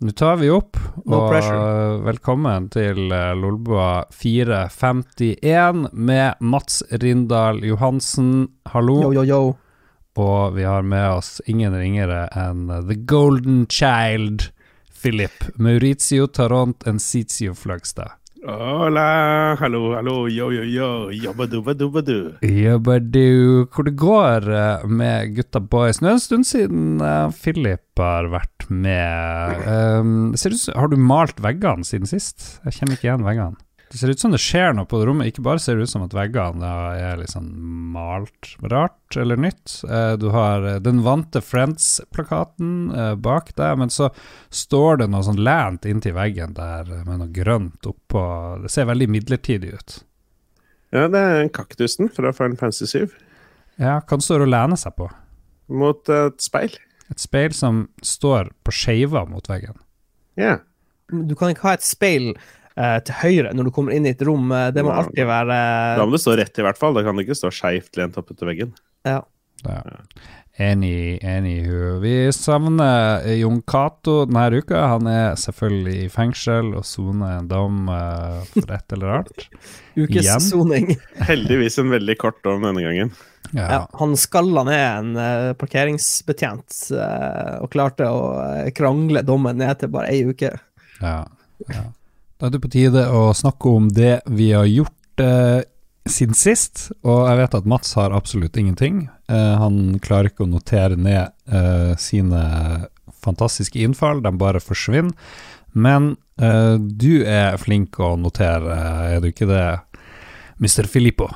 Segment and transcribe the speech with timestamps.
[0.00, 0.76] Nå tar vi opp,
[1.06, 1.96] No og pressure.
[2.06, 8.46] velkommen til eh, Lolbua 451 med Mats Rindal Johansen.
[8.70, 9.00] Hallo.
[9.02, 9.40] Yo, yo, yo.
[10.18, 14.48] Og vi har med oss ingen ringere enn The Golden Child,
[15.02, 18.14] Philip Maurizio Tarant Encitio Fløgstad.
[18.48, 22.38] Hola, hallo, hallo, yo, yo, yo, jobbadubadubadu.
[22.40, 26.00] Jabadu, hvor det går eh, med gutta boys.
[26.00, 29.68] Nå er det en stund siden eh, Philip har vært med.
[29.68, 32.54] Um, ser ut, har du malt veggene siden sist?
[32.64, 33.60] Jeg kjenner ikke igjen veggene.
[33.88, 35.30] Det ser ut som det skjer noe på det rommet.
[35.30, 36.70] Ikke bare ser det ut som at veggene
[37.00, 37.46] er sånn
[37.94, 39.78] malt rart eller nytt.
[39.88, 44.10] Eh, du har eh, den vante Friends-plakaten eh, bak deg, men så
[44.52, 48.24] står det noe sånn lent inntil veggen der med noe grønt oppå.
[48.66, 49.96] Det ser veldig midlertidig ut.
[50.92, 53.08] Ja, det er kaktusen fra Final Fantasy 7
[53.80, 55.08] Ja, hva står det å lene seg på?
[55.68, 56.72] mot et speil.
[57.12, 59.76] Et speil som står på skeiva mot veggen.
[60.40, 60.54] Ja.
[61.12, 62.30] Du kan ikke ha et speil
[62.78, 64.52] eh, til høyre når du kommer inn i et rom.
[64.54, 65.58] Eh, Det må alltid være
[65.98, 66.96] Da må det stå rett, i hvert fall.
[66.96, 68.74] Da kan det ikke stå skeivt lent opp etter veggen.
[69.08, 69.22] ja.
[69.66, 69.82] Ja.
[70.58, 72.00] Enig, anywho.
[72.02, 74.80] Vi savner Jon Cato denne uka.
[74.90, 79.44] Han er selvfølgelig i fengsel og soner en dom eh, for et eller annet.
[80.02, 80.96] ukessoning.
[81.30, 83.12] Heldigvis en veldig kort dom denne gangen.
[83.52, 83.68] Ja.
[83.70, 89.78] Ja, han skalla ned en uh, parkeringsbetjent uh, og klarte å eh, krangle dommen ned
[89.80, 90.50] til bare ei uke.
[90.98, 91.20] Ja,
[91.70, 91.84] ja.
[92.38, 95.64] Da er det på tide å snakke om det vi har gjort eh,
[96.06, 96.84] siden sist.
[97.02, 99.08] Og jeg vet at Mats har absolutt ingenting.
[99.26, 102.42] Eh, han klarer ikke å notere ned eh, sine
[103.24, 105.10] fantastiske innfall, de bare forsvinner.
[105.74, 108.76] Men eh, du er flink å notere,
[109.16, 109.64] er du ikke det,
[110.62, 110.86] Mr.
[110.90, 111.26] Filippo?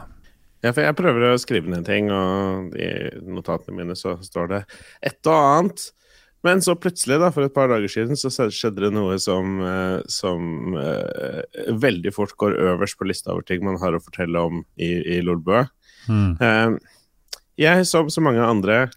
[0.63, 2.93] Ja, for jeg prøver å skrive ned ting, og i
[3.27, 4.63] notatene mine så står det
[5.03, 5.89] et og annet.
[6.43, 10.01] Men så plutselig, da, for et par dager siden, så skjedde det noe som, eh,
[10.11, 11.43] som uh,
[11.79, 15.21] veldig fort går øverst på lista over ting man har å fortelle om i, i
[15.23, 15.63] Lolbø.
[16.11, 16.35] Mm.
[16.43, 16.75] Uh,
[17.63, 18.89] jeg, som så mange andre,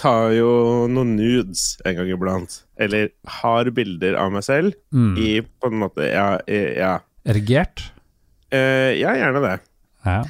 [0.00, 0.48] tar jo
[0.92, 2.62] noen nudes en gang iblant.
[2.80, 3.12] Eller
[3.42, 5.14] har bilder av meg selv Mm.
[5.20, 6.98] i på en måte Ja, ja.
[7.28, 7.90] Erigert?
[8.52, 9.56] Uh, ja gjerne det.
[10.06, 10.20] Ja.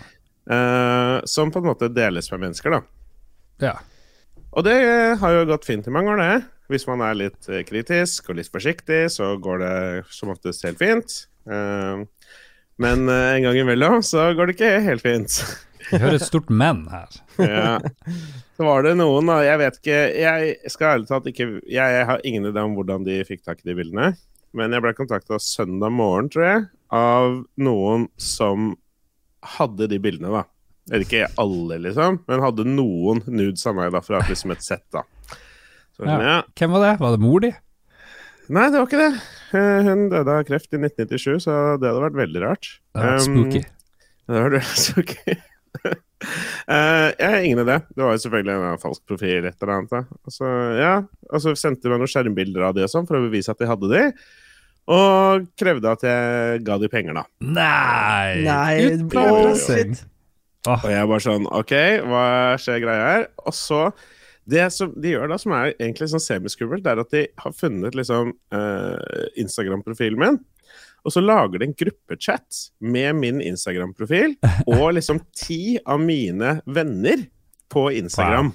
[1.27, 2.83] Som på en måte deles med mennesker, da.
[3.63, 3.75] ja.
[4.57, 4.77] Og det
[5.21, 6.37] har jo gått fint i mange år, det.
[6.73, 9.75] Hvis man er litt eh, kritisk og litt forsiktig, så går det
[10.11, 11.17] som oftest helt fint.
[11.45, 12.01] Eh,
[12.83, 15.37] men eh, en gang imellom så går det ikke helt fint.
[15.91, 17.21] Vi hører et stort men her.
[17.39, 17.77] ja.
[18.57, 19.43] Så var det noen, da.
[19.45, 23.19] Jeg vet ikke Jeg skal ærlig talt ikke Jeg har ingen idé om hvordan de
[23.29, 24.15] fikk tak i de bildene.
[24.57, 26.63] Men jeg ble kontakta søndag morgen, tror jeg,
[26.97, 28.73] av noen som
[29.59, 30.47] hadde de bildene, da.
[30.91, 34.85] Eller ikke alle, liksom, men hadde noen nudes av meg da, fra liksom et sett,
[34.95, 35.03] da.
[35.97, 36.19] Så, Ja.
[36.23, 36.37] ja.
[36.55, 36.95] Hvem var det?
[37.01, 37.51] Var det mor di?
[38.49, 39.13] Nei, det var ikke det.
[39.59, 42.69] Eh, Hun døde av kreft i 1997, så det hadde vært veldig rart.
[42.95, 43.63] Det var Um, spooky.
[44.29, 45.37] det var det spooky.
[46.67, 47.77] Eh, jeg har ingen idé.
[47.95, 49.45] Det var jo selvfølgelig en falsk profil.
[49.47, 50.01] et eller annet da.
[50.25, 50.95] Og så, ja,
[51.31, 53.59] og så sendte de meg noen skjermbilder av de og sånn, for å bevise at
[53.61, 54.05] de hadde de.
[54.87, 57.25] Og krevde at jeg ga de penger, da.
[57.43, 58.43] Nei!
[58.47, 59.97] Nei, Utpressing.
[60.67, 60.87] Bullshit.
[60.87, 61.75] Og jeg bare sånn OK,
[62.11, 62.27] hva
[62.61, 63.27] skjer greia her?
[63.47, 63.87] Og så
[64.47, 67.55] Det som de gjør da, som er egentlig sånn semiskummelt, det er at de har
[67.59, 70.37] funnet liksom eh, Instagram-profilen min.
[71.07, 74.37] Og så lager de en gruppechat med min Instagram-profil
[74.77, 77.27] og liksom ti av mine venner
[77.75, 78.53] på Instagram.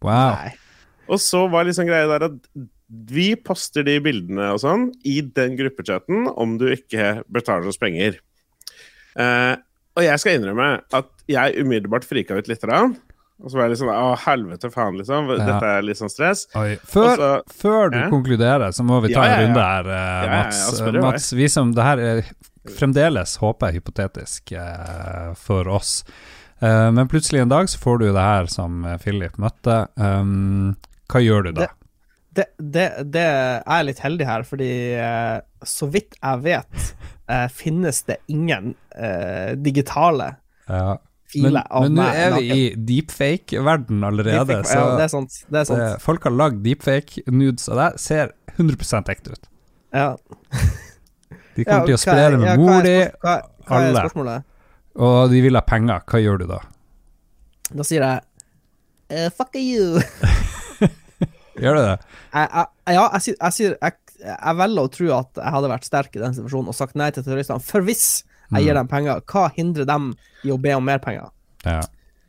[0.00, 0.08] Wow.
[0.08, 0.56] wow.
[1.12, 2.40] Og så var liksom greia der at
[2.86, 8.20] vi poster de bildene og sånn i den gruppechatten om du ikke betaler oss penger.
[9.18, 9.54] Eh,
[9.96, 12.60] og jeg skal innrømme at jeg umiddelbart frika ut litt.
[12.62, 12.96] Grann.
[13.42, 15.26] Og så var jeg sånn Å, helvete faen, liksom.
[15.34, 15.44] Ja.
[15.44, 16.46] Dette er litt sånn stress.
[16.56, 16.76] Oi.
[16.88, 18.08] Før, så- før du Ja.
[18.10, 20.80] konkluderer, så må vi ta Ja, ja, en runde her, eh, Ja, ja, ja, Mats.
[20.80, 21.00] meg.
[21.02, 22.22] Mats, vi som det her er
[22.66, 26.02] fremdeles, håper jeg, hypotetisk eh, for oss.
[26.62, 29.88] Eh, men plutselig en dag så får du det her som eh, Philip møtte.
[29.98, 30.76] Um,
[31.12, 31.66] hva gjør du da?
[32.36, 33.26] Det, det, det
[33.66, 36.95] er litt heldig her, fordi eh, så vidt jeg vet,
[37.28, 40.32] eh, finnes det ingen eh, digitale
[40.68, 40.96] Ja.
[41.26, 42.56] Filer av men nå er vi naken.
[42.56, 45.38] i deepfake-verden allerede, Deepfake, så ja, det er sant.
[45.50, 45.80] Det er sant.
[45.82, 49.48] det, folk har lagd deepfake-nudes av deg, ser 100 ekte ut.
[49.96, 50.12] Ja.
[51.56, 52.94] De kommer Ja, til å spre det med ja, mor di,
[53.66, 54.36] alle.
[54.94, 56.04] og de vil ha penger.
[56.06, 56.60] Hva gjør du da?
[57.74, 59.98] Da sier jeg uh, Fuck you.
[61.56, 61.96] Gjør du det?
[62.36, 63.22] jeg, jeg, ja, jeg,
[63.56, 63.92] sier- jeg,
[64.26, 67.10] jeg, velger å tro at jeg hadde vært sterk i den situasjonen og sagt nei
[67.14, 67.62] til terroristene.
[67.64, 68.06] For hvis
[68.52, 70.12] jeg gir dem penger, hva hindrer dem
[70.46, 71.30] i å be om mer penger?
[71.66, 71.82] Ja.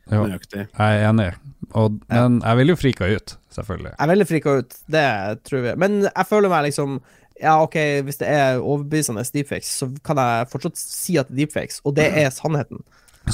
[0.08, 1.28] Jo, jeg er enig,
[1.76, 3.90] og, men jeg ville jo frika ut, selvfølgelig.
[3.92, 5.08] Jeg ville frika ut, det
[5.44, 5.74] tror vi.
[5.84, 7.00] Men jeg føler meg liksom
[7.38, 11.42] Ja, OK, hvis det er overbevisende deepfakes, så kan jeg fortsatt si at det er
[11.44, 12.80] deepfakes, og det er sannheten.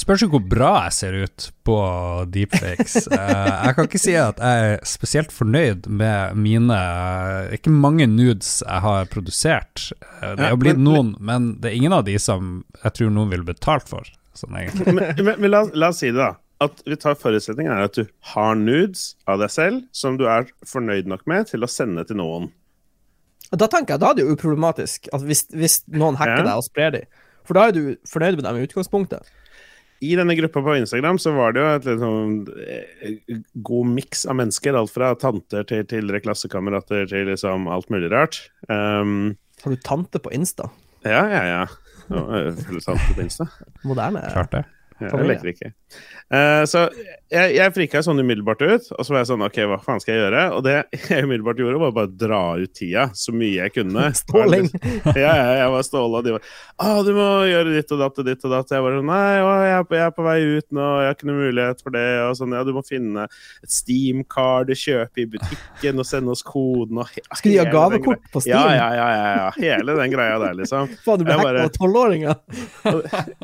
[0.00, 1.76] Spørs jo hvor bra jeg ser ut på
[2.34, 2.96] deepfakes.
[3.14, 6.78] Eh, jeg kan ikke si at jeg er spesielt fornøyd med mine
[7.54, 9.90] Ikke mange nudes jeg har produsert.
[10.20, 13.12] Eh, Det er jo blitt noen, men det er ingen av de som jeg tror
[13.14, 14.08] noen ville betalt for.
[14.34, 14.56] Sånn.
[14.56, 16.32] Men, men, men la, la oss si det, da.
[16.64, 20.46] At vi tar Forutsetningen er at du har nudes av deg selv som du er
[20.70, 22.50] fornøyd nok med til å sende til noen.
[23.54, 26.46] Da tenker jeg, da er det jo uproblematisk at hvis, hvis noen hacker Ja.
[26.48, 27.08] deg og sprer dem.
[27.44, 29.26] For da er du fornøyd med dem i utgangspunktet.
[30.02, 32.34] I denne gruppa på Instagram så var det jo et litt sånn
[32.66, 34.76] eh, god miks av mennesker.
[34.78, 38.40] Alt fra tanter til tidligere klassekamerater til liksom alt mulig rart.
[38.68, 40.70] Um, Har du tante på Insta?
[41.04, 41.64] ja, ja, ja.
[42.08, 43.48] Følger er tante på Insta.
[43.84, 44.24] Moderne.
[44.32, 44.64] Klart det.
[45.02, 45.70] Ja, jeg leker ikke.
[46.32, 46.86] Eh, så
[47.34, 50.14] jeg, jeg frika sånn umiddelbart ut, og så var jeg sånn OK, hva faen skal
[50.14, 50.42] jeg gjøre?
[50.56, 50.74] Og det
[51.10, 54.06] jeg umiddelbart gjorde, var bare å dra ut tida så mye jeg kunne.
[54.22, 54.70] Ståling.
[55.14, 56.46] Ja, ja, jeg var ståla, og de var
[56.80, 58.72] Å, du må gjøre ditt og datt og ditt og datt.
[58.72, 61.10] Jeg var sånn Nei, å, jeg, er på, jeg er på vei ut nå, jeg
[61.10, 62.04] har ikke noe mulighet for det.
[62.24, 66.98] Og sånn, ja, du må finne et Steam-card, kjøpe i butikken og sende oss koden
[67.04, 68.56] og he- Skal de ha gavekort på Steam?
[68.56, 69.46] Ja, ja, ja, ja, ja.
[69.60, 70.90] Hele den greia der, liksom.
[71.04, 72.40] Faen, du ble hacka av tolvåringer?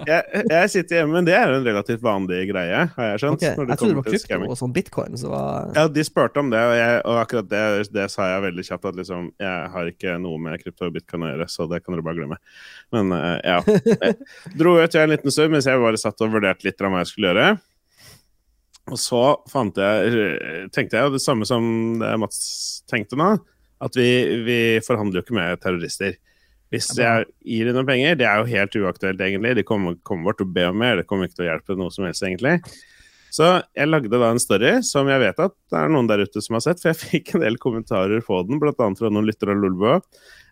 [0.08, 3.38] Jeg, jeg sitter hjemme, men det er jo en relativt vanlig greie, har jeg skjønt.
[3.40, 3.48] Okay.
[3.50, 6.60] Jeg trodde det var krypto og sånn bitcoin, så var Ja, de spurte om det,
[6.60, 7.62] og, jeg, og akkurat det,
[7.94, 8.88] det sa jeg veldig kjapt.
[8.90, 11.96] At liksom, jeg har ikke noe med krypto og bitcoin å gjøre, så det kan
[11.96, 12.40] dere bare glemme.
[12.96, 13.58] Men uh, ja.
[13.66, 14.16] Jeg
[14.60, 17.02] dro ut jeg en liten stund mens jeg bare satt og vurderte litt av hva
[17.04, 17.50] jeg skulle gjøre.
[18.90, 19.22] Og så
[19.78, 21.64] jeg, tenkte jeg det samme som
[22.00, 22.40] det Mats
[22.90, 23.34] tenkte nå,
[23.80, 24.10] at vi,
[24.46, 26.16] vi forhandler jo ikke med terrorister.
[26.70, 29.56] Hvis jeg gir dem noen penger, det er jo helt uaktuelt, egentlig.
[29.58, 31.76] De kommer, kommer bort og å be om mer, det kommer ikke til å hjelpe
[31.78, 32.60] noe som helst, egentlig.
[33.30, 36.42] Så jeg lagde da en story som jeg vet at det er noen der ute
[36.42, 39.54] som har sett, for jeg fikk en del kommentarer på den, annet fra noen lyttere
[39.54, 39.98] av Lolbua.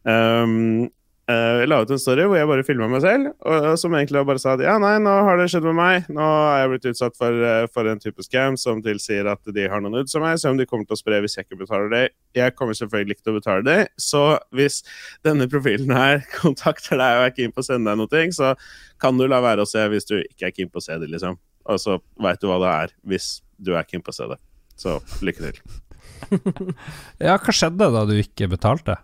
[0.07, 0.87] Um,
[1.31, 3.95] eh, jeg la ut en story hvor jeg bare filma meg selv, og, og som
[3.97, 6.09] egentlig bare sa at ja, nei, nå har det skjedd med meg.
[6.15, 9.67] Nå er jeg blitt utsatt for, uh, for en type scam som tilsier at de
[9.71, 11.93] har noen nudes av meg, som de kommer til å spre hvis jeg ikke betaler
[11.95, 12.05] det.
[12.39, 14.25] Jeg kommer selvfølgelig ikke til å betale det, så
[14.57, 14.81] hvis
[15.27, 18.55] denne profilen her kontakter deg og er keen på å sende deg noe, så
[19.03, 21.11] kan du la være å se hvis du ikke er keen på å se det,
[21.13, 21.39] liksom.
[21.69, 24.41] Og så veit du hva det er hvis du er keen på å se det.
[24.79, 25.61] Så lykke til.
[27.23, 28.99] Ja, hva skjedde da du ikke betalte?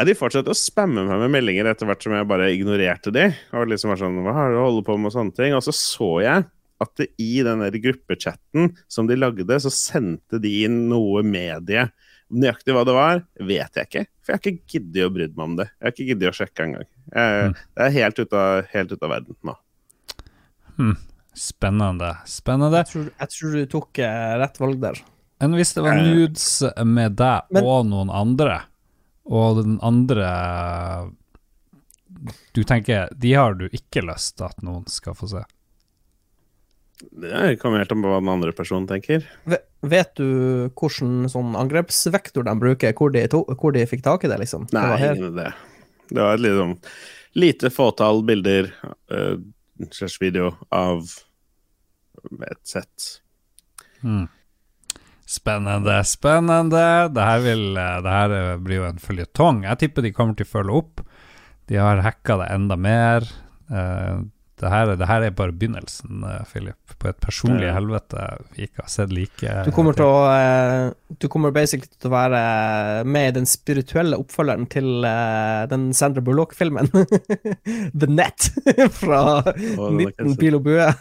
[0.00, 3.26] Nei, De fortsatte å spamme meg med meldinger etter hvert som jeg bare ignorerte de.
[3.52, 5.52] Og liksom var sånn, hva har du å holde på med og sånne ting.
[5.52, 6.46] Og så så jeg
[6.80, 11.90] at det i den der gruppechatten som de lagde, så sendte de inn noe medie.
[12.32, 14.06] Nøyaktig hva det var, vet jeg ikke.
[14.24, 15.66] For jeg har ikke giddet å bry meg om det.
[15.68, 16.88] Jeg har ikke giddet å sjekke engang.
[17.12, 17.54] Mm.
[17.76, 19.56] Det er helt ute av, helt ut av verden nå.
[21.36, 22.14] Spennende.
[22.26, 22.80] Spennende.
[22.80, 25.02] jeg tror, jeg tror du tok eh, rett valg der.
[25.40, 26.08] Enn hvis det var Eh.
[26.08, 26.48] nudes
[26.84, 28.62] med deg Men- og noen andre,
[29.30, 30.26] og den andre
[32.54, 35.42] Du tenker de har du ikke lyst til at noen skal få se?
[37.00, 39.22] Det kommer helt an på hva den andre personen tenker.
[39.48, 40.26] Ve- Vet du
[40.76, 44.66] hvilken sånn angrepsvektor de bruker, hvor de, to, hvor de fikk tak i det, liksom?
[44.76, 45.46] Nei, det ingen idé.
[46.10, 46.74] Det var et liksom
[47.40, 48.68] lite fåtall bilder
[49.14, 49.38] uh,
[49.94, 51.06] slash video av
[52.44, 53.06] et sett.
[54.02, 54.26] Hmm.
[55.30, 57.08] Spennende, spennende.
[57.14, 59.62] Det her, eh, eh, blir jo en føljetong.
[59.62, 61.00] Jeg tipper de kommer til å følge opp.
[61.70, 63.22] De har hacka det enda mer.
[63.70, 64.16] Eh,
[64.58, 67.74] det, her, det her er bare begynnelsen, Philip, på et personlig Ja.
[67.78, 72.12] helvete vi ikke har sett like Du kommer til å Du kommer basically til å
[72.12, 75.02] være med i den spirituelle oppfølgeren til
[75.70, 76.90] den Sandra Bullock-filmen.
[78.00, 78.50] The Net
[79.00, 79.54] fra er
[79.94, 80.90] 19 pil og bue.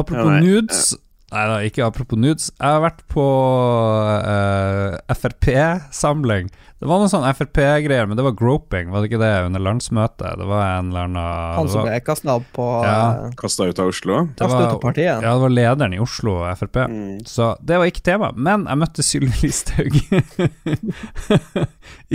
[0.00, 0.96] Apropos Ja, nudes
[1.32, 2.50] Nei da, ikke apropos nudes.
[2.58, 6.50] Jeg har vært på uh, Frp-samling.
[6.82, 10.32] Det var noe sånn Frp-greier, men det var groping, var det ikke det, under landsmøtet?
[10.40, 13.28] Det var en eller annen Han som ble kasta opp på Ja.
[13.28, 14.24] eh, Kasta ut av Oslo.
[14.34, 15.22] det ut av partiet.
[15.22, 16.82] ja, det var lederen i Oslo Frp.
[16.90, 17.20] Mm.
[17.24, 18.32] Så det var ikke tema.
[18.34, 19.94] Men jeg møtte Sylvi Listhaug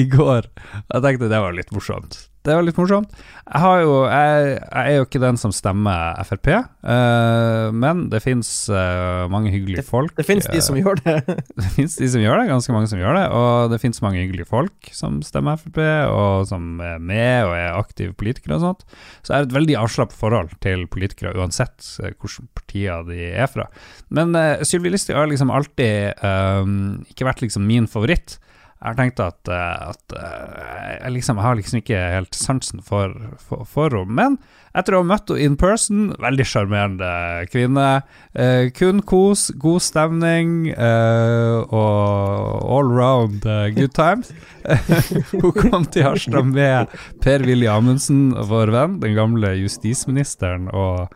[0.04, 0.52] i går.
[0.92, 2.28] Jeg tenkte det var litt morsomt.
[2.48, 3.12] Det var litt morsomt.
[3.12, 6.48] Jeg, har jo, jeg, jeg er jo ikke den som stemmer Frp,
[6.88, 8.50] uh, men det fins
[9.32, 10.14] mange hyggelige folk.
[10.16, 11.18] Det finnes de eh, som gjør det.
[11.60, 13.26] det fins de som gjør det, ganske mange som gjør det.
[13.36, 14.57] Og det fins mange hyggelige folk
[14.96, 18.84] som stemmer Frp, og som er med og er aktive politikere og sånt.
[19.22, 23.52] Så er det et veldig avslappet forhold til politikere, uansett eh, hvilke partier de er
[23.52, 23.68] fra.
[24.14, 28.38] Men uh, Sylvi Listhaug har liksom alltid um, ikke vært liksom min favoritt.
[28.78, 32.84] Jeg har tenkt at, eh, at eh, jeg, liksom, jeg har liksom ikke helt sansen
[32.86, 34.14] for, for, for henne.
[34.20, 34.36] Men
[34.78, 37.10] etter å ha møtt henne in person, veldig sjarmerende
[37.50, 37.88] kvinne.
[38.38, 44.30] Eh, kun kos, god stemning eh, og all round eh, good times.
[45.34, 46.94] Hun kom til Harstad med
[47.26, 51.08] Per-Willy Amundsen, vår venn, den gamle justisministeren, og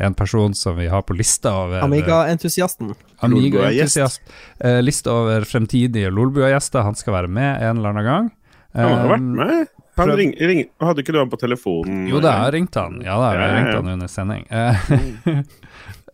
[0.00, 2.94] en person som vi har på lista over Amiga-entusiasten.
[3.26, 4.22] Amiga-entusiast.
[4.60, 6.86] Eh, lista over fremtidige Lolbua-gjester.
[6.86, 8.30] Han skal være med en eller annen gang.
[8.78, 9.66] Han har vært Um, med.
[9.98, 12.04] Han ring, ring, hadde ikke du han på telefonen?
[12.06, 13.00] Jo da, jeg ringte han.
[13.02, 14.44] Ja da, jeg Ja, ringte han under sending.
[14.50, 15.42] Eh,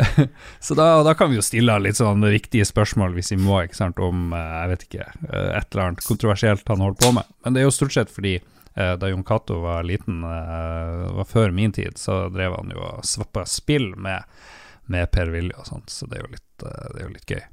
[0.60, 3.78] Så da, da kan vi jo stille litt sånn viktige spørsmål hvis vi må, ikke
[3.78, 7.28] sant, om eh, jeg vet ikke, eh, et eller annet kontroversielt han holder på med.
[7.44, 8.44] Men det er jo stort sett fordi eh,
[8.74, 13.04] da Jon Cato var liten, eh, var før min tid, så drev han jo og
[13.06, 14.24] svappa spill med,
[14.90, 17.44] med Per-Willy og sånt, så det er jo litt, eh, det er jo litt gøy.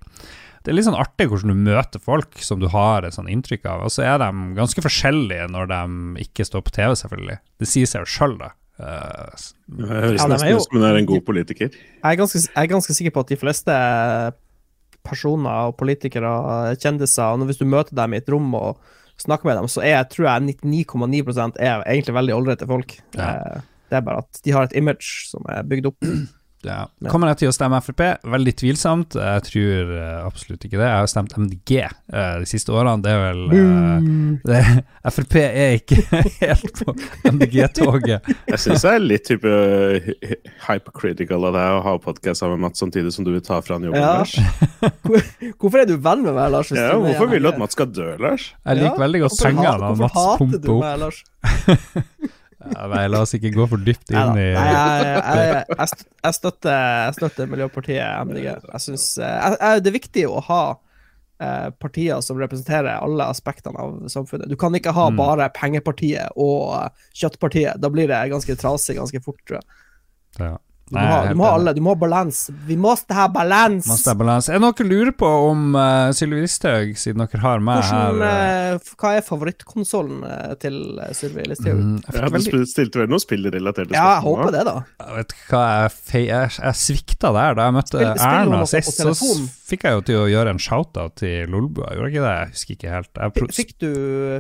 [0.61, 3.63] Det er litt sånn artig hvordan du møter folk som du har et sånn inntrykk
[3.65, 5.79] av, og så er de ganske forskjellige når de
[6.25, 7.37] ikke står på TV, selvfølgelig.
[7.61, 8.51] Det sier seg jo sjøl, da.
[8.81, 9.47] Eh,
[9.77, 11.69] Det høres Ja, de nesten ut som hun er en god politiker.
[11.73, 13.77] Jeg er, ganske, jeg er ganske sikker på at de fleste
[15.01, 16.31] personer og politikere,
[16.81, 18.77] kjendiser, og hvis du møter dem i et rom og
[19.23, 22.97] snakker med dem, så er, tror jeg 99,9% er egentlig veldig ålreite folk.
[23.17, 23.29] Ja.
[23.55, 26.05] Eh, Det er bare at de har et image som er bygd opp.
[26.67, 26.85] Ja.
[27.11, 28.01] Kommer jeg til å stemme Frp?
[28.33, 29.15] Veldig tvilsomt.
[29.17, 30.87] Jeg tror eh, absolutt ikke det.
[30.87, 33.01] Jeg har stemt MDG eh, de siste årene.
[33.03, 34.09] Det er vel uh,
[34.47, 34.61] det,
[35.15, 36.01] Frp er ikke
[36.41, 36.95] helt på
[37.31, 38.29] MDG-toget.
[38.51, 40.11] Jeg syns det er litt type uh,
[40.67, 43.79] hypercritical av deg å ha podkast sammen med Mats samtidig som du vil ta fra
[43.79, 44.01] han jobben.
[44.01, 44.21] Ja.
[44.21, 44.35] Lars.
[45.61, 46.73] Hvorfor er du venn med meg, Lars?
[46.75, 48.51] Ja, hvorfor vil du at Mats skal dø, Lars?
[48.65, 50.85] Jeg liker veldig godt pengene Mats hater du pumper opp.
[50.85, 52.37] meg, Lars?
[52.61, 56.35] Ja, Nei, la oss ikke gå for dypt inn i Nei, jeg, jeg, jeg, jeg,
[56.37, 58.45] støtter, Miljøpartiet MDG.
[58.51, 60.61] Jeg synes, eh, Det er viktig å ha
[61.41, 64.49] eh, partier som representerer alle aspektene av samfunnet.
[64.51, 65.17] Du kan ikke ha Mm.
[65.17, 67.79] bare pengepartiet og kjøttpartiet.
[67.81, 69.65] Da blir det ganske trasig ganske fort, tror jeg.
[70.39, 70.57] ja.
[70.91, 72.39] Du må, ha, er du må ha alle, du må ha balans.
[72.67, 73.87] Vi måste ha balans!
[74.11, 74.51] Er balanse.
[74.51, 78.19] Er det noe dere lurer på om uh, Sylvi Listhaug, siden dere har meg Hvordan,
[78.19, 78.75] her?
[78.75, 80.25] uh, hva er favorittkonsollen
[80.59, 80.75] til
[81.15, 81.79] Sylvi Listhaug?
[81.79, 84.37] Mm, jeg du veldig spil- stilte vel noen spillrelaterte Ja, jeg spørsmål?
[84.43, 84.75] håper det, da.
[85.05, 87.57] Jeg vet hva jeg, fe jeg, jeg svikta der.
[87.61, 89.31] Da jeg møtte Spill- spill Erna sist, så
[89.71, 91.93] fikk jeg jo til å gjøre en shout-out til Lolbua.
[91.95, 92.35] Gjorde jeg ikke det?
[92.41, 93.11] Jeg husker ikke helt.
[93.15, 93.89] Jeg pro- Fikk du,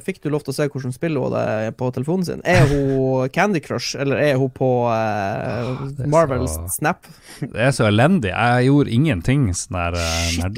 [0.03, 2.41] fikk du lov til å se hvordan spiller hun det på telefonen sin?
[2.43, 6.09] Er hun Candy Crush, eller er hun på uh, det
[6.43, 7.07] er så- Snap?
[7.41, 8.31] Det er så elendig.
[8.31, 9.97] Jeg gjorde ingenting sånn der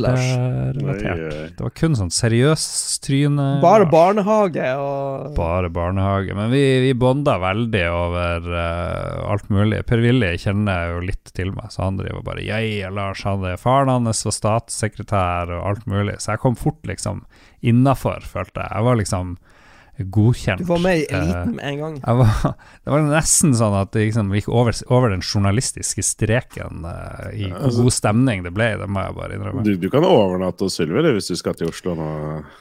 [0.03, 0.21] Lars.
[0.21, 1.55] nerderelatert.
[1.57, 2.65] Det var kun sånn seriøs
[3.05, 3.47] tryne.
[3.63, 6.35] Bare barnehage og Bare barnehage.
[6.35, 9.83] Men vi, vi bonda veldig over uh, alt mulig.
[9.89, 13.89] Per-Willy kjenner jo litt til meg, så han driver bare Jeg og Lars hadde Faren
[13.93, 17.23] hans var statssekretær og alt mulig, så jeg kom fort liksom
[17.63, 18.71] innafor, følte jeg.
[18.75, 19.37] Jeg var liksom
[19.97, 20.59] godkjent.
[20.59, 21.95] Du var med i Eh, eliten med en gang.
[22.05, 26.85] jeg var, det var nesten sånn at det liksom gikk over, over den journalistiske streken
[26.85, 28.71] uh, i altså- god stemning det ble.
[28.81, 29.63] Det må jeg bare innrømme.
[29.63, 32.09] Du, du kan overnatte hos Sylvi hvis du skal til Oslo nå.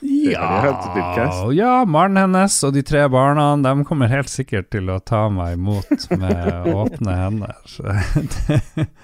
[0.03, 5.25] Ja, ja, mannen hennes og de tre barna De kommer helt sikkert til å ta
[5.33, 7.57] meg imot med åpne hender.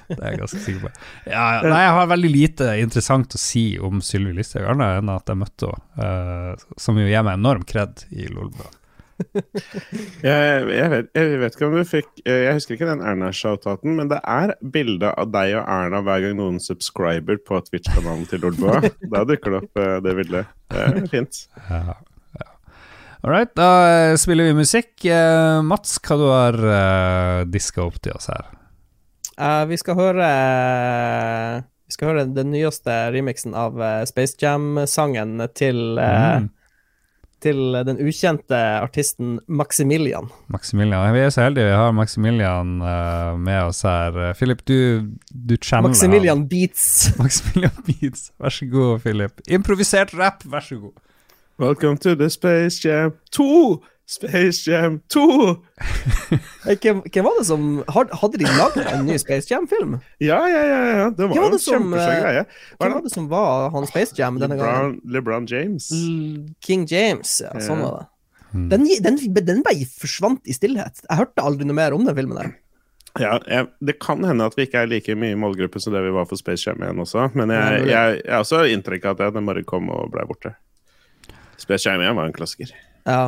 [0.09, 0.91] Det, det er jeg ganske sikker på.
[1.29, 1.69] Ja, ja.
[1.69, 5.41] Nei, jeg har veldig lite interessant å si om Sylvi Listhaug, annet enn at jeg
[5.41, 6.09] møtte henne,
[6.57, 8.71] uh, som jo gir meg enorm kred i Lolbua.
[10.23, 13.97] Jeg, jeg, vet, jeg vet ikke om du fikk eh, Jeg husker ikke den Erna-shoutouten,
[13.99, 18.45] men det er bilde av deg og Erna hver gang noen subscriber på Twitch-kanalen til
[18.45, 18.83] Lolbua.
[19.15, 20.53] Da dukker det opp eh, det bildet.
[20.71, 21.41] Det er fint.
[21.69, 21.97] Ja,
[22.39, 22.49] ja.
[23.25, 24.93] All right, da eh, spiller vi musikk.
[25.67, 28.53] Mats, hva du har uh, diska opp til oss her?
[29.39, 30.29] Uh, vi skal høre
[31.87, 33.79] Vi skal høre den nyeste remixen av
[34.11, 36.55] Space Jam-sangen til uh, Mm.
[37.45, 40.27] Til den ukjente artisten Maximilian.
[40.51, 41.13] Maximilian.
[41.15, 44.33] Vi er så heldige vi har Maximilian uh, med oss her.
[44.35, 44.79] Philip, du,
[45.31, 46.89] du channeler Maximilian Beats.
[47.23, 48.33] Maximilian Beats.
[48.43, 49.45] Vær så god, Philip.
[49.47, 50.99] Improvisert rap, vær så god.
[51.61, 53.83] Welcome to the Space Jam 2!
[54.09, 55.23] Space Jam 2!
[56.69, 59.99] Eh, Hvem, hvem var det som Hadde de laget en ny Space Jam-film?
[60.25, 60.79] Ja, ja, ja.
[61.01, 61.09] ja.
[61.13, 62.45] Det Hvem var var en det som, kjempesvær eh, greie.
[62.49, 64.95] Hvem Var var det som var han Space Jam denne gangen?
[65.05, 65.91] LeBron, LeBron James?
[66.65, 67.53] King James, ja.
[67.61, 68.07] Sånn var det.
[68.57, 68.69] Mm.
[68.73, 71.03] Den, den, den bare forsvant i stillhet.
[71.05, 72.55] Jeg hørte aldri noe mer om den filmen der.
[73.21, 76.01] Ja, jeg, Det kan hende at vi ikke er like mye i målgruppe som det
[76.07, 79.21] vi var for Space Jam 1 også, men jeg, jeg, jeg har også inntrykk av
[79.27, 80.55] at den bare kom og ble borte.
[81.61, 82.73] Space Jam 1 var en klassiker.
[83.05, 83.21] Ja.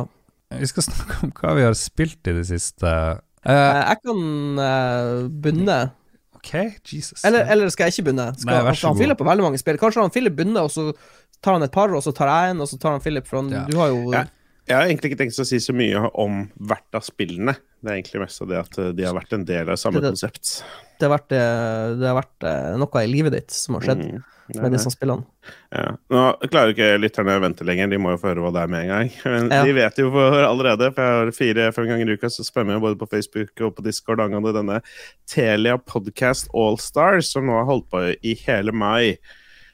[0.59, 2.87] Vi skal snakke om hva vi har spilt i det siste.
[2.87, 5.91] Eh, Eh, Jeg kan uh, begynne.
[6.35, 6.51] ok,
[6.93, 7.23] Jesus.
[7.25, 8.27] Eller, eller skal jeg ikke begynne?
[8.37, 9.17] Skal, Nei, vær så han god.
[9.17, 9.77] på veldig mange spill.
[9.81, 10.93] Kanskje han Philip bunner, og så
[11.41, 13.25] tar han et par, og så tar jeg en, og så tar han Philip.
[13.25, 13.63] For han, Ja.
[13.65, 14.25] du har jo Ja.
[14.71, 17.57] Jeg har egentlig ikke tenkt å si så mye om hvert av spillene.
[17.81, 19.99] Det er egentlig mest av det at eh, de har vært en del av samme
[19.99, 20.63] Det- det- konsept.
[20.99, 24.05] Det har vært, eh, det har vært eh, noe i livet ditt som har skjedd
[24.11, 24.23] Mm.
[24.51, 25.23] Nei, med disse spillene.
[25.71, 25.95] Ja.
[26.11, 28.67] Nå klarer ikke lytterne å vente lenger, de må jo få høre hva det er
[28.67, 29.11] med en gang.
[29.25, 29.63] Men Ja.
[29.63, 32.81] de vet jo for allerede, for jeg har fire-fem ganger i uka så spør jeg
[32.83, 34.81] både på Facebook og på Discord angående denne
[35.25, 39.17] Telia Podcast All Stars, som nå har holdt på i hele mai.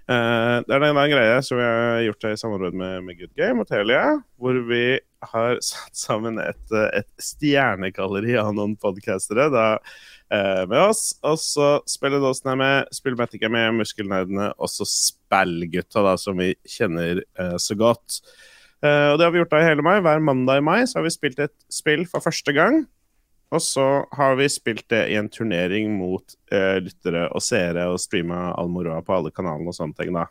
[0.07, 3.59] Eh, det er en greie som vi har gjort i samarbeid med, med Good Game
[3.59, 4.03] og Telia,
[4.39, 4.99] hvor vi
[5.33, 9.49] har satt sammen et, eh, et stjernegalleri av noen podkastere
[10.31, 11.09] eh, med oss.
[11.27, 16.53] Og så Spilledåsen er med, Spillmatic er med, Muskelnerdene, og så Spellgutta, da, som vi
[16.63, 18.21] kjenner eh, så godt.
[18.85, 19.97] Eh, og det har vi gjort da i hele mai.
[20.05, 22.85] Hver mandag i mai så har vi spilt et spill for første gang.
[23.55, 23.87] Og så
[24.17, 28.71] har vi spilt det i en turnering mot uh, lyttere og seere og streama all
[28.71, 30.27] moroa på alle kanalene og sånne ting, da.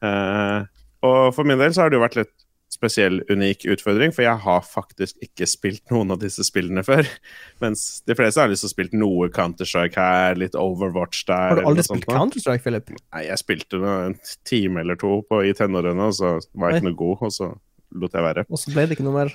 [0.00, 0.64] Uh,
[1.04, 2.36] og for min del så har det jo vært litt
[2.70, 7.08] spesiell, unik utfordring, for jeg har faktisk ikke spilt noen av disse spillene før.
[7.62, 11.50] Mens de fleste har liksom spilt noe Counter-Strike her, litt Overwatch der.
[11.50, 12.08] Har du aldri spilt.
[12.08, 12.94] Counter-Strike, Philip?
[12.96, 14.16] Nei, jeg spilte en
[14.48, 17.52] time eller to på, i tenårene, og så var jeg ikke noe god, og så
[18.00, 18.46] lot jeg være.
[18.48, 19.34] Og så ble det ikke noe mer.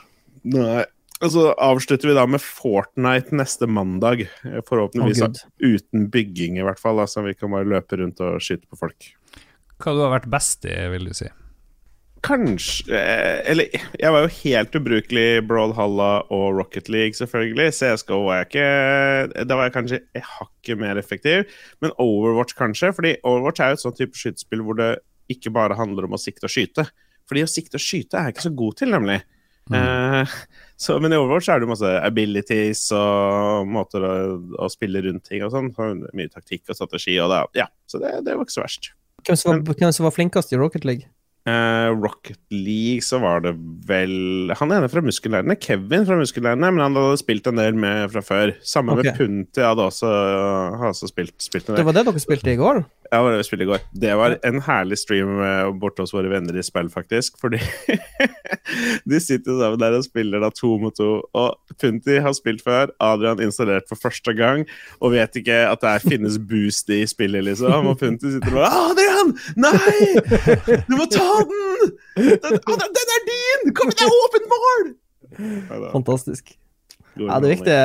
[0.56, 0.84] Nei.
[1.24, 4.26] Og så avslutter vi da med Fortnite neste mandag.
[4.44, 7.00] eh, Forhåpentligvis oh, uten bygging, i hvert fall.
[7.00, 9.10] Altså, så vi kan bare løpe rundt og skyte på folk.
[9.80, 11.30] Hva du har vært best i, vil du si?
[12.26, 17.76] Kanskje eh, Eller jeg var jo helt ubrukelig i Brawlhalla og Rocket League, selvfølgelig.
[17.80, 21.46] CSGO var jeg ikke Da var jeg kanskje et hakket mer effektiv.
[21.84, 24.92] Men Overwatch kanskje, fordi Overwatch er jo et sånn type skytespill hvor det
[25.32, 26.88] ikke bare handler om å sikte og skyte.
[27.30, 29.22] Fordi å sikte og skyte er jeg ikke så god til, nemlig.
[29.74, 30.36] Eh,
[30.84, 34.14] så, men i Overwatch er det masse abilities og måter å,
[34.62, 35.72] å spille rundt ting og sånn.
[35.76, 38.94] Så Mye taktikk og strategi og det, ja, så det, det var ikke så verst.
[39.26, 41.10] Hvem som var, hvem som var flinkest i Rocket League?
[41.46, 43.52] Eh, Rocket League så var det
[43.86, 48.10] vel Han ene fra Muskellærerne, Kevin fra Muskellærerne, men han hadde spilt en del med
[48.16, 48.56] fra før.
[48.66, 49.20] Samme med Ok.
[49.20, 50.10] Punti hadde også,
[50.80, 52.82] hadde også spilt, spilt en Det var det dere spilte i går?
[53.12, 53.84] Ja, det var det vi spilte i går.
[54.02, 57.38] Det var en herlig stream eh, borte hos våre venner i spill, faktisk.
[57.40, 57.60] Fordi
[59.10, 61.22] de sitter sammen der og spiller da to mot to.
[61.38, 64.66] Og Punti har spilt før, Adrian installert for første gang,
[64.98, 67.92] og vet ikke at det finnes boost i spillet, liksom.
[67.92, 69.36] Og Punti sitter bare Adrian!
[69.62, 70.81] Nei!
[70.90, 71.96] Du må ta den!
[72.16, 73.74] Den, den er din!
[73.78, 74.86] Kom igjen, det er åpent mål!
[75.94, 76.54] Fantastisk.
[77.16, 77.76] Ja, det er viktig.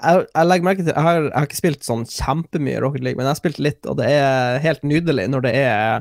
[0.00, 3.18] Jeg, jeg legger merke til jeg har, jeg har ikke spilt sånn kjempemye Rocket League,
[3.18, 6.00] men jeg har spilt litt, og det er helt nydelig når det er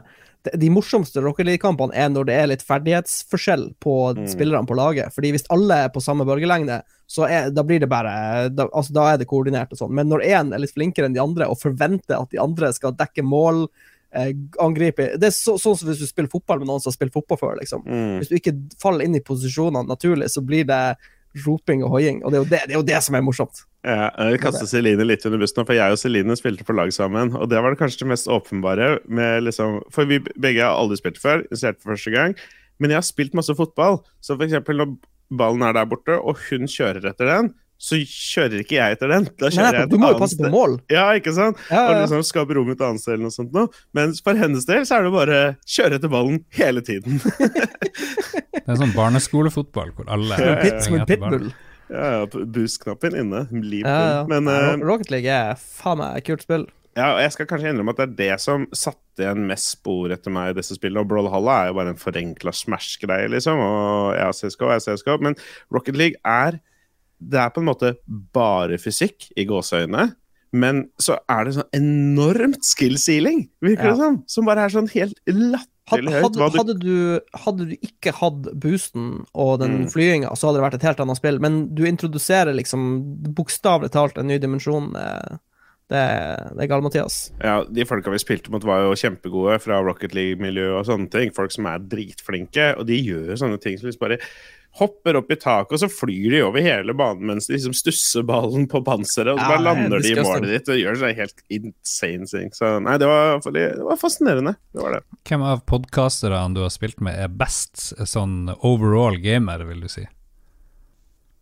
[0.56, 4.24] De morsomste Rocket League-kampene er når det er litt ferdighetsforskjell på Mm.
[4.32, 5.12] spillerne på laget.
[5.14, 6.78] Fordi hvis alle er på samme bølgelengde,
[7.12, 9.92] så er, da blir det bare da, altså, da er det koordinert og sånn.
[9.92, 12.96] Men når én er litt flinkere enn de andre, og forventer at de andre skal
[12.96, 13.66] dekke mål,
[14.15, 16.98] eh, angripe Det er så, sånn som hvis du spiller fotball med noen som har
[16.98, 17.86] spilt fotball før, liksom.
[17.86, 18.19] Mm.
[18.19, 20.84] Hvis du ikke faller inn i posisjonene naturlig, så blir det
[21.45, 23.62] roping og hoiing, og det er det, det, er jo det som er morsomt.
[23.86, 27.36] Ja, jeg kaster Celine litt under bussen, for jeg og Celine spilte på lag sammen.
[27.38, 28.89] Og det var det kanskje det mest åpenbare.
[29.08, 32.36] Med liksom, for vi begge har aldri spilt før, Spilt for første gang.
[32.80, 34.02] Men jeg har spilt masse fotball.
[34.26, 34.98] Så for eksempel når
[35.39, 39.28] ballen er der borte, og hun kjører etter den, så kjører ikke jeg etter den.
[39.39, 40.74] Da Nei, kjører jeg du må jo passe på mål.
[40.92, 41.62] Ja, ikke sant?
[41.72, 43.70] Ja, ja, Og liksom skape rom et annet sted eller noe sånt noe.
[43.96, 47.22] Men for hennes del så er det bare kjøre etter ballen hele tiden.
[48.70, 51.48] Det er sånn barneskolefotball hvor alle ja, ja, pit- som en etter ballen.
[51.48, 51.96] pitbull.
[51.96, 53.46] ja, ja, Boost-knappen inne.
[53.56, 54.20] Leap Ja, ja.
[54.30, 56.68] Men Nei, eh, Rocket League er faen meg et kult spill.
[57.00, 60.12] Ja, og jeg skal kanskje innrømme at det er det som satte igjen mest spor
[60.12, 61.06] etter meg i disse spillene.
[61.06, 63.62] Og Brawlhalla er jo bare en forenkla Smash-greie, liksom.
[63.63, 65.15] Og ja, CSGO har CSGO.
[65.24, 65.38] Men
[65.74, 66.60] Rocket League er
[67.21, 67.93] Det er på en måte
[68.34, 70.15] bare fysikk i gåseøynene.
[70.51, 73.91] Men så er det sånn enormt skill sealing, virker Ja.
[73.91, 74.23] det som.
[74.27, 76.23] Som bare er sånn helt latterlig høyt.
[76.23, 79.91] hadde, du hadde, du, hadde du ikke hatt boosten og den Mm.
[79.93, 81.39] flyginga, så hadde det vært et helt annet spill.
[81.39, 84.95] Men du introduserer liksom bokstavelig talt en ny dimensjon.
[84.95, 85.38] eh,
[85.89, 87.32] Det, det er galt, Mathias.
[87.41, 91.32] Ja, de folka vi spilte mot, var jo kjempegode fra Rocket League-miljø og sånne ting.
[91.34, 94.19] Folk som er dritflinke, og de gjør sånne ting som liksom bare
[94.80, 98.26] hopper opp i taket, og så flyr de over hele banen mens de liksom stusser
[98.28, 101.18] ballen på panseret, og så bare er lander de i målet ditt og gjør seg
[101.20, 102.54] helt insane ting.
[102.56, 104.56] Så nei, det var, det var fascinerende.
[104.74, 105.04] Det var det.
[105.30, 110.06] Hvem av podkasterne du har spilt med, er best sånn overall gamer, vil du si?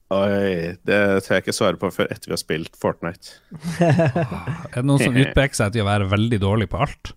[0.07, 3.41] Oi, det tør jeg ikke svare på før etter vi har spilt Fortnite.
[4.71, 7.11] Er det noen som utpeker seg til å være veldig dårlig på alt?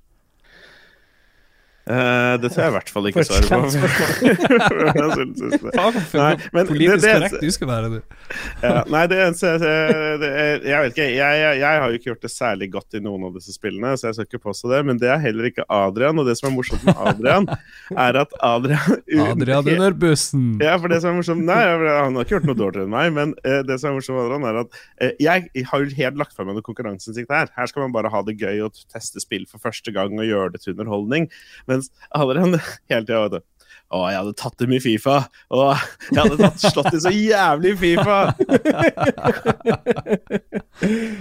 [1.91, 3.57] Eh, det tør jeg i hvert fall ikke svare på.
[6.21, 8.01] Nei, men politisk det- det- korrekt du skal være, du.
[8.63, 12.09] Ja, nei, det eneste jeg, er, jeg vet ikke, jeg, jeg, jeg har jo ikke
[12.11, 14.81] gjort det særlig godt i noen av disse spillene, så jeg skal ikke påstå det,
[14.87, 16.19] men det er heller ikke Adrian.
[16.21, 17.45] Og det som er morsomt med Adrian,
[17.97, 20.45] er at Adrian Adrian under bussen.
[20.71, 23.07] Ja, for det som er morsomt Nei, han har ikke gjort noe dårligere enn meg,
[23.17, 25.39] men uh, det som er morsomt med Adrian, er at uh, jeg
[25.73, 27.47] har jo helt lagt fra meg noe konkurranseinnsikt her.
[27.57, 30.53] Her skal man bare ha det gøy og teste spill for første gang og gjøre
[30.55, 31.25] det til underholdning.
[31.81, 33.41] Mens Adrian hele tida vet du
[33.91, 35.17] å, jeg hadde tatt dem i Fifa!
[35.51, 35.63] Å,
[36.13, 38.19] jeg hadde tatt, slått dem så jævlig i Fifa!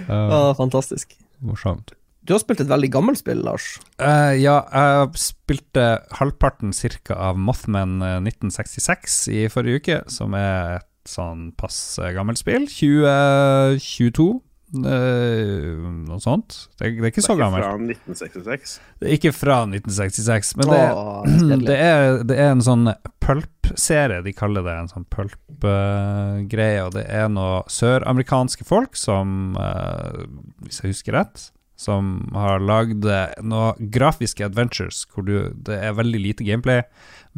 [0.06, 1.16] uh, fantastisk.
[1.42, 1.90] morsomt.
[2.22, 3.80] Du har spilt et veldig gammelt spill, Lars.
[3.98, 10.78] Uh, ja, jeg spilte halvparten cirka av Mothman eh, 1966 i forrige uke, som er
[10.78, 12.68] et sånn pass gammelt spill.
[12.70, 14.38] 2022, eh,
[14.72, 16.56] noe sånt.
[16.78, 17.64] Det, det er ikke så gammelt.
[17.64, 18.74] Fra 1966.
[19.00, 21.30] Det er ikke fra 1966, men det, Åh,
[21.68, 22.90] det, er, det er en sånn
[23.24, 30.26] pulp-serie, de kaller det en sånn pulp-greie, og det er noe søramerikanske folk som, eh,
[30.66, 33.06] hvis jeg husker rett, som har lagd
[33.40, 36.82] noe grafiske adventures hvor du, det er veldig lite gameplay,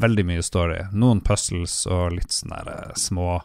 [0.03, 3.37] veldig mye story, noen puzzles og litt sånne eh, små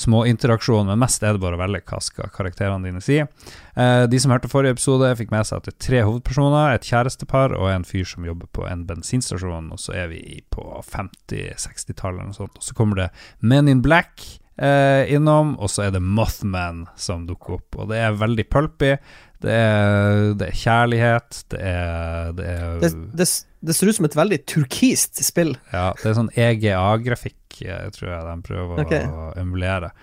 [0.00, 3.18] små interaksjoner, men mest er det bare å velge hva skal karakterene dine si.
[3.20, 6.88] Eh, de som hørte forrige episode, fikk med seg at det er tre hovedpersoner, et
[6.88, 12.16] kjærestepar og en fyr som jobber på en bensinstasjon, og så er vi på 50-60-tallet
[12.16, 13.10] eller noe sånt, og så kommer det
[13.44, 18.00] Men in Black eh, innom, og så er det Mothman som dukker opp, og det
[18.04, 18.94] er veldig pulpy.
[19.40, 23.28] Det er, det er kjærlighet, det er, det er Det, det,
[23.64, 25.54] det ser ut som et veldig turkist spill.
[25.72, 29.08] ja, det er sånn EGA-grafikk, eh, tror jeg de prøver okay.
[29.08, 29.94] å emulere.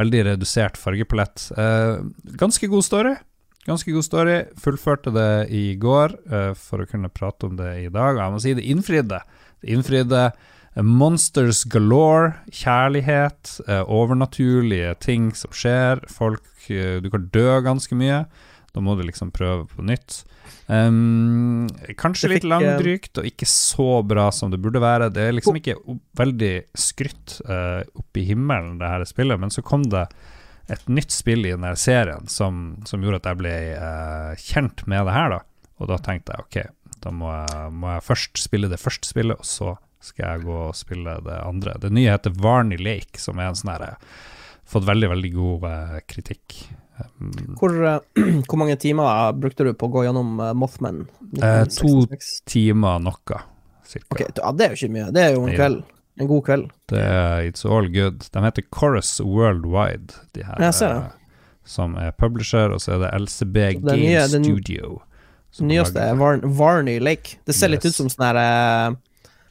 [0.00, 1.48] Veldig redusert fargepalett.
[1.56, 2.04] Eh,
[2.40, 3.14] ganske god story.
[3.66, 4.36] Ganske god story.
[4.62, 8.14] Fullførte det i går eh, for å kunne prate om det i dag.
[8.14, 9.22] Og jeg må si det innfridde.
[9.60, 10.20] Det innfridde
[10.84, 16.02] monsters galore, kjærlighet, eh, overnaturlige ting som skjer.
[16.12, 18.26] Folk eh, Du kan dø ganske mye.
[18.76, 20.24] Da må du liksom prøve på nytt.
[20.66, 25.08] Um, kanskje litt eh, langdrygt og ikke så bra som det burde være.
[25.14, 25.78] Det er liksom ikke
[26.18, 30.04] veldig skrytt uh, opp i himmelen, det her spillet, men så kom det
[30.68, 35.06] et nytt spill i denne serien som, som gjorde at jeg ble uh, kjent med
[35.06, 35.40] det her, da.
[35.78, 39.38] Og da tenkte jeg ok, da må jeg, må jeg først spille det første spillet,
[39.38, 41.76] og så skal jeg gå og spille det andre.
[41.82, 43.96] Det nye heter Varney Lake, som er en sånn herre
[44.66, 46.56] Fått veldig, veldig god eh, kritikk.
[47.20, 47.98] Um, Hvor, uh,
[48.48, 51.04] hvor mange timer brukte du på å gå gjennom uh, Mothman?
[51.38, 52.08] Eh, to-
[52.50, 53.38] timer noe,
[53.86, 54.16] cirka.
[54.16, 55.12] Okay, ja, det er jo ikke mye.
[55.14, 55.60] Det er jo en ja.
[55.60, 55.84] kveld.
[56.18, 56.66] En god kveld.
[56.90, 58.26] Det er It's All Good.
[58.32, 60.58] De heter Chorus Worldwide, de her.
[60.66, 61.12] Jeg ser det.
[61.12, 64.96] eh, Som er publisher, og så er det LCB Game nye- det Studio.
[65.60, 67.38] Den nyeste er Var Varney Lake.
[67.46, 68.96] Det ser litt ut som sånn her eh,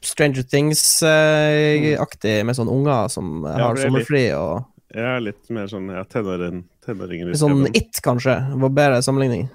[0.05, 4.65] Stranger Things-aktig, med sånne unger som Ja, har er sommerfri og
[4.95, 7.65] er litt mer sånn ja, tenåring, tenåringer i sånn.
[7.75, 8.37] It, kanskje.
[8.61, 9.49] Var bedre sammenligning.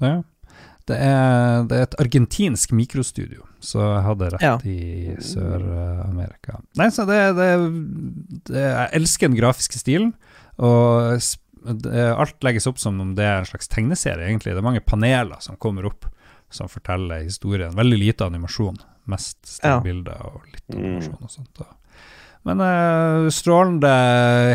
[0.00, 0.14] Ja.
[0.88, 4.56] Det er, det er et argentinsk mikrostudio, så jeg hadde rett Ja.
[4.68, 6.58] i Sør-Amerika.
[6.76, 7.48] Nei, så det, det,
[8.50, 10.12] det Jeg elsker den grafiske stilen,
[10.60, 11.16] og
[11.84, 14.52] det, alt legges opp som om det er en slags tegneserie, egentlig.
[14.52, 16.04] Det er mange paneler som kommer opp,
[16.52, 17.72] som forteller historien.
[17.76, 18.76] Veldig lite animasjon.
[19.06, 19.78] Mest Ja.
[19.80, 20.84] stillbilder og litt Mm.
[20.84, 21.66] animasjon og sånt.
[22.46, 23.88] Men uh, strålende,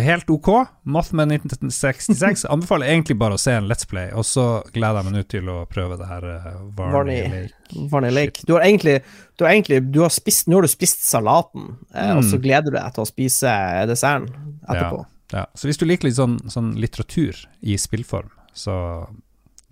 [0.06, 0.68] helt ok.
[0.86, 2.46] Mothman 1966.
[2.46, 5.50] Anbefaler egentlig bare å se en Let's Play, og så gleder jeg meg nå til
[5.50, 7.24] å prøve det her uh, Varney.
[7.30, 7.88] Lake.
[7.90, 8.46] Varney Lake.
[8.46, 9.00] Du har egentlig,
[9.40, 12.44] du har egentlig du har spist, Nå har du spist salaten, eh, og så Mm.
[12.46, 13.56] gleder du deg til å spise
[13.90, 14.30] desserten
[14.70, 15.06] etterpå.
[15.34, 19.08] Ja, så hvis du liker litt sånn, sånn litteratur i spillform, så,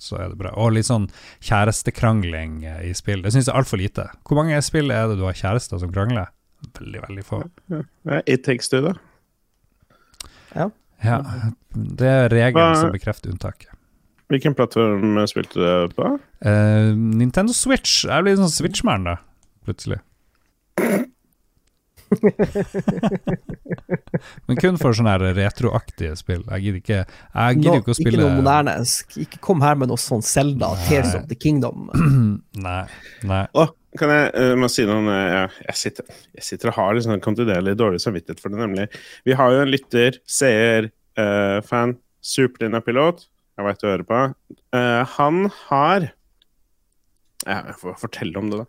[0.03, 0.53] så er det bra.
[0.59, 1.09] Og litt sånn
[1.45, 3.23] kjærestekrangling eh, i spill.
[3.25, 4.07] Det syns jeg er altfor lite.
[4.27, 6.31] Hvor mange spill er det du har kjærester som krangler?
[6.79, 7.43] Veldig, veldig få.
[8.25, 8.95] It Takes Two, da.
[11.05, 11.19] Ja,
[11.69, 13.69] det er regelen som bekrefter unntaket.
[14.31, 16.07] Hvilken plattform spilte du på?
[16.43, 18.01] Uh, Nintendo Switch.
[18.07, 19.15] Jeg blir sånn Switch man da,
[19.67, 20.01] plutselig.
[24.47, 26.43] Men kun for sånne retroaktige spill.
[26.47, 28.73] Jeg gidder ikke Jeg gidder no, ikke å spille noe moderne.
[29.23, 31.77] Ikke kom her med noe sånn Zelda, Tears of the Kingdom.
[32.67, 32.83] Nei.
[33.27, 33.43] nei.
[33.57, 35.01] Oh, kan jeg uh, må si noe?
[35.05, 36.03] Uh, jeg, sitter,
[36.37, 38.85] jeg sitter og har litt sånn kontinuerlig dårlig samvittighet for det, nemlig.
[39.27, 40.81] Vi har jo en lytter, seer,
[41.19, 41.91] uh, fan,
[42.25, 43.17] superdynapilot.
[43.57, 44.17] Jeg veit du hører på.
[44.77, 46.01] Eh, han har
[47.47, 48.65] Jeg får fortelle om det, da.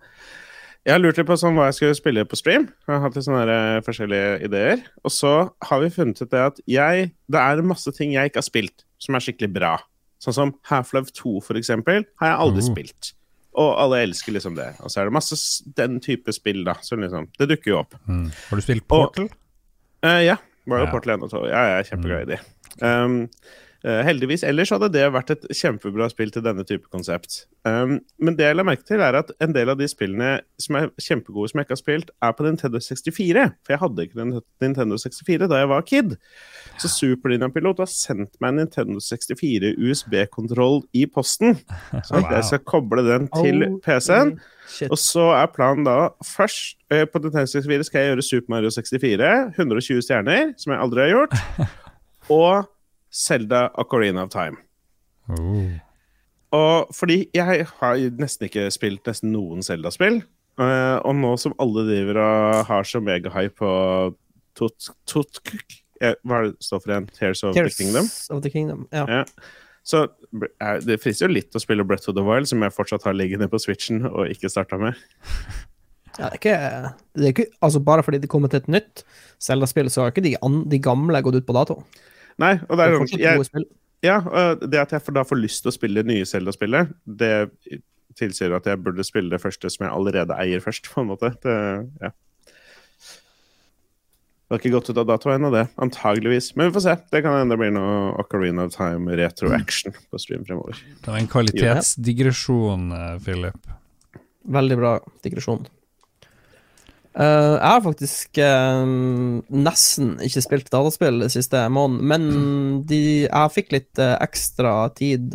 [0.88, 2.62] Jeg har lurt litt på sånn hva jeg skulle spille på stream.
[2.87, 4.79] Jeg har hatt litt sånne her, eh, forskjellige ideer.
[5.05, 5.33] Og så
[5.68, 8.85] har vi funnet ut det at jeg Det er masse ting jeg ikke har spilt
[8.98, 9.74] som er skikkelig bra.
[10.18, 12.70] Sånn som Half-Life 2, for eksempel, har jeg aldri mm.
[12.72, 13.12] spilt.
[13.59, 14.81] og alle elsker liksom det.
[14.81, 15.37] Og så er det masse
[15.77, 16.79] den type spill, da.
[16.81, 17.94] Så liksom, det dukker jo opp.
[18.07, 18.31] Mm.
[18.48, 19.29] Har du spilt Portal?
[20.03, 20.37] Eh, ja.
[20.64, 20.90] Var jo Ja.
[20.90, 21.46] Portal 1 og 2.
[21.51, 22.38] Ja, jeg er kjempeglad i de.
[22.81, 23.29] Um,
[23.85, 24.43] heldigvis.
[24.43, 27.45] Ellers hadde det vært et kjempebra spill til denne type konsept.
[27.62, 30.79] Um, men det jeg la merke til, er at en del av de spillene som
[30.81, 33.45] er kjempegode som jeg ikke har spilt, er på Nintendo 64.
[33.62, 36.17] For jeg hadde ikke en Nintendo 64 da jeg var kid.
[36.83, 41.59] Så Super Nintendo-pilot har sendt meg en Nintendo 64 USB-kontroll i posten.
[42.09, 42.33] Så Wow.
[42.35, 44.35] jeg skal koble den til PC-en.
[44.69, 44.91] Shit.
[44.93, 48.71] Og så er planen da først uh, på Nintendo 64 skal jeg gjøre Super Mario
[48.75, 51.38] 64, 120 stjerner, som jeg aldri har gjort,
[52.41, 52.67] og
[53.19, 54.61] Zelda Ocarina of Time.
[55.29, 55.75] Oh.
[56.57, 60.23] Og fordi jeg har nesten ikke spilt nesten noen Zelda-spill,
[60.63, 63.73] eh, og nå som alle driver og har så megahype på
[64.59, 64.89] Tot...
[65.07, 65.39] Tot
[66.03, 67.09] eh, hva er det det står for igjen?
[67.15, 68.09] Tears of Tears the Kingdom?
[68.35, 68.87] of the Kingdom.
[68.91, 69.05] Ja.
[69.07, 69.25] Ja.
[69.87, 73.07] Så eh, det frister jo litt å spille Breath of the Wild, som jeg fortsatt
[73.07, 74.99] har liggende på Switchen og ikke starta med.
[76.19, 76.55] Ja, det, er ikke,
[77.15, 79.05] det er ikke Altså, bare fordi det kommer til et nytt
[79.39, 81.77] Zelda-spill, så har ikke de, an, de gamle gått ut på dato.
[82.38, 83.68] Nei, og det Det er sånn jeg.
[84.07, 84.20] Ja,
[84.62, 87.33] det at jeg da får lyst til å spille nye Zelda-spillet, det
[88.18, 91.33] tilsier at jeg burde spille det første som jeg allerede eier først, på en måte.
[91.42, 91.57] Det,
[92.03, 92.11] ja.
[94.46, 95.64] det har ikke gått ut av dato ennå, det.
[95.83, 96.53] Antageligvis.
[96.57, 96.96] Men vi får se.
[97.14, 100.79] Det kan hende det blir noe Ocarina of Time retro action på stream fremover.
[101.03, 103.74] Det var en kvalitetsdigresjon, eh, Philip.
[104.48, 104.94] Veldig bra
[105.27, 105.66] digresjon.
[107.19, 108.91] Eh, jeg har faktisk eh,
[109.51, 115.35] nesten ikke spilt dataspill den siste måneden, men de, jeg fikk litt eh, ekstra tid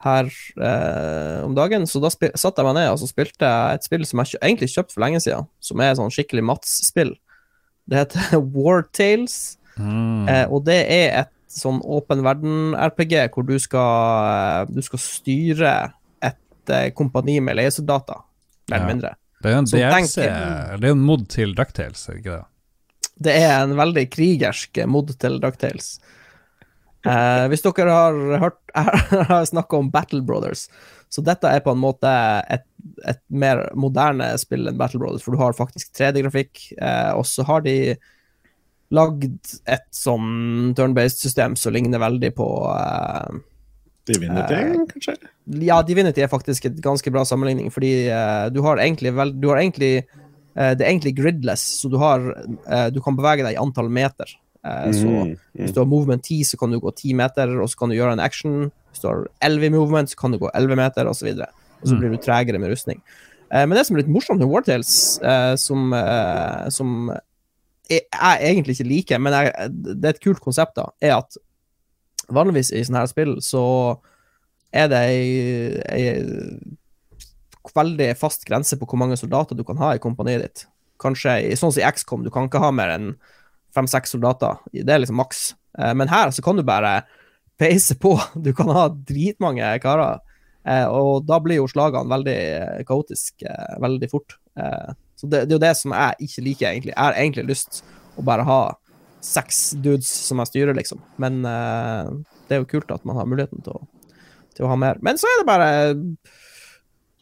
[0.00, 0.30] her
[1.44, 4.22] om dagen, så da satte jeg meg ned og så spilte jeg et spill som
[4.22, 7.12] jeg egentlig kjøpte for lenge siden, som er sånn skikkelig Mats-spill.
[7.84, 9.58] Det heter War Tales.
[9.76, 10.24] Mm.
[10.54, 15.74] Og det er et sånn åpen verden-RPG hvor du skal, du skal styre
[16.24, 18.24] et kompani med leiesoldater,
[18.70, 19.14] mer eller mindre.
[19.40, 22.46] Det er en DLC, det er en mod til Ducktales, er det ikke det?
[23.20, 25.94] Det er en veldig krigersk mod til Ducktales.
[27.08, 30.66] Eh, hvis dere har hørt Jeg har snakka om Battle Brothers,
[31.08, 32.10] så dette er på en måte
[32.52, 32.66] et,
[33.08, 37.46] et mer moderne spill enn Battle Brothers, for du har faktisk 3D-grafikk, eh, og så
[37.48, 37.96] har de
[38.94, 43.40] lagd et sånn turn-based system som ligner veldig på eh,
[44.06, 45.14] Divinity, Eh, kanskje?
[45.60, 49.48] Ja, Divinity er faktisk et ganske bra sammenligning, fordi eh, du har egentlig vel, Du
[49.48, 50.04] har egentlig
[50.56, 52.20] eh, Det er egentlig gridless, så du har
[52.66, 54.26] eh, Du kan bevege deg i antall meter.
[54.64, 57.68] Eh, Så Mm, hvis du har movement 10, så kan du gå 10 meter, og
[57.68, 58.70] så kan du gjøre en action.
[58.92, 61.26] Hvis du har 11 i movement, så kan du gå 11 meter, osv.
[61.28, 61.46] Og, så
[61.82, 62.00] og så Mm.
[62.00, 63.02] blir du tregere med rustning.
[63.52, 65.92] Eh, Men det som er litt morsomt med Wartales, eh, som,
[66.70, 67.10] som
[67.90, 71.36] jeg, jeg egentlig ikke liker, men jeg, det er et kult konsept, da, er at
[72.34, 73.64] vanligvis i sånne her spill så
[74.70, 75.24] er det ei,
[75.90, 76.10] ei
[77.74, 80.64] veldig fast grense på hvor mange soldater du kan ha i kompaniet ditt.
[81.00, 83.12] Kanskje sånn som i XCOM, du kan ikke ha mer enn
[83.74, 84.58] fem-seks soldater.
[84.72, 85.52] Det er liksom maks.
[85.78, 87.02] Eh, Men her så kan du bare
[87.60, 88.16] peise på.
[88.46, 90.20] Du kan ha dritmange karer.
[90.66, 94.36] Eh, og da blir jo slagene veldig eh, kaotiske veldig fort.
[95.16, 96.92] Så det, det er jo det som jeg ikke liker, egentlig.
[96.92, 97.82] Jeg har egentlig lyst
[98.18, 98.60] å bare ha
[99.24, 101.00] seks dudes som jeg styrer, liksom.
[101.20, 102.10] Men uh,
[102.48, 103.84] det er jo kult at man har muligheten til å,
[104.56, 105.00] til å ha mer.
[105.04, 105.70] Men så er det bare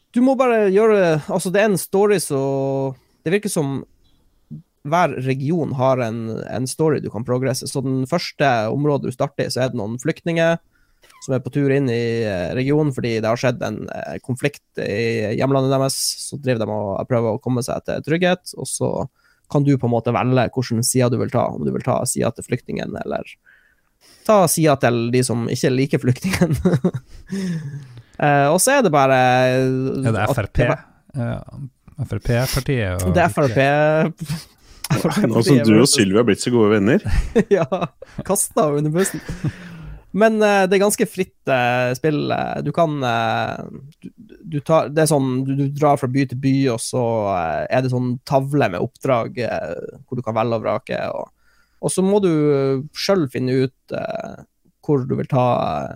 [0.09, 2.41] Du må bare gjøre Altså, det er en story så
[3.21, 3.83] Det virker som
[4.89, 7.67] hver region har en, en story du kan progresse.
[7.67, 10.55] Så den første området du starter i, så er det noen flyktninger
[11.23, 14.81] som er på tur inn i eh, regionen fordi det har skjedd en eh, konflikt
[14.81, 15.97] i hjemlandet deres.
[16.23, 18.91] Så driver de og prøver å komme seg til trygghet, og så
[19.49, 21.47] kan du på en måte velge hvilken side du vil ta.
[21.53, 23.25] Om du vil ta sida til flyktningen, eller
[24.27, 26.55] ta sida til de som ikke liker flyktningen.
[28.19, 29.19] uh, og så er det bare
[30.05, 30.63] Er det Frp?
[30.65, 31.39] Ja,
[32.05, 33.03] Frp-partiet?
[33.03, 33.59] og- Det er Frp.
[34.89, 37.03] Nå som du og Sylvi har blitt så gode venner.
[37.57, 37.65] ja,
[38.25, 39.21] kasta under bussen.
[40.17, 42.31] Men uh, det er ganske fritt uh, spill.
[42.33, 43.61] eh, Du kan uh,
[44.01, 44.09] du,
[44.55, 47.03] du tar, Det er sånn du, du drar fra by til by, og så
[47.69, 51.01] er det sånn tavle med oppdrag hvor du kan velge og vrake.
[51.13, 51.29] Og,
[51.85, 52.31] og så må du
[52.97, 53.97] sjøl finne ut
[54.89, 55.45] hvor du vil ta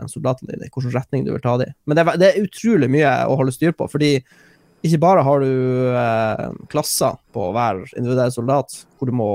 [0.06, 1.74] soldatene dine, hvilken retning du vil ta dem.
[1.90, 4.20] Men det er, det er utrolig mye å holde styr på, fordi
[4.86, 9.32] ikke bare har du klasser på hver individuell soldat, hvor du må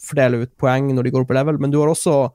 [0.00, 2.30] fordele ut poeng når de går opp i level, men du har også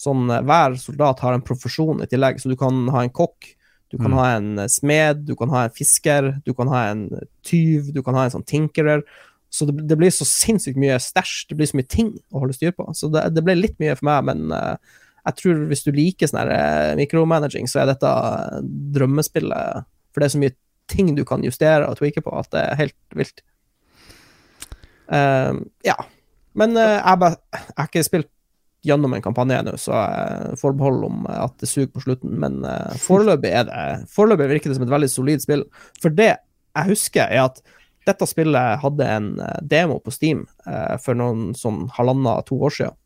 [0.00, 3.54] sånn eh, Hver soldat har en profesjon i tillegg, så du kan ha en kokk,
[3.92, 4.18] du kan Mm.
[4.18, 7.08] ha en eh, smed, du kan ha en fisker, du kan ha en
[7.44, 9.04] tyv, du kan ha en sånn tinkerer.
[9.52, 12.56] Så det, det blir så sinnssykt mye stæsj, det blir så mye ting å holde
[12.56, 12.88] styr på.
[12.96, 14.80] Så det, det ble litt mye for meg, men uh,
[15.28, 18.62] jeg tror hvis du liker sånn eh, så er dette eh,
[18.96, 19.84] drømmespillet.
[20.12, 20.56] For det er så mye
[20.90, 23.44] ting du kan justere og tweake på, at det er helt vilt.
[25.12, 25.98] Uh, ja.
[26.56, 28.30] Men uh, jeg, bare, jeg har ikke spilt
[28.82, 29.98] gjennom en kampanje nå, så
[30.58, 32.34] forbehold om at det suger på slutten.
[32.42, 35.64] Men uh, foreløpig det Foreløpig virker det som et veldig solid spill.
[36.02, 37.62] For det jeg husker, er at
[38.08, 42.98] dette spillet hadde en uh, demo på Steam uh, for noen sånn halvannet-to år siden.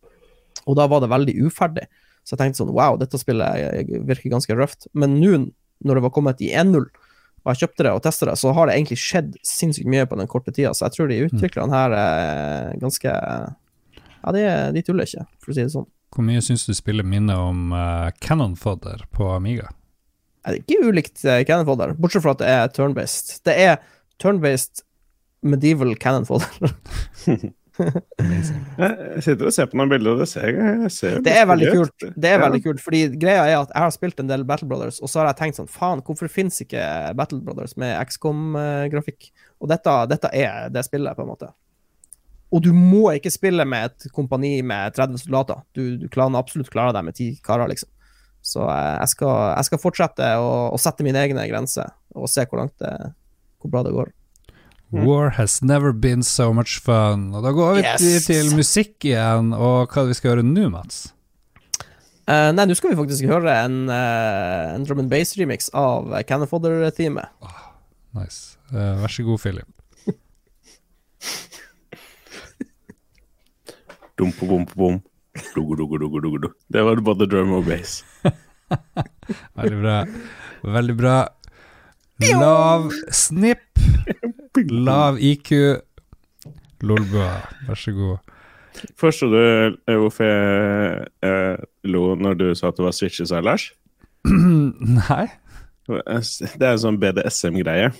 [0.67, 1.85] Og da var det veldig uferdig.
[2.27, 4.89] Så jeg tenkte sånn wow, dette spillet virker ganske røft.
[4.99, 5.45] Men nå,
[5.85, 6.89] når det var kommet i 1.0,
[7.47, 10.17] og jeg kjøpte det og testa det, så har det egentlig skjedd sinnssykt mye på
[10.19, 10.73] den korte tida.
[10.75, 13.13] Så jeg tror de utviklerne her er ganske
[14.27, 15.89] ja, de, de tuller ikke, for å si det sånn.
[16.15, 19.69] Hvor mye syns du spillet minner om uh, Cannon Fodder på Amiga?
[20.47, 23.37] Det er ikke ulikt uh, Cannon Fodder, bortsett fra at det er turn-based.
[23.47, 23.79] Det er
[24.23, 24.83] turn-based
[25.47, 26.73] medieval Cannon Fodder.
[27.77, 31.73] jeg sitter og ser på noen bilder, og det ser jeg ser Det er veldig
[31.75, 32.07] kult.
[32.15, 32.43] Det er ja.
[32.47, 35.23] veldig kult, fordi greia er at jeg har spilt en del Battle Brothers, og så
[35.23, 36.83] har jeg tenkt sånn Faen, hvorfor finnes ikke
[37.19, 39.29] Battle Brothers med XCOM-grafikk?
[39.29, 41.53] Eh, og dette, dette er det spillet, på en måte.
[42.55, 45.65] Og du må ikke spille med et kompani med 30 soldater.
[45.75, 47.91] Du, du klarer absolutt klare deg med ti karer, liksom.
[48.47, 52.47] Så eh, jeg, skal, jeg, skal, fortsette å, å, sette mine egne grenser og se
[52.47, 52.93] hvor langt det,
[53.61, 54.13] hvor bra det går.
[54.95, 55.03] Mm.
[55.03, 57.33] War has never been so much fun.
[57.35, 58.29] Og da går vi yes.
[58.29, 61.09] til musikk igjen, og hva vi skal gjøre nå, Mats?
[62.27, 66.51] Uh, nei, nå skal vi faktisk høre en, uh, en drum and bass-remix av Cannon
[66.51, 67.35] Fodder-teamet.
[67.43, 67.61] Oh,
[68.19, 68.57] nice.
[68.71, 69.71] Uh, vær så god, Philip.
[74.19, 75.01] Dumpo-bom-bom.
[76.73, 78.01] Det var både drum og bass.
[79.59, 79.97] Veldig bra.
[80.65, 81.17] Veldig bra.
[82.41, 83.83] Lav snipp.
[84.89, 85.53] Lav IQ.
[86.81, 88.33] Lolbua, vær så god.
[89.01, 91.57] Forsto du eh, hvorfor jeg eh,
[91.89, 93.71] lo når du sa at det var switches her, Lars?
[94.29, 95.27] Nei.
[95.87, 97.93] Det er en sånn BDSM-greie.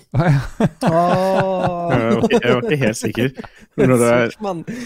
[0.89, 3.31] Oh, jeg, var ikke helt sikker.
[3.79, 4.35] Når det er,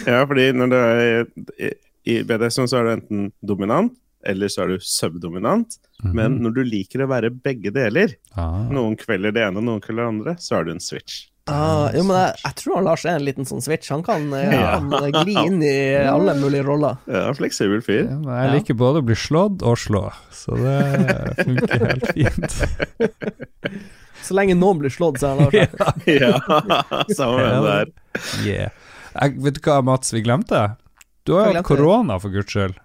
[0.05, 1.73] ja, fordi når det er
[2.11, 3.93] i BDSM så er du enten dominant,
[4.27, 5.79] eller så er du subdominant.
[6.03, 6.15] -hmm.
[6.15, 8.63] Men når du liker å være begge deler, ah.
[8.73, 11.27] noen kvelder det ene og noen kvelder det andre, så er du en switch.
[11.49, 13.89] Ah, jo, men jeg, jeg, tror Lars er en liten sånn switch.
[13.95, 14.75] Han kan, eh, ja.
[14.77, 17.01] han eh, gli inn i alle mulige roller.
[17.11, 18.05] Ja, fleksibel fyr.
[18.07, 20.77] Ja, jeg liker både å bli slått og slå, så det
[21.41, 23.81] funker helt fint.
[24.21, 26.05] Så lenge noen blir slått, så er han Lars.
[26.07, 26.35] ja,
[27.17, 27.91] samme der.
[28.45, 28.77] Yeah.
[29.17, 30.61] Jeg, vet du hva, Mats, vi glemte?
[31.27, 32.79] Du har jo korona, for guds skyld.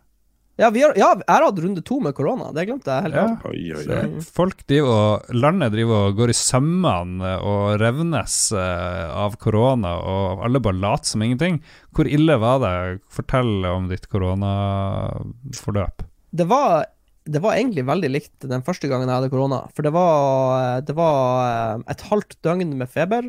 [0.56, 2.48] Ja, har, ja, jeg har hatt runde to med korona.
[2.56, 3.18] Det glemte jeg helt.
[3.20, 3.26] Ja.
[3.50, 4.22] Oi, oi, oi.
[4.24, 10.46] Folk driver og Landet driver og går i sømmene og revnes uh, av korona, og
[10.48, 11.60] alle bare later som ingenting.
[11.96, 12.76] Hvor ille var det?
[13.12, 16.06] Fortell om ditt koronaforløp.
[16.36, 16.88] Det var,
[17.28, 19.66] det var egentlig veldig likt den første gangen jeg hadde korona.
[19.76, 23.28] For det var, det var eh, et halvt døgn med feber,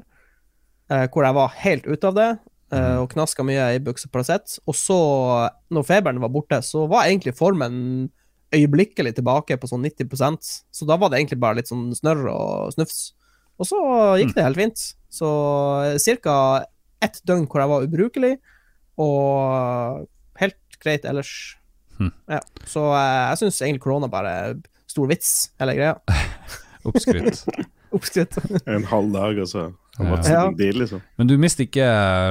[0.95, 2.31] uh, hvor jeg var helt ute av det.
[2.67, 4.57] Uh, og knaska mye i Ibux og Paracet.
[4.67, 4.99] Og så,
[5.71, 8.09] når feberen var borte, så var egentlig formen
[8.55, 12.75] øyeblikkelig tilbake på sånn 90% Så da var det egentlig bare litt sånn snørr og
[12.75, 13.01] snufs.
[13.57, 13.79] Og så
[14.21, 14.83] gikk det helt fint.
[15.13, 15.29] Så
[16.27, 16.37] ca.
[17.05, 18.35] ett døgn hvor jeg var ubrukelig,
[19.01, 20.07] og
[20.41, 21.33] helt greit ellers.
[22.01, 22.13] Mm.
[22.29, 24.59] Ja, så uh, jeg syns egentlig korona bare er
[24.91, 25.97] stor vits, hele greia.
[26.89, 27.47] Oppskrytt.
[27.97, 28.37] Oppskrytt.
[28.67, 29.71] en halv dag, altså.
[29.99, 30.53] Ja.
[30.57, 31.01] Deal, liksom.
[31.17, 31.87] Men du mister ikke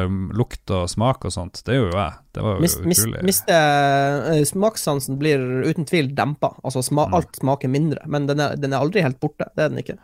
[0.06, 1.62] um, lukt og smak og sånt?
[1.66, 2.18] Det gjorde jo jeg.
[2.36, 3.24] Det var jo mist, utrolig.
[3.26, 6.52] Mist, uh, smakssansen blir uten tvil dempa.
[6.64, 7.16] Altså sma mm.
[7.18, 8.04] alt smaker mindre.
[8.12, 9.50] Men den er, den er, aldri helt borte.
[9.58, 9.98] Det er den ikke.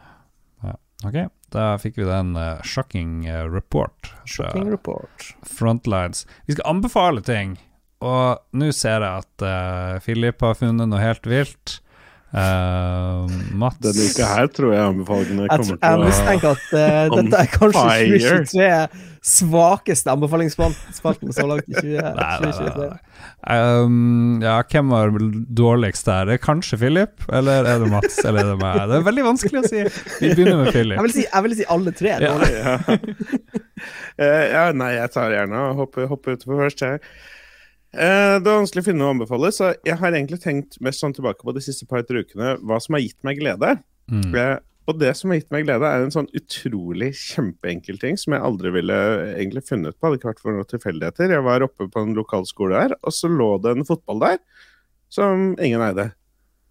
[0.65, 0.77] Ja.
[1.05, 1.19] Ok,
[1.53, 4.13] da fikk vi den uh, shocking report.
[4.25, 5.29] Shocking report.
[5.45, 6.25] Frontlines.
[6.49, 7.59] Vi skal anbefale ting,
[8.01, 11.77] og nå ser jeg at uh, Philip har funnet noe helt vilt.
[12.31, 13.27] Uh,
[13.59, 17.41] Mats Denne uka her tror jeg anbefalingene kommer til å Jeg mistenker at uh, dette
[17.41, 22.87] er kanskje 2023 svakeste anbefalingsspalten så langt i 2023.
[23.51, 25.11] Um, ja, hvem var
[25.59, 26.23] dårligst der?
[26.23, 28.79] Er det kanskje Philip, eller er det Mats, eller er det meg?
[28.89, 29.83] Det er veldig vanskelig å si.
[30.23, 30.95] Vi begynner med Philip.
[30.97, 32.33] Jeg vil si, jeg vil si alle tre Ja.
[32.61, 32.77] Ja.
[34.21, 37.03] uh, ja, nei, jeg tar gjerne og hopper, hopper utfor først, jeg.
[37.91, 41.03] Eh, det er vanskelig å finne noe å anbefale, så jeg har egentlig tenkt mest
[41.03, 43.75] sånn tilbake på de siste par-tre ukene hva som har gitt meg glede.
[44.11, 44.29] Mm.
[44.31, 44.57] Eh,
[44.89, 48.43] og det som har gitt meg glede, er en sånn utrolig kjempeenkel ting som jeg
[48.47, 48.97] aldri ville
[49.35, 51.35] egentlig funnet på, hadde ikke vært for noen tilfeldigheter.
[51.35, 54.41] Jeg var oppe på en lokal skole der, og så lå det en fotball der
[55.11, 56.09] som ingen eide.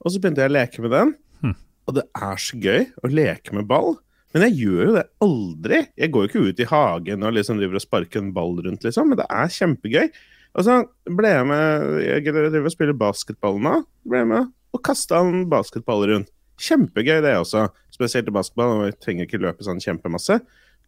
[0.00, 1.56] Og så begynte jeg å leke med den, mm.
[1.84, 3.98] og det er så gøy å leke med ball.
[4.32, 5.78] Men jeg gjør jo det aldri.
[5.98, 8.84] Jeg går jo ikke ut i hagen og liksom driver og sparker en ball rundt,
[8.86, 10.12] liksom, men det er kjempegøy.
[10.58, 13.76] Og så ble jeg med Jeg driver og spiller basketball nå.
[14.08, 16.30] Ble jeg med og kasta en basketball rundt.
[16.60, 17.68] Kjempegøy, det også.
[17.90, 20.40] spesielt i basketball, og vi trenger ikke løpe sånn kjempemasse.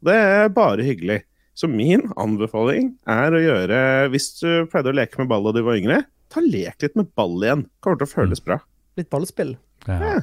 [0.04, 1.22] Det er bare hyggelig.
[1.58, 5.60] Så min anbefaling er å gjøre Hvis du pleide å leke med ball da du
[5.66, 5.98] var yngre,
[6.32, 7.66] ta lek litt med ball igjen.
[7.84, 8.60] Kommer til å føles bra.
[8.96, 9.56] Litt ballspill?
[9.88, 9.98] Ja.
[9.98, 10.14] Ja.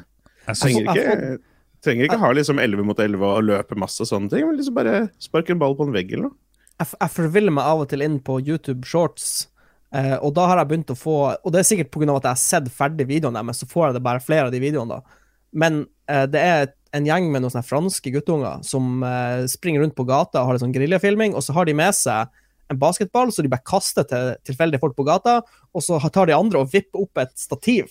[0.49, 1.37] Jeg Trenger ikke,
[1.85, 4.77] trenger ikke ha liksom 11 mot 11 og løpe masse og sånne ting, men liksom
[4.79, 6.37] bare sparke en ball på en vegg eller noe.
[6.79, 9.47] Jeg, forviller meg av og til inn på YouTube Shorts,
[9.95, 12.15] eh, og da har jeg begynt å få Og det er sikkert pga.
[12.15, 14.63] at jeg har sett ferdig videoene deres, så får jeg det bare flere av de
[14.63, 15.23] videoene, da.
[15.51, 19.97] Men eh, det er en gjeng med noen sånne franske guttunger som eh, springer rundt
[19.97, 22.29] på gata og har litt sånn geriljafilming, og så har de med seg
[22.69, 25.39] en basketball, så de bare kaster til tilfeldige folk på gata,
[25.73, 27.89] og så tar de andre og vipper opp et stativ.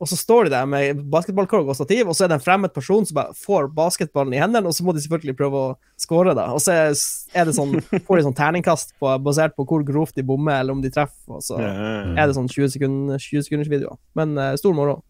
[0.00, 2.72] Og så står de der med basketballkorg og stativ, og så er det en fremmed
[2.72, 6.32] person som bare får basketballen i hendene, og så må de selvfølgelig prøve å score
[6.36, 6.46] da.
[6.56, 7.74] Og så er det sånn,
[8.06, 11.36] får de sånn terningkast på, basert på hvor grovt de bommer, eller om de treffer,
[11.36, 14.00] og så er det sånn 20 sekund, 20 sekunders videoer.
[14.16, 15.02] Men uh, stor moro.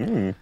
[0.00, 0.32] Mm.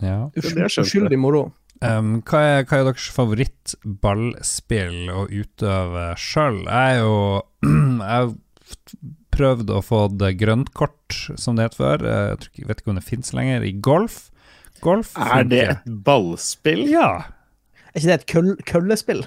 [0.00, 0.18] ja.
[0.40, 1.50] Uskyldig moro.
[1.84, 6.62] Um, hva, er, hva er deres favorittballspill å utøve sjøl?
[6.64, 7.42] Jeg er jo
[8.14, 8.32] Jeg
[9.36, 12.04] prøvd å få det grønnkort, som det het før.
[12.06, 13.66] Jeg tror jeg vet ikke om det fins lenger.
[13.66, 14.18] I golf.
[14.84, 16.84] Golf Er det et ballspill?
[16.90, 17.08] Ja.
[17.94, 19.22] Er ikke det et køll, køllespill?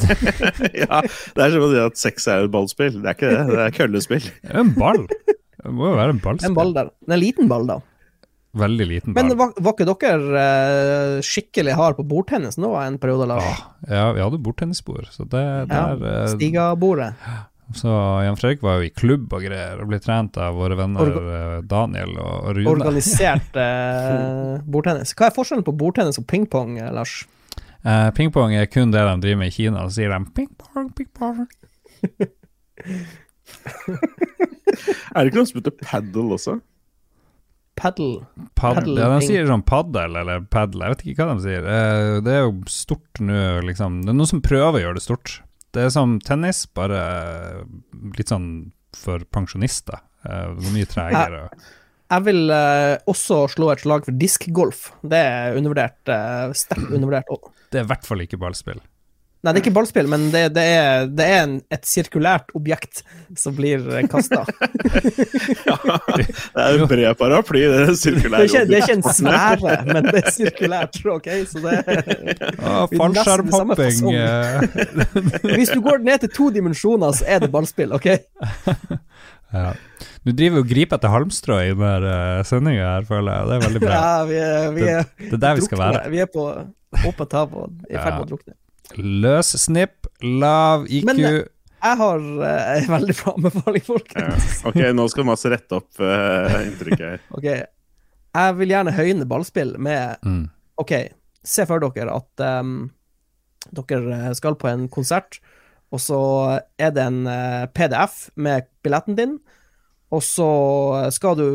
[0.82, 3.02] ja, det er som å si at sex er et ballspill.
[3.02, 4.28] Det er ikke det, det er køllespill.
[4.42, 5.04] Det er en ball.
[5.62, 6.50] Det må jo være en ballspill.
[6.50, 6.92] En ball der.
[7.10, 7.78] En liten ball, da.
[8.62, 9.28] Veldig liten ball.
[9.28, 13.44] Men var, var ikke dere uh, skikkelig hard på bordtennis nå en periode, Lars?
[13.44, 17.12] Ah, ja, vi hadde bordtennisbord, så det Ja, er uh, Stigabordet.
[17.72, 17.88] Så
[18.26, 21.36] Jan Fredrik var jo i klubb og greier, og ble trent av våre venner Orga-
[21.38, 22.68] eh, Daniel og, Rune.
[22.74, 25.14] Organisert eh, bordtennis.
[25.16, 27.22] Hva er forskjellen på bordtennis og pingpong, eh, Lars?
[27.82, 31.46] Eh, Pingpong er kun det de driver med i Kina, så sier de pingpong, pingpong.
[35.12, 36.54] Er det ikke noe som heter padel også?
[37.78, 38.22] Paddle.
[38.58, 41.66] Pad Paddle ja, de sier sånn paddel eller padel, jeg vet ikke hva de sier.
[41.66, 44.02] Eh, det er jo stort nå, liksom.
[44.04, 45.38] Det er noen som prøver å gjøre det stort.
[45.72, 47.60] Det er som tennis, bare eh,
[48.18, 48.48] litt sånn
[48.96, 50.02] for pensjonister.
[50.28, 51.46] Eh, mye tregere.
[52.12, 54.90] Jeg vil eh, også slå et slag for diskgolf.
[55.00, 56.02] Det er undervurdert.
[56.60, 57.30] Sterkt undervurdert.
[57.32, 58.82] Og- Det er i hvert fall ikke ballspill.
[59.42, 63.00] Nei, det er ikke ballspill, men det, det er, det er en, et sirkulært objekt
[63.38, 63.82] som blir
[64.12, 64.44] kasta.
[65.66, 65.76] Ja,
[66.14, 66.26] det
[66.62, 68.68] er en bred paraply, det er Det, sirkulære objektet.
[68.70, 71.00] det er ikke en svære, sfære, men det er sirkulært.
[71.16, 71.82] OK, så det er
[72.62, 73.98] samme Fallskjermhopping.
[73.98, 74.14] fasong.
[74.14, 78.06] eh, Hvis du går ned til to dimensjoner, så er det ballspill, OK?
[79.58, 79.72] ja.
[80.22, 83.48] Du driver og griper etter halmstrå i denne uh, sendinga her, føler jeg.
[83.50, 83.94] Det er veldig bra.
[83.98, 86.04] Ja, vi er, vi er, Det er der vi skal være.
[86.14, 86.44] Vi er på
[87.08, 88.54] åpent hav og i ferd med å drukne.
[88.98, 91.06] Løs snipp, lav IQ.
[91.08, 93.86] Men, Jeg har uh, en veldig bra anbefaling,
[94.16, 94.32] Ja.
[94.70, 97.24] Ok, nå skal Mads rette opp uh, inntrykket her.
[97.36, 97.48] OK.
[98.32, 100.44] Jeg vil gjerne høyne ballspill med mm.
[100.80, 100.92] OK,
[101.44, 102.76] se for dere at um,
[103.76, 105.40] dere skal på en konsert,
[105.92, 106.20] og så
[106.80, 109.34] er det en eh, PDF med billetten din,
[110.08, 110.48] og så
[111.12, 111.48] skal du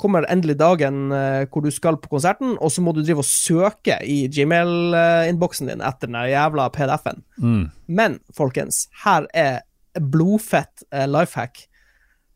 [0.00, 3.28] Kommer endelig dagen eh, hvor du skal på konserten, og så må du drive og
[3.28, 7.22] søke i Gmail-innboksen din etter den jævla PDF-en.
[7.38, 7.62] Mm.
[7.86, 9.62] Men folkens, her er
[10.00, 11.66] blodfett eh, life hack.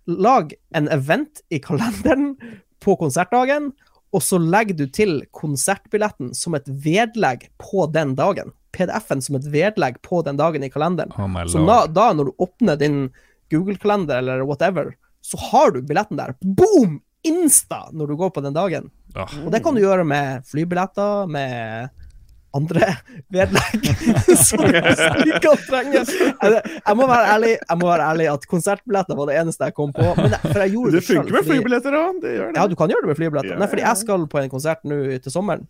[0.09, 2.37] Lag en event i kalenderen
[2.85, 3.73] på konsertdagen,
[4.15, 8.55] og så legger du til konsertbilletten som et vedlegg på den dagen.
[8.73, 11.13] PDF-en som et vedlegg på den dagen i kalenderen.
[11.19, 13.09] Oh Så da, da når du åpner din
[13.53, 16.35] Google-kalender eller whatever, så har du billetten der.
[16.41, 17.01] Boom!
[17.27, 17.89] Insta!
[17.93, 18.91] Når du går på den dagen.
[19.14, 19.31] Ah.
[19.45, 21.89] Og det kan du gjøre med flybilletter, med
[22.57, 22.87] andre
[23.33, 23.89] vedlegg
[24.47, 25.91] som du kan.
[25.93, 29.93] Jeg, må være ærlig Jeg må være ærlig at konsertbilletter var det eneste jeg kom
[29.97, 30.07] på.
[30.21, 32.49] Men jeg, for jeg gjorde Det det funker med flybilletter òg, det det.
[32.57, 33.57] Ja, du kan gjøre det med flybilletter.
[33.57, 35.69] Ja, Nei, fordi jeg skal på en konsert nå til sommeren,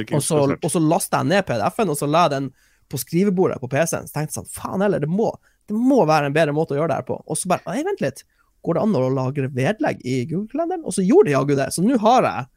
[0.00, 2.50] og så, og så lasta jeg ned PDF-en, og så la jeg den
[2.90, 4.06] på skrivebordet på PC-en.
[4.10, 5.30] Så tenkte jeg sånn, faen heller, det må,
[5.70, 7.18] det må være en bedre måte å gjøre det her på.
[7.22, 8.24] Og så bare, nei, vent litt,
[8.64, 10.86] går det an å lagre vedlegg i Google-kalenderen?
[10.86, 11.68] Og så gjorde de jaggu det.
[11.74, 12.48] Så nå har jeg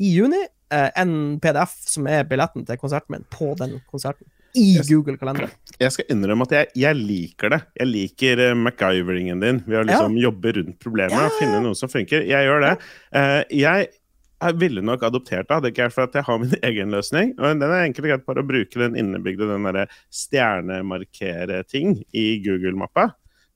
[0.00, 4.28] i juni eh, en PDF som er billetten til konserten min på den konserten.
[4.58, 5.52] I Google-kalenderen.
[5.78, 7.60] Jeg skal innrømme at jeg, jeg liker det.
[7.78, 9.60] Jeg liker uh, MacGyveringen din.
[9.62, 12.26] Ved å liksom jobbe rundt problemet og finne noe som funker.
[12.26, 12.72] Jeg gjør det.
[13.14, 13.92] Uh, jeg
[14.40, 17.32] jeg ville nok adoptert det, hadde ikke vært for at jeg har min egen løsning.
[17.36, 19.86] Og den er enkelt greit bare å bruke den innebygde den derre
[20.22, 23.10] stjernemarkere-ting i Google-mappa.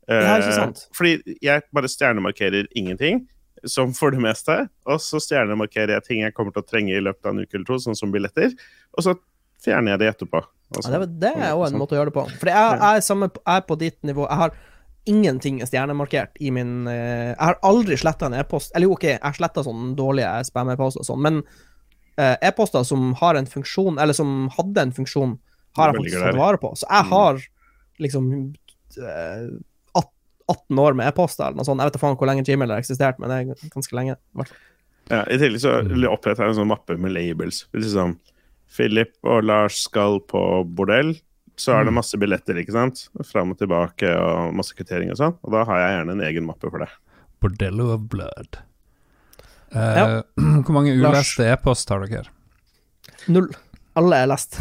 [0.08, 0.82] Ja, ikke Eh, sant?
[0.92, 3.26] Fordi jeg bare stjernemarkerer ingenting,
[3.64, 4.68] som for det meste.
[4.86, 7.54] Og så stjernemarkerer jeg ting jeg kommer til å trenge i løpet av en uke
[7.56, 8.52] eller to, sånn som billetter.
[8.98, 9.14] Og så
[9.64, 10.42] fjerner jeg det etterpå.
[10.76, 11.78] Og Ja, det, det er òg en sånn.
[11.80, 12.24] måte å gjøre det på.
[12.42, 14.26] For jeg, jeg, jeg er på ditt nivå.
[14.28, 14.54] Jeg har
[15.06, 18.72] ingenting stjernemarkert i min eh, Jeg har aldri sletta en e-post.
[18.74, 21.40] Eller jo, OK, jeg sletta sånne dårlige spam-e-poster og sånn, men
[22.18, 25.38] eh, e-poster som har en funksjon, eller som hadde en funksjon,
[25.76, 26.74] har jeg faktisk tatt vare på.
[26.76, 27.10] Så jeg Mm.
[27.16, 27.40] har
[28.04, 28.54] liksom
[30.50, 31.80] 18 år med e-post eller noe sånt.
[31.80, 34.16] Jeg vet da faen hvor lenge Gmail har eksistert, men det er ganske lenge.
[34.36, 34.44] i.
[35.10, 35.74] Ja, I tillegg så
[36.12, 37.66] oppretta jeg en sånn mappe med labels.
[37.74, 38.18] Liksom,
[38.76, 40.42] Philip og Lars skal på
[40.74, 41.14] bordell.
[41.56, 42.00] Så er det Mm.
[42.00, 43.08] masse billetter, ikke sant?
[43.24, 45.36] Fram og tilbake og masse kvittering og sånn.
[45.44, 46.88] Og da har jeg gjerne en egen mappe for det.
[47.40, 48.58] Bordello of blood.
[49.72, 50.22] Eh, Ja.
[50.64, 52.24] Hvor mange uleste e-post har dere?
[53.28, 53.48] Null.
[53.96, 54.58] Alle er lest.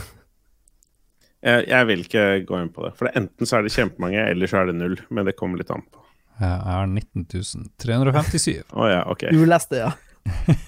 [1.44, 2.94] Jeg, jeg vil ikke gå inn på det.
[2.98, 4.96] For det, enten så er det kjempemange, eller så er det null.
[5.12, 6.00] Men det kommer litt an på.
[6.40, 7.26] Jeg har 19
[7.84, 8.64] 357.
[8.80, 9.28] Å ja, OK.
[9.36, 9.92] Uleste, ja.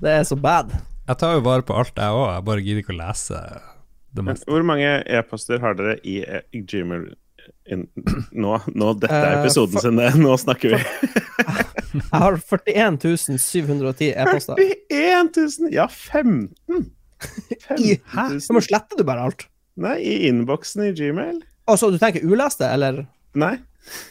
[0.00, 0.72] det er så bad.
[1.10, 2.28] Jeg tar jo vare på alt, jeg òg.
[2.36, 3.40] Jeg bare gidder ikke å lese
[4.16, 4.46] det meste.
[4.50, 7.10] Hvor mange e-poster har dere i eh, Gmail
[7.70, 7.84] in,
[8.34, 10.10] nå, nå, dette er Eh, episoden for- sin, det.
[10.18, 10.80] Nå snakker vi.
[11.90, 14.54] Jeg har 41 710 e-poster.
[14.90, 15.72] 41 000!
[15.74, 16.90] Ja, 15!
[17.20, 18.40] 15 I- 000.
[18.44, 19.46] Så må sletter du bare alt.
[19.80, 21.40] Nei, i innboksen i Gmail.
[21.70, 23.04] Altså, du tenker uleste, eller?
[23.38, 23.54] Nei.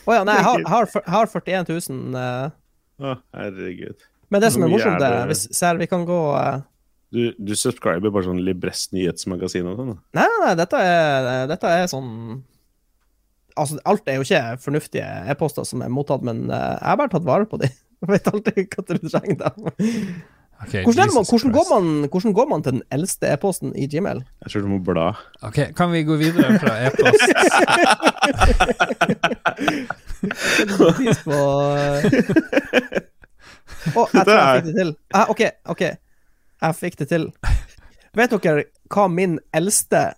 [0.07, 2.15] Å ja, nei, jeg har, har, har 41 000.
[2.15, 3.03] Uh...
[3.03, 4.07] Å, herregud.
[4.29, 6.61] Men det som er morsomt, er hvis ser, vi kan gå uh...
[7.09, 9.93] Du, du subscriber bare sånn Libress nyhetsmagasin og sånn?
[10.13, 12.11] Nei, nei, nei, dette er, dette er sånn
[13.57, 17.11] Altså, alt er jo ikke fornuftige e-poster som er mottatt, men uh, jeg har bare
[17.11, 17.73] tatt vare på dem.
[17.99, 19.65] Jeg vet alltid hva du trenger dem.
[20.59, 24.19] Ok, Hvordan, man, hvordan, går man, hvordan går man til den eldste e-posten i Gmail?
[24.43, 25.13] Jeg tror du må bla.
[25.41, 27.23] Ok, Kan vi gå videre fra e-post?
[31.23, 31.39] På
[31.79, 32.03] eh,
[33.95, 34.91] Å, jeg tror jeg fikk det til.
[35.15, 35.41] Ah, OK,
[35.71, 35.83] OK.
[36.59, 37.29] Jeg fikk det til.
[38.19, 40.09] Vet dere hva min eldste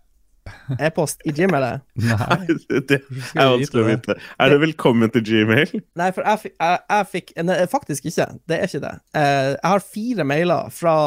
[0.79, 1.83] e-post i Gmail er?
[2.05, 2.55] Nei.
[2.89, 4.17] Det er vanskelig å vite.
[4.41, 5.75] Er det velkommen til Gmail?
[5.99, 8.27] Nei, for jeg, jeg, jeg fikk Nei, faktisk ikke.
[8.49, 8.95] Det er ikke det.
[9.17, 10.97] Eh, jeg har fire mailer fra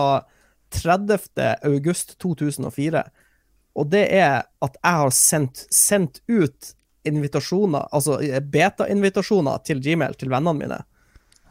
[0.75, 1.19] 30.
[1.71, 3.05] august 2004,
[3.75, 6.75] og det er at jeg har sendt, sendt ut
[7.05, 10.81] invitasjoner, altså eh, beta-invitasjoner til Gmail til vennene mine.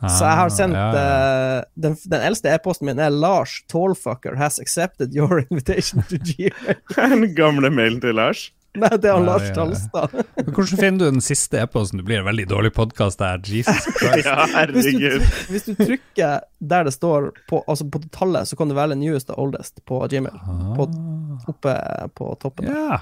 [0.10, 1.60] Så jeg har sendt Ah, ja, ja.
[1.60, 6.76] Uh, den, den eldste e-posten min er Lars Tallfucker has accepted your invitation to Gmail.
[6.98, 8.50] Den gamle mailen til Lars?
[8.74, 9.54] Nei, det er Ja, Lars ja.
[9.54, 10.16] Talstad.
[10.48, 12.00] Hvordan finner du den siste e-posten?
[12.02, 13.38] Det blir en veldig dårlig podkast der.
[13.46, 14.26] Jesus Christ.
[14.26, 15.28] Ja, Hvis du, herregud.
[15.54, 16.40] hvis du trykker
[16.74, 20.02] der det står på, altså på tallet, så kan du velge newest og oldest på
[20.10, 20.40] Gmail.
[20.80, 21.46] På, Ah.
[21.54, 21.76] oppe
[22.18, 22.66] på toppen.
[22.74, 22.98] Ja.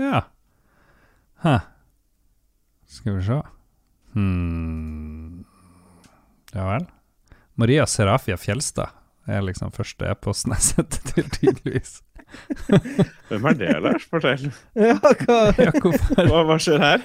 [0.00, 0.22] Ja.
[1.44, 1.60] Huh.
[2.88, 3.42] Skal vi se
[4.16, 5.44] hmm.
[6.56, 6.86] Ja vel.
[7.60, 8.92] Maria Serafia Fjelstad
[9.28, 11.96] er liksom første e-posten jeg setter til, tydeligvis.
[13.30, 14.04] Hvem er det, Lars?
[14.10, 14.48] Fortell.
[14.78, 15.38] Ja, hva?
[15.66, 15.72] Ja.
[16.30, 17.04] Hva, hva skjer her?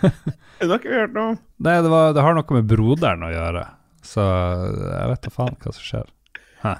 [0.00, 1.38] Det har ikke vi hørt noe om.
[1.64, 3.64] Nei, det, var, det har noe med broderen å gjøre,
[4.04, 6.10] så jeg vet da faen hva som skjer.
[6.64, 6.74] Hæ.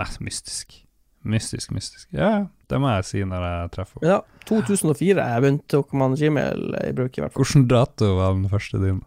[0.00, 0.78] Nei, mystisk.
[1.26, 2.06] Mystisk, mystisk.
[2.14, 2.30] Ja,
[2.70, 4.14] det må jeg si når jeg treffer henne.
[4.16, 7.42] Ja, 2004 jeg begynte å komme med Gmail i bruk, i hvert fall.
[7.44, 9.00] Hvilken dato var den første din?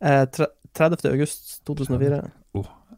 [0.00, 1.08] Eh, tre- 30.
[1.12, 2.20] august 2004.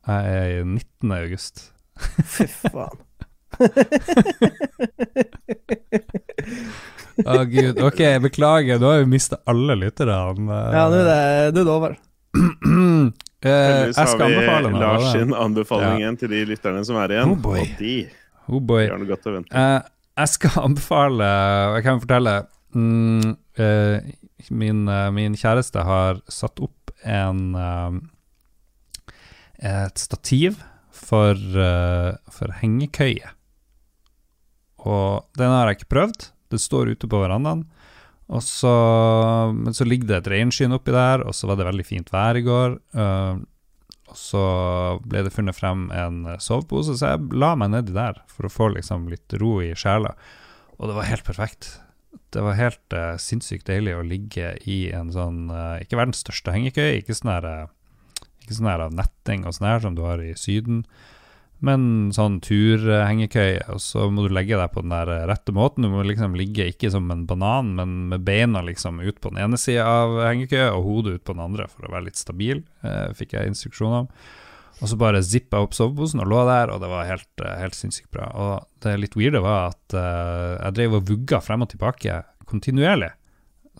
[0.07, 1.13] Jeg er i 19.
[1.17, 1.73] august.
[2.35, 2.99] Fy faen.
[7.21, 10.15] Å gud, ok, beklager, nå har vi mista alle lytterne.
[10.73, 11.19] Ja, nå er det,
[11.57, 11.93] nå er det over.
[13.41, 14.81] Eh, jeg skal har vi anbefale noe.
[14.83, 16.11] Lars sin anbefaling ja.
[16.21, 17.31] til de lytterne som er igjen.
[17.33, 17.63] Oh boy.
[17.63, 17.95] og de
[18.53, 18.85] Oh boy.
[18.91, 19.55] har noe godt å vente.
[19.57, 19.81] Eh,
[20.21, 21.29] jeg skal anbefale
[21.77, 22.35] Jeg kan fortelle
[22.77, 23.31] mm,
[23.65, 24.13] eh,
[24.53, 28.01] min, eh, min kjæreste har satt opp en eh,
[29.61, 33.29] Et stativ for, eh, for hengekøye.
[34.89, 36.31] Og den har jeg ikke prøvd.
[36.51, 37.67] Det står ute på verandaen.
[38.31, 38.73] Og så,
[39.53, 42.39] men så ligger det et reinskinn oppi der, og så var det veldig fint vær
[42.39, 42.77] i går.
[42.95, 43.43] Uh,
[44.11, 44.45] og så
[45.05, 48.71] ble det funnet frem en sovepose, så jeg la meg nedi der for å få
[48.75, 50.15] liksom litt ro i sjela.
[50.79, 51.75] Og det var helt perfekt.
[52.35, 56.55] Det var helt uh, sinnssykt deilig å ligge i en sånn uh, Ikke verdens største
[56.55, 57.71] hengekøye, ikke sånn her eh,
[58.45, 60.85] Ikke sånn her av netting og sånn her som du har i Syden,
[61.61, 61.83] men
[62.17, 63.67] sånn turhengekøye.
[63.75, 65.85] Og så må du legge deg på den der rette måten.
[65.85, 69.43] Du må liksom ligge ikke som en banan, men med beina liksom ut på den
[69.45, 72.65] ene sida av hengekøya og hodet ut på den andre for å være litt stabil,
[72.81, 74.09] eh, fikk jeg instruksjon om.
[74.81, 77.57] Og så bare zippa jeg opp soveposen og lå der, og det var helt, eh,
[77.61, 78.31] helt sinnssykt bra.
[78.33, 83.11] Og det litt weirde var at uh, jeg drev og vugga frem og tilbake kontinuerlig.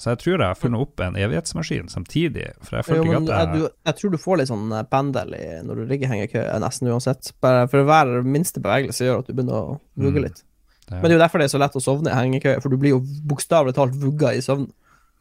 [0.01, 3.33] Så jeg tror jeg har funnet opp en evighetsmaskin samtidig, for jeg følte ikke at
[3.33, 6.13] jeg du, jeg tror du får litt sånn eh, pendel i, når du ligger i
[6.15, 7.33] hengekøye, nesten uansett.
[7.45, 10.25] Bare for hver minste bevegelse gjør at du begynner å vugge Mm.
[10.29, 10.43] litt.
[10.89, 12.69] det- Men det er jo derfor det er så lett å sovne i hengekøye, for
[12.69, 14.71] du blir jo bokstavelig talt vugga i søvn.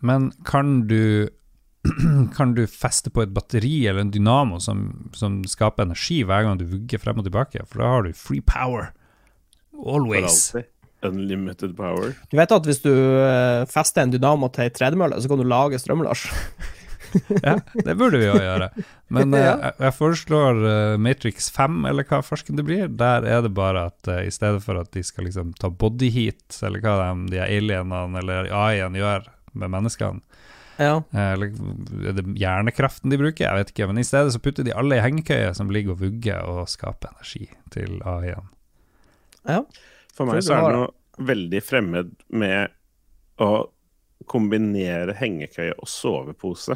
[0.02, 1.28] Men kan du
[2.38, 4.82] kan du feste på et batteri eller en dynamo som,
[5.16, 8.42] som skaper energi hver gang du vugger frem og tilbake, for da har du free
[8.44, 8.92] power.
[9.80, 10.50] Always.
[11.08, 12.12] Unlimited power.
[12.28, 15.48] Du vet at hvis du eh, fester en dynamo til ei tredemølle, så kan du
[15.48, 16.26] lage strøm, Lars?
[17.42, 18.68] Ja, det burde vi jo gjøre.
[19.10, 19.54] Men eh, Ja.
[19.64, 22.84] jeg, jeg foreslår eh, Matrix 5, eller hva farsken det blir.
[23.00, 26.60] Der er det bare at i stedet for at de skal liksom ta body heat,
[26.68, 29.26] eller hva de, de alienene eller AI-en gjør
[29.58, 30.22] med menneskene,
[30.80, 31.02] Ja.
[31.12, 31.52] eh, eller
[32.08, 34.96] er det hjernekraften de bruker, jeg vet ikke, men i stedet så putter de alle
[34.96, 38.48] i hengekøye som ligger og vugger og skaper energi til AI-en.
[39.50, 39.64] ja.
[40.16, 42.72] For meg så er det noe veldig fremmed med
[43.40, 43.52] å
[44.30, 46.76] kombinere hengekøye og sovepose.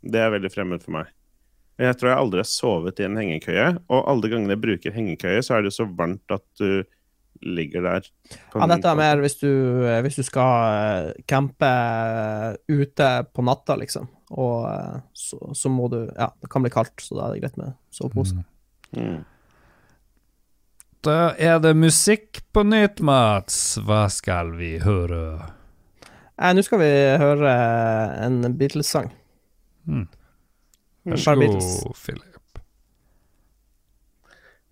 [0.00, 1.12] Det er veldig fremmed for meg.
[1.80, 5.40] Jeg tror jeg aldri har sovet i en hengekøye, og alle gangene jeg bruker hengekøye,
[5.44, 6.82] så er det jo så varmt at du
[7.42, 8.06] ligger der.
[8.54, 9.50] ja, dette er mer hvis du,
[9.88, 14.08] eh, hvis du skal eh, campe eh, ute på natta, liksom.
[14.30, 14.62] Og
[15.16, 17.74] så, så må du Ja, det kan bli kaldt, så da er det greit med
[17.90, 18.44] sovepose.
[18.94, 19.22] Mm.
[21.02, 23.78] Da er det musikk på nytt, Mats.
[23.82, 25.50] Hva skal vi høre?
[26.36, 27.54] Eh, Nå skal vi høre
[28.26, 29.10] en Beatles-sang.
[29.88, 30.06] Mm.
[31.08, 32.29] Vær så god, Philip.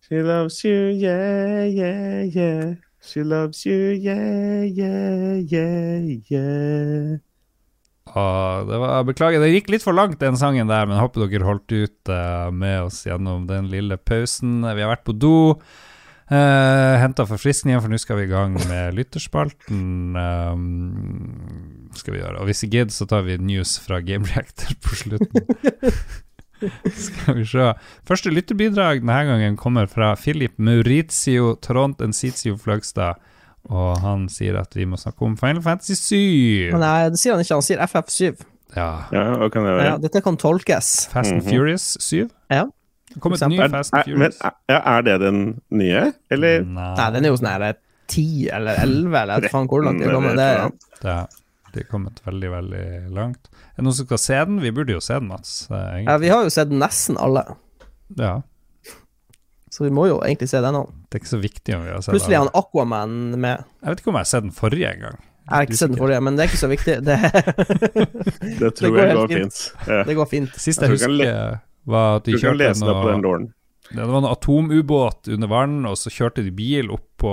[0.08, 2.74] She loves you, yeah, yeah, yeah.
[3.04, 6.00] She loves you, yeah, yeah, yeah,
[6.30, 7.18] yeah.
[8.16, 11.44] Ah, det var, beklager, det gikk litt for langt den sangen der, men håper dere
[11.44, 14.62] holdt ut uh, med oss gjennom den lille pausen.
[14.64, 15.58] Vi har vært på do,
[16.32, 20.16] uh, henta forfriskninger, for nå skal vi i gang med lytterspalten.
[20.16, 22.38] Um, skal vi gjøre.
[22.40, 26.24] Og hvis vi gidder, så tar vi news fra Game Reactor på slutten.
[27.06, 27.66] skal vi se.
[28.08, 33.20] Første lytterbidrag denne gangen kommer fra Philip Maurizio Trond Ensitio Fløgstad.
[33.68, 36.76] Og han sier at vi må snakke om Final Fantasy 7.
[36.78, 38.38] Nei, det sier han ikke, han sier FF7.
[38.76, 38.88] Ja.
[39.12, 39.84] Ja, kan det være?
[39.90, 41.08] Ja, dette kan tolkes.
[41.12, 41.50] Fast and Mhm.
[41.50, 42.28] Furious 7.
[42.52, 42.64] Ja.
[43.12, 44.40] Det kom et ny Er, Fast and er, men, Furious.
[44.44, 46.64] er, ja, er det den nye, eller?
[46.64, 47.74] Nei, Nei, den er jo sånn her eh,
[48.08, 50.36] 10 eller 11, eller jeg vet faen hvor langt de kommer.
[50.36, 51.16] Det, det,
[51.78, 52.84] det er kommet veldig, veldig
[53.16, 53.48] langt.
[53.72, 54.60] Er det noen som skal se den?
[54.64, 55.54] Vi burde jo se den, Mats.
[55.70, 57.44] eh, ja, vi har jo sett nesten alle,
[58.18, 58.36] Ja,
[59.70, 60.88] så vi må jo egentlig se den òg.
[61.10, 63.64] det er ikke så viktig om vi har sett Plutselig er han Aquaman med.
[63.84, 65.18] Jeg vet ikke om jeg har sett den forrige en gang.
[65.48, 66.96] Jeg har ikke sett den forrige, men det er ikke så viktig.
[67.04, 67.18] Det,
[68.60, 69.38] Det tror går jeg går fint.
[69.38, 69.88] fint.
[69.88, 70.00] Ja.
[70.08, 70.56] det går fint.
[70.60, 73.38] Sist Jeg jeg du kan husker, var at de kjørte noe,
[73.88, 77.32] det var noe atomubåt under vann, og så kjørte de bil opp på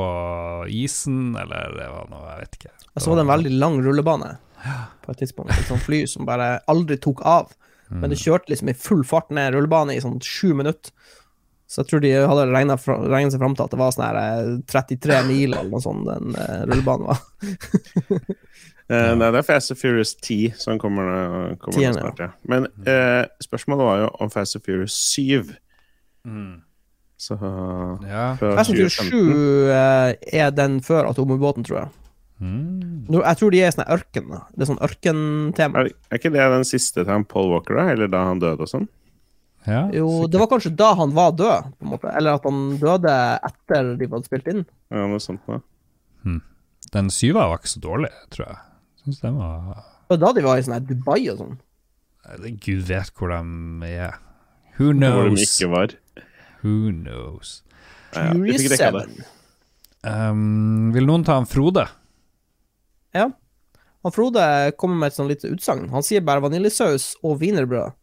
[0.71, 2.74] isen, eller det var noe, jeg vet ikke.
[2.95, 4.37] Og så var det en veldig lang rullebane
[5.03, 5.53] på et tidspunkt.
[5.53, 7.51] Et sånt fly som bare aldri tok av.
[7.91, 10.93] Men det kjørte liksom i full fart ned rullebane i sånn sju minutter.
[11.69, 14.49] Så jeg tror de hadde regna seg fram til at det var sånn her eh,
[14.69, 17.23] 33 mil eller noe sånt den uh, rullebanen var.
[18.85, 22.03] Eh, nei, det er Fast and Furious 10 som kommer, kommer nå Tieren, ja.
[22.03, 22.27] snart, ja.
[22.45, 25.55] Men uh, spørsmålet var jo om Fast and Furious 7.
[26.29, 26.51] Mm.
[27.17, 27.33] Så
[28.05, 28.27] Ja.
[28.37, 29.71] Fast and Furious 7 2015.
[29.73, 32.04] eh, er den før atomubåten, tror jeg.
[32.43, 33.05] Mm.
[33.13, 34.27] Jeg tror de er sånn ørken.
[34.33, 34.41] da.
[34.51, 35.83] Det er sånn ørkentema.
[35.85, 37.87] Er, er ikke det den siste til Paul Walker, da?
[37.93, 38.87] Eller da han døde og sånn?
[39.65, 39.85] ja.
[39.95, 42.11] Jo, det var kanskje da han var død, på en måte.
[42.13, 43.15] Eller at han døde
[43.49, 44.65] etter de hadde spilt inn.
[44.93, 45.61] Ja, noe sånt da.
[46.93, 48.57] Den syva var ikke så dårlig, tror jeg.
[49.03, 51.55] Syns den var Det var da de var i sånn her Dubai og sånn.
[52.61, 54.19] Gud vet hvor de er.
[54.77, 55.43] Who Hvor de knows?
[55.45, 55.95] ikke var.
[56.61, 57.61] Who knows?
[58.15, 59.25] Ja, vi fikk Furious det.
[59.25, 59.31] 7.
[60.05, 61.87] Um, vil noen ta en Frode?
[63.15, 63.29] Ja.
[64.05, 64.45] Han Frode
[64.77, 65.87] kommer med et sånn lite utsagn.
[65.93, 67.95] Han sier bare vaniljesaus og wienerbrød.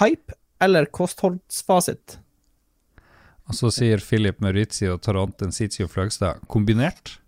[0.00, 0.34] Hype
[0.64, 2.16] eller kostholdsfasit?
[3.50, 7.18] Og så sier Philip Maurizio Taranten Sitio Fløgstad kombinert.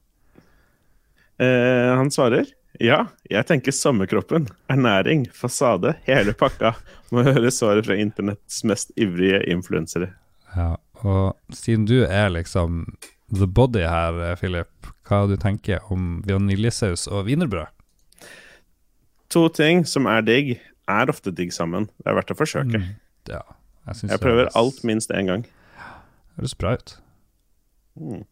[1.43, 2.51] Eh, han svarer
[2.81, 6.73] ja, jeg tenker sommerkroppen, ernæring, fasade, hele pakka.
[7.13, 10.09] Må høre svaret fra internetts mest ivrige influensere.
[10.57, 12.87] Ja, og siden du er liksom
[13.33, 17.67] the body her, eh, Philip, hva du tenker om vaniljesaus og wienerbrød?
[19.33, 20.59] To ting som er digg,
[20.91, 21.87] er ofte digg sammen.
[22.03, 22.81] Det er verdt å forsøke.
[22.83, 22.91] Mm,
[23.31, 23.41] Ja,
[23.87, 25.43] jeg Jeg prøver høres- alt minst én gang.
[25.43, 26.97] Det Høres bra ut.
[27.99, 28.25] Mm.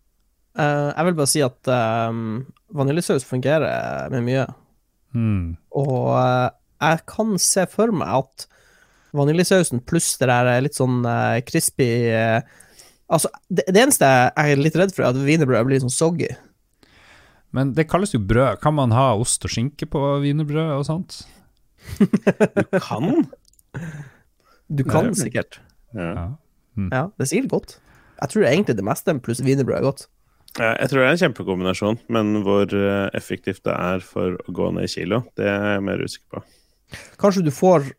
[0.58, 1.68] Uh, jeg vil bare si at
[2.10, 4.46] um, vaniljesaus fungerer med mye.
[5.14, 5.56] Mm.
[5.72, 8.46] Og uh, jeg kan se for meg at
[9.14, 12.42] vaniljesausen pluss det der litt sånn uh, crispy eh,
[13.10, 16.28] Altså, det, det eneste jeg er litt redd for, er at wienerbrød blir sånn soggy.
[17.56, 18.60] Men det kalles jo brød.
[18.62, 21.16] Kan man ha ost og skinke på wienerbrød og sånt?
[21.98, 23.26] du Kan?
[24.70, 25.58] Du kan sikkert.
[25.96, 26.12] Ja.
[26.14, 26.28] Ja.
[26.94, 27.72] Ja, det er sikkert godt.
[28.20, 30.04] Jeg tror egentlig det meste pluss wienerbrød er godt.
[30.60, 34.54] Eh, Jeg tror det er en kjempekombinasjon, men hvor eh, effektivt det er for å
[34.54, 36.44] gå ned i kilo, det er jeg mer usikker på.
[37.22, 37.90] Kanskje du får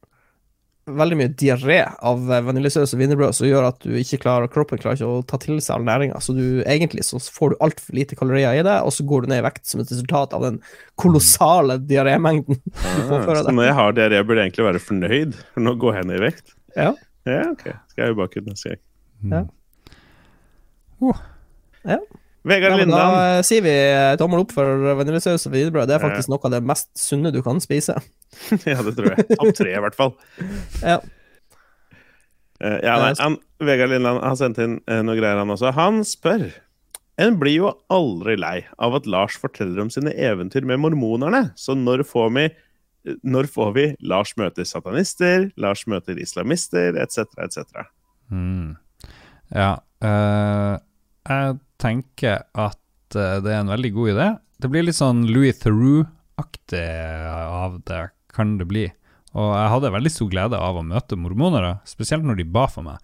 [0.90, 4.82] veldig mye diaré av eh, vaniljesaus og wienerbrød som gjør at du ikke klarer, kroppen
[4.82, 6.22] klarer ikke å ta til seg all næringa.
[6.24, 9.32] Så du, egentlig så får du altfor lite kalorier i det, og så går du
[9.32, 10.60] ned i vekt som et resultat av den
[11.02, 12.62] kolossale diarémengden.
[12.82, 16.00] Ja, påføre så når jeg har diaré, burde jeg egentlig være fornøyd, for nå går
[16.00, 16.56] jeg ned i vekt.
[16.78, 16.94] Ja.
[17.30, 17.68] Ja, ok.
[17.92, 18.86] Skal jeg jo bake ut neste gang.
[19.32, 19.46] Ja.
[21.02, 21.22] Oh.
[22.48, 23.06] Vegard Nei, men da
[23.38, 25.90] eh, sier vi eh, tommel opp for vaniljesaus og wienerbrød.
[25.92, 28.00] Det er faktisk noe av det mest sunne du kan spise.
[28.72, 29.28] ja, det tror jeg.
[29.38, 30.16] Av tre, i hvert fall.
[30.92, 31.02] Ja.
[32.62, 35.72] Uh, ja, nei, han, Vegard Lindland har sendt inn uh, noe greier, han også.
[35.74, 36.44] Han spør
[37.18, 41.74] En blir jo aldri lei av at Lars forteller om sine eventyr med mormonerne, så
[41.74, 42.46] når får vi
[43.26, 47.90] når får vi Lars møter satanister, Lars møter islamister, etc., etc.?
[48.30, 48.78] Mm.
[49.58, 49.72] Ja.
[50.06, 50.78] Uh,
[51.26, 54.28] jeg tenker at eh, det er en veldig god idé.
[54.62, 56.88] Det blir litt sånn Louis Theroux-aktig
[57.42, 58.04] av det,
[58.36, 58.86] kan det bli.
[59.32, 62.86] Og jeg hadde veldig stor glede av å møte mormonere, spesielt når de ba for
[62.86, 63.00] meg.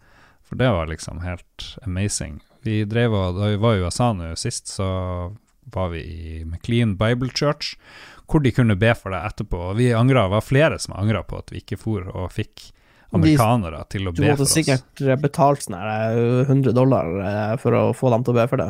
[0.48, 2.40] For det var liksom helt amazing.
[2.64, 4.88] Vi drev og, Da vi var i USA nå sist, så
[5.74, 7.76] var vi i McLean Bible Church,
[8.28, 9.60] hvor de kunne be for deg etterpå.
[9.72, 12.70] Og vi angra, var flere som angra på at vi ikke for og fikk
[13.16, 14.54] amerikanere til å be for måtte oss.
[14.56, 18.38] sikkert eh, betalt sånn her, eh, 100 dollar eh, for å få dem til å
[18.40, 18.70] be for det.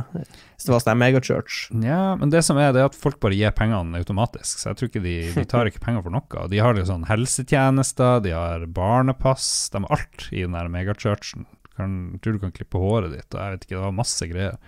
[0.55, 1.59] Hvis det var sånn megachurch.
[1.83, 4.79] Ja, men det som er, det er at folk bare gir pengene automatisk, så jeg
[4.79, 6.47] tror ikke de, de tar ikke penger for noe.
[6.53, 11.47] De har liksom helsetjenester, de har barnepass, de har alt i den der megachurchen.
[11.77, 14.61] Kan, tror du kan klippe håret ditt, og jeg vet ikke, det var masse greier.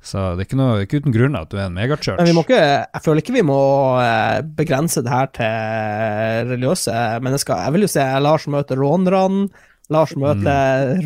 [0.00, 2.20] Så det er ikke, noe, ikke uten grunn at du er en megachurch.
[2.20, 3.56] Men vi må ikke, jeg føler ikke vi må
[4.00, 6.94] eh, begrense det her til religiøse
[7.24, 7.64] mennesker.
[7.66, 9.48] Jeg vil jo se Lars møte rånerne,
[9.88, 10.54] Lars møte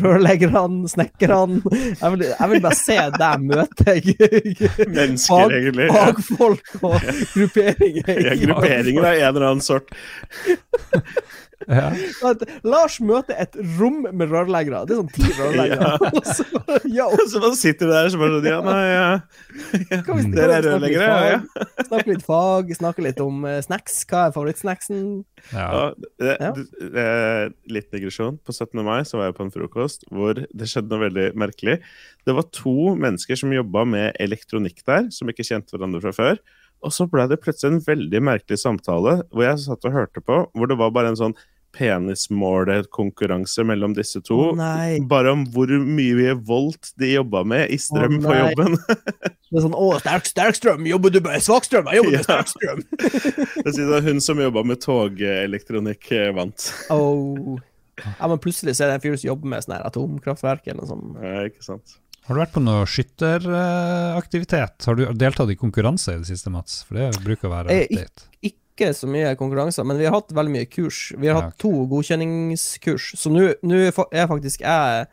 [0.03, 1.61] rørleggerne, snekkerne.
[1.71, 3.93] Jeg, vil- jeg vil bare se deg møte
[4.97, 5.87] Mennesker, egentlig.
[5.95, 6.97] Fagfolk og
[7.33, 8.19] grupperinger.
[8.27, 9.87] Ja, grupperinger av en eller annen sort.
[11.67, 11.87] ja.
[12.29, 14.83] At Lars møter et rom med rørleggere.
[14.89, 15.91] Det er sånn ti rørleggere.
[16.17, 16.45] Og så
[16.89, 17.07] ja.
[17.29, 19.09] Så man sitter der så bare sånn Ja, nei, ja.
[20.33, 21.37] Dere er rørleggere, ja.
[21.43, 21.85] fag?
[21.89, 24.01] Snakke litt fag, snakke litt om eh, snacks.
[24.09, 25.03] Hva er favorittsnacksen?
[25.51, 25.67] Ja.
[25.67, 25.83] Ja,
[26.21, 26.51] det, Ja.
[26.57, 28.39] det, eh, litt digresjon.
[28.43, 28.81] På 17.
[28.85, 31.79] mai så var jeg på en frokost hvor det skjedde noe veldig merkelig.
[32.27, 36.43] Det var to mennesker som jobba med elektronikk der, som ikke kjente hverandre fra før.
[36.83, 40.41] Og så ble det plutselig en veldig merkelig samtale hvor jeg satt og hørte på,
[40.51, 41.35] hvor det var bare en sånn
[41.73, 44.37] penismålekonkurranse mellom disse to.
[44.51, 44.99] Oh, nei.
[45.09, 48.77] Bare om hvor mye volt de jobba med i strøm oh, på jobben.
[49.53, 50.85] Det er sånn Å, sterk, sterk strøm!
[50.89, 51.85] Jobber du med svak strøm?
[51.93, 52.25] Jeg jobber med Ja.
[52.25, 52.79] sterk strøm!
[53.75, 56.65] Sier det hun som jobba med togelektronikk, eh, vant.
[56.93, 57.59] Oh.
[58.01, 60.81] Ja, men plutselig så er det en fyr som jobber med sånn her atomkraftverk eller
[60.81, 61.21] noe sånt.
[61.21, 61.99] Ja, ikke sant.
[62.23, 64.85] Har du vært på noe skytteraktivitet?
[64.87, 66.79] Har du deltatt i konkurranse i det siste, Mats?
[66.87, 68.29] For det bruker å være Eh, ik- update.
[68.73, 71.11] Ikke så mye konkurranser, men vi har hatt veldig mye kurs.
[71.17, 73.11] Vi har Ja, hatt to godkjenningskurs.
[73.17, 75.07] Så nå nå er fa- faktisk jeg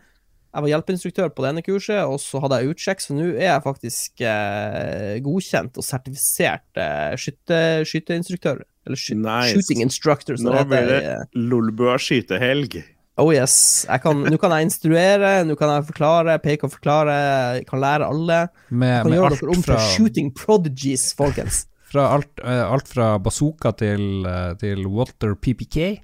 [0.53, 3.45] Jeg var hjelpeinstruktør på det ene kurset, og så hadde jeg utsjekk, så nå er
[3.53, 8.65] jeg faktisk eh, godkjent og sertifisert eh, skytte, skytteinstruktør.
[8.85, 9.53] Eller sky Nice.
[9.55, 12.81] shooting instructor, som Nå det blir det eh, Lolbua skytehelg.
[13.21, 13.87] Oh yes.
[14.03, 17.15] Kan- Nå kan jeg instruere, nå kan jeg forklare, peke og forklare,
[17.61, 18.49] jeg kan lære alle.
[18.71, 21.67] Med, Jeg kan med gjøre alt dere om fra, til shooting prodigies, folkens.
[21.91, 26.01] Fra alt, eh, alt fra bazooka til, eh, til Walter PPK.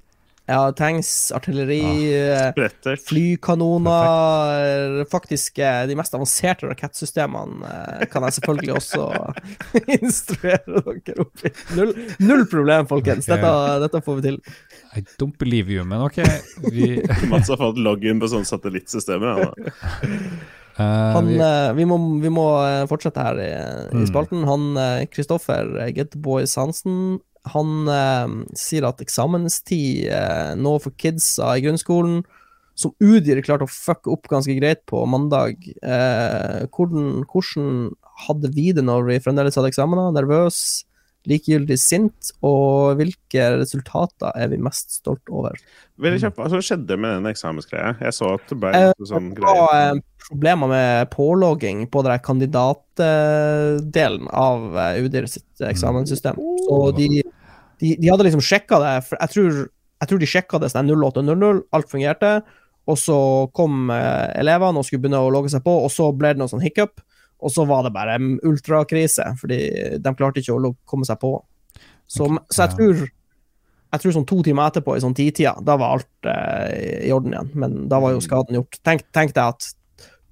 [0.46, 1.80] Ja, tanks, artilleri,
[2.30, 3.00] ah, Brettert.
[3.08, 9.08] flykanoner Faktisk eh, de mest avanserte rakettsystemene eh, kan jeg selvfølgelig også
[9.98, 11.50] instruere dere opp i.
[11.74, 11.90] Null,
[12.22, 13.26] null problem, folkens.
[13.26, 13.50] Dette,
[13.82, 14.38] dette får vi til.
[14.94, 16.22] I don't believe you, men ok.
[16.70, 19.42] Vi, Mats har fått login på sånne satellittsystemer.
[19.42, 19.50] Ja,
[20.06, 20.30] eh,
[20.78, 23.50] Han, vi, eh, vi, må, vi må eh, fortsette her i,
[23.92, 24.06] i Mm.
[24.10, 24.44] spalten.
[24.48, 31.52] Han eh, Kristoffer eh, Getboys Hansen han eh, sier at eksamenstid eh, nå for kidsa
[31.56, 32.24] i grunnskolen,
[32.76, 37.70] som Udir klarte å fucke opp ganske greit på mandag eh, hvordan, hvordan
[38.26, 40.10] hadde vi det når vi fremdeles hadde eksamener?
[40.12, 40.58] Nervøs,
[41.30, 45.54] likegyldig sint, og hvilke resultater er vi mest stolt over?
[46.02, 47.94] Veldig kjapt, Hva som skjedde med den eksamensgreia?
[48.02, 52.18] Jeg så at det ble Eh, sånn Det var eh, problemer med pålogging på den
[52.26, 56.36] kandidatdelen av eh, UDIR sitt eksamenssystem.
[56.66, 57.08] Så de,
[57.80, 59.50] de, de hadde liksom sjekka det, jeg tror,
[60.02, 62.30] jeg tror de sjekka det sånn 0800, alt fungerte.
[62.86, 63.18] Og så
[63.56, 66.52] kom eh, elevene og skulle begynne å logge seg på, og så ble det noe
[66.52, 67.00] sånn hiccup.
[67.44, 69.58] Og så var det bare en ultrakrise, fordi
[70.00, 71.34] de klarte ikke å komme seg på.
[72.08, 73.06] Så, så jeg tror
[73.96, 77.32] jeg tror sånn to timer etterpå, i sånn titida, da var alt eh, i orden
[77.32, 77.50] igjen.
[77.56, 78.78] Men da var jo skaden gjort.
[78.84, 79.68] Tenk, tenk deg at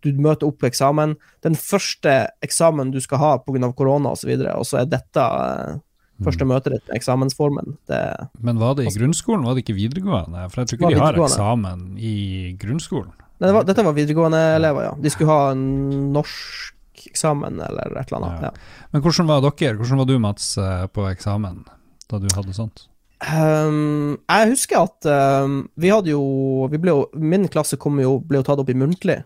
[0.05, 1.15] du møter opp på eksamen.
[1.47, 3.71] Den første eksamen du skal ha pga.
[3.73, 5.83] korona osv., og, så og så er dette eh,
[6.23, 7.73] Første møtet ditt med eksamensformen.
[7.91, 7.97] Det,
[8.39, 10.45] Men var det i Altså- grunnskolen, var det ikke videregående?
[10.53, 12.13] For jeg tror ikke de har eksamen i
[12.55, 13.11] grunnskolen.
[13.41, 14.93] Nei, det var, dette var videregående elever, ja.
[14.95, 16.71] De skulle ha en norsk
[17.11, 18.43] eksamen eller et eller annet.
[18.43, 18.51] Ja.
[18.51, 18.89] Ja.
[18.93, 19.77] Men hvordan var dere?
[19.79, 21.63] Hvordan var du, Mats, eh, på eksamen
[22.11, 22.87] da du hadde sånt?
[23.25, 25.07] Um, jeg husker at
[25.45, 28.77] um, vi hadde jo, vi jo Min klasse kom jo, ble jo tatt opp i
[28.77, 29.23] muntlig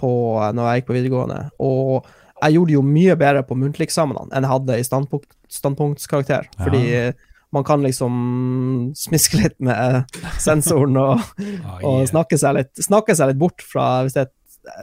[0.00, 0.10] på,
[0.52, 1.38] når jeg gikk på videregående.
[1.64, 2.08] Og
[2.42, 6.50] jeg gjorde jo mye bedre på muntligeksamenene enn jeg hadde i standpunkt, standpunktskarakter.
[6.50, 6.66] Ja.
[6.66, 6.84] Fordi
[7.54, 8.14] man kan liksom
[8.98, 10.10] smiske litt med
[10.42, 11.22] sensoren og,
[11.86, 14.32] og snakke, seg litt, snakke seg litt bort fra hvis det, er-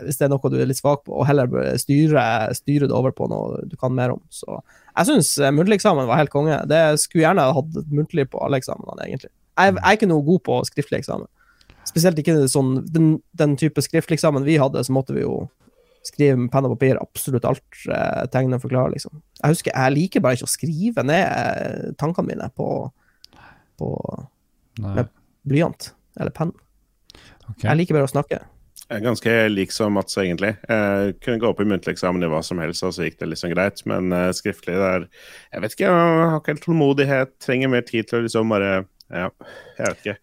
[0.06, 1.50] hvis det er noe du er litt svak på, og heller
[1.82, 2.24] styre,
[2.58, 4.22] styre det over på noe du kan mer om.
[4.30, 4.60] Så
[4.98, 6.60] jeg syns muntlig eksamen var helt konge.
[6.70, 9.32] Det skulle gjerne hatt muntlig på alle eksamenene, egentlig.
[9.60, 11.28] Jeg, jeg er ikke noe god på skriftlig eksamen.
[11.90, 13.08] Spesielt ikke sånn den,
[13.38, 15.48] den type skriftlig eksamen vi hadde, så måtte vi jo
[16.06, 19.20] skrive med penn og papir absolutt alt, eh, tegne og forklare, liksom.
[19.42, 22.68] Jeg husker, jeg liker bare ikke å skrive ned eh, tankene mine på,
[23.78, 23.90] på
[24.82, 25.12] med-
[25.46, 26.52] blyant eller penn.
[27.52, 27.68] Okay.
[27.68, 28.40] Jeg liker bare å snakke.
[28.92, 30.50] Jeg er ganske lik som Mats, egentlig.
[30.68, 33.30] Jeg kunne gå opp i muntlig eksamen i hva som helst, og så gikk det
[33.32, 33.80] liksom greit.
[33.88, 35.06] Men eh, skriftlig der
[35.54, 37.32] Jeg vet ikke, jeg har ikke helt tålmodighet.
[37.40, 38.74] Trenger mer tid til å liksom bare
[39.08, 39.30] Ja,
[39.80, 40.18] jeg vet ikke.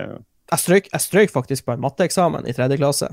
[0.00, 0.08] Ja.
[0.50, 3.12] Jeg strøk, jeg strøk, faktisk på en matteeksamen i tredje klasse.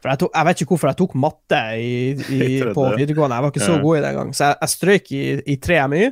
[0.00, 1.92] For jeg, tok, jeg vet ikke hvorfor jeg tok matte i,
[2.32, 2.42] i,
[2.76, 3.36] på videregående.
[3.36, 3.82] Jeg var ikke så Ja.
[3.84, 4.32] god i det engang.
[4.36, 5.22] Så jeg, jeg strøyk i,
[5.52, 6.02] i tre MY.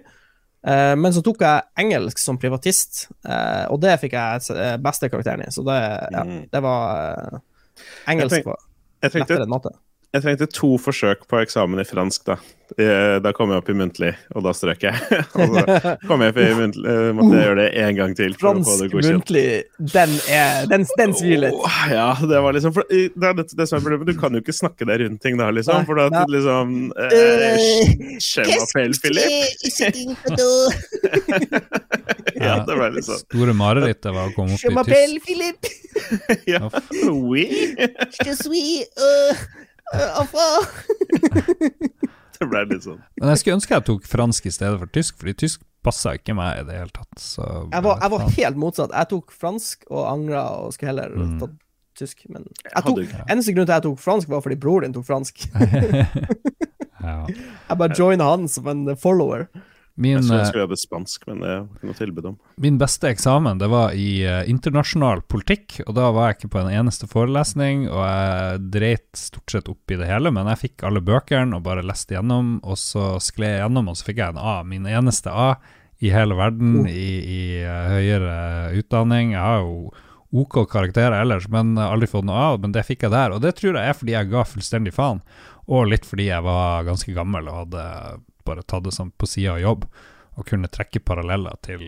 [0.68, 5.08] Uh, men så tok jeg engelsk som privatist, uh, og det fikk jeg eh, beste
[5.08, 5.52] karakteren i.
[5.54, 5.76] Så det,
[6.12, 6.40] ja, Mm.
[6.52, 7.38] det var eh,
[8.08, 8.56] Engelsk var
[9.02, 9.74] lettere enn matte.
[10.08, 12.38] Jeg trengte to forsøk på eksamen i fransk, da.
[12.80, 14.96] Eh, Da kom jeg opp i muntlig, og da strøk jeg.
[15.36, 15.60] og så
[16.08, 18.32] kom jeg opp i muntlig, eh, måtte jeg gjøre det en gang til.
[18.40, 19.44] Fransk muntlig,
[19.76, 21.52] den, er, den, den svir litt.
[21.60, 24.08] Oh, ja, det var liksom for, det, det, det som er problemet.
[24.08, 25.84] Du kan jo ikke snakke deg rundt ting da, liksom.
[25.84, 27.60] For da liksom eh,
[28.16, 29.28] Skjemapell, Philip.
[32.48, 33.20] Ja, det ble litt sånn.
[33.26, 35.26] Store marerittet var å komme opp Je i m'appelle tysk.
[35.26, 35.66] Philippe,
[36.54, 36.62] Ja.
[37.12, 37.44] Oui.
[38.24, 39.34] je suis uh.
[42.38, 43.00] Det ble litt sånn.
[43.18, 46.34] Men jeg skulle ønske jeg tok fransk i stedet for tysk, fordi tysk passa ikke
[46.38, 47.18] meg i det hele tatt.
[47.22, 48.92] Så Jeg var, jeg var helt motsatt.
[48.94, 51.38] Jeg tok fransk og angra og skulle heller Mm.
[51.42, 51.54] tatt
[51.98, 52.18] tysk.
[52.30, 52.42] Men
[52.86, 55.34] tok, eneste grunn til at jeg tok fransk, var fordi bror din tok fransk.
[57.02, 57.26] ja.
[57.26, 59.48] Jeg bare joina han som en follower.
[59.98, 62.36] Min, Jeg skulle eh, ønske vi spansk, men det var ikke noe tilbud om.
[62.62, 66.60] min beste eksamen det var i uh, internasjonal politikk, og da var jeg ikke på
[66.62, 70.86] en eneste forelesning, og jeg dreit stort sett opp i det hele, men jeg fikk
[70.86, 74.36] alle bøkene og bare leste gjennom, og så skled jeg gjennom, og så fikk jeg
[74.36, 74.54] en A.
[74.62, 75.48] Min eneste A
[75.98, 76.86] i hele verden Oh.
[76.86, 78.36] i, i uh, høyere
[78.78, 79.34] utdanning.
[79.34, 79.90] Jeg har jo
[80.30, 83.34] OK karakterer ellers, men aldri fått noe A, men det fikk jeg der.
[83.34, 85.24] Og det tror jeg er fordi jeg ga fullstendig faen,
[85.66, 87.84] og litt fordi jeg var ganske gammel og hadde
[88.48, 89.84] bare tatt det som på sida av jobb,
[90.38, 91.82] og kunne trekke paralleller til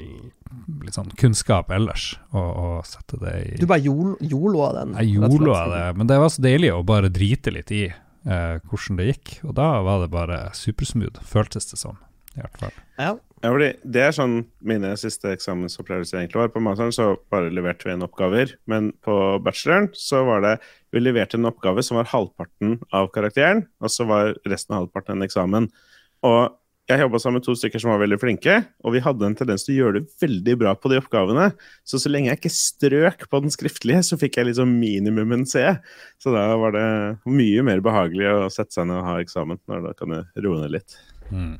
[0.82, 4.94] litt sånn kunnskap ellers, og, og sette det i Du bare jol, joloa den.
[4.98, 8.98] Jeg joloa det, men det var så deilig å bare drite litt i eh, hvordan
[8.98, 12.00] det gikk, og da var det bare supersmooth, føltes det som,
[12.34, 12.78] i hvert fall.
[12.98, 13.16] Ja.
[13.40, 14.34] Ja, fordi det er sånn
[14.68, 16.50] mine siste eksamensopplevelser egentlig var.
[16.52, 20.58] På masteren så bare leverte vi inn oppgaver, men på bacheloren så var det
[20.92, 25.16] Vi leverte en oppgave som var halvparten av karakteren, og så var resten av halvparten
[25.16, 25.70] en eksamen.
[26.26, 26.56] Og
[26.90, 29.62] jeg jobba sammen med to stykker som var veldig flinke, og vi hadde en tendens
[29.62, 31.46] til å gjøre det veldig bra på de oppgavene.
[31.86, 35.46] Så så lenge jeg ikke strøk på den skriftlige, så fikk jeg liksom minimum en
[35.46, 35.62] C.
[36.18, 36.86] Så da var det
[37.30, 40.62] mye mer behagelig å sette seg ned og ha eksamen, når da kan du roe
[40.64, 40.96] ned litt.
[41.30, 41.58] Mm.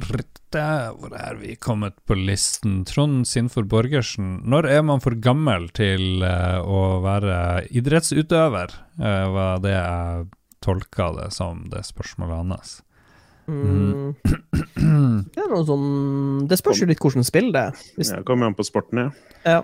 [0.00, 2.84] Hvor er vi kommet på listen?
[2.88, 8.74] Trond Sinfor Borgersen, når er man for gammel til eh, å være idrettsutøver?
[9.00, 10.30] Uh, var det jeg
[10.64, 12.78] tolka det som, det spørsmålet hans.
[13.50, 15.24] Mm.
[15.34, 15.88] Det er noe sånn
[16.48, 17.84] Det spørs jo litt hvordan spill det er.
[17.98, 19.10] Hvis, Ja, Kommer an på sporten, ja.
[19.44, 19.60] ja.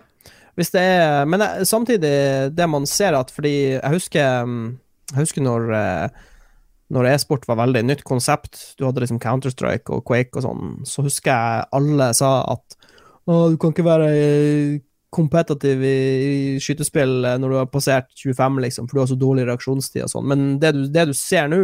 [0.56, 2.14] Hvis det er Men jeg, samtidig,
[2.56, 4.64] det man ser at Fordi jeg husker mm,
[5.12, 6.24] Jeg husker når eh,
[6.94, 11.02] Når e-sport var veldig nytt konsept, du hadde liksom Counter-Strike og Quake og sånn, så
[11.02, 12.76] husker jeg alle sa at
[13.26, 14.76] å, du kan ikke være eh,
[15.10, 15.96] kompetitiv i,
[16.62, 20.12] skytespill eh, når du har passert 25, liksom, for du har så dårlig reaksjonstid og
[20.12, 20.28] sånn.
[20.30, 21.60] Men det du, det du ser nå,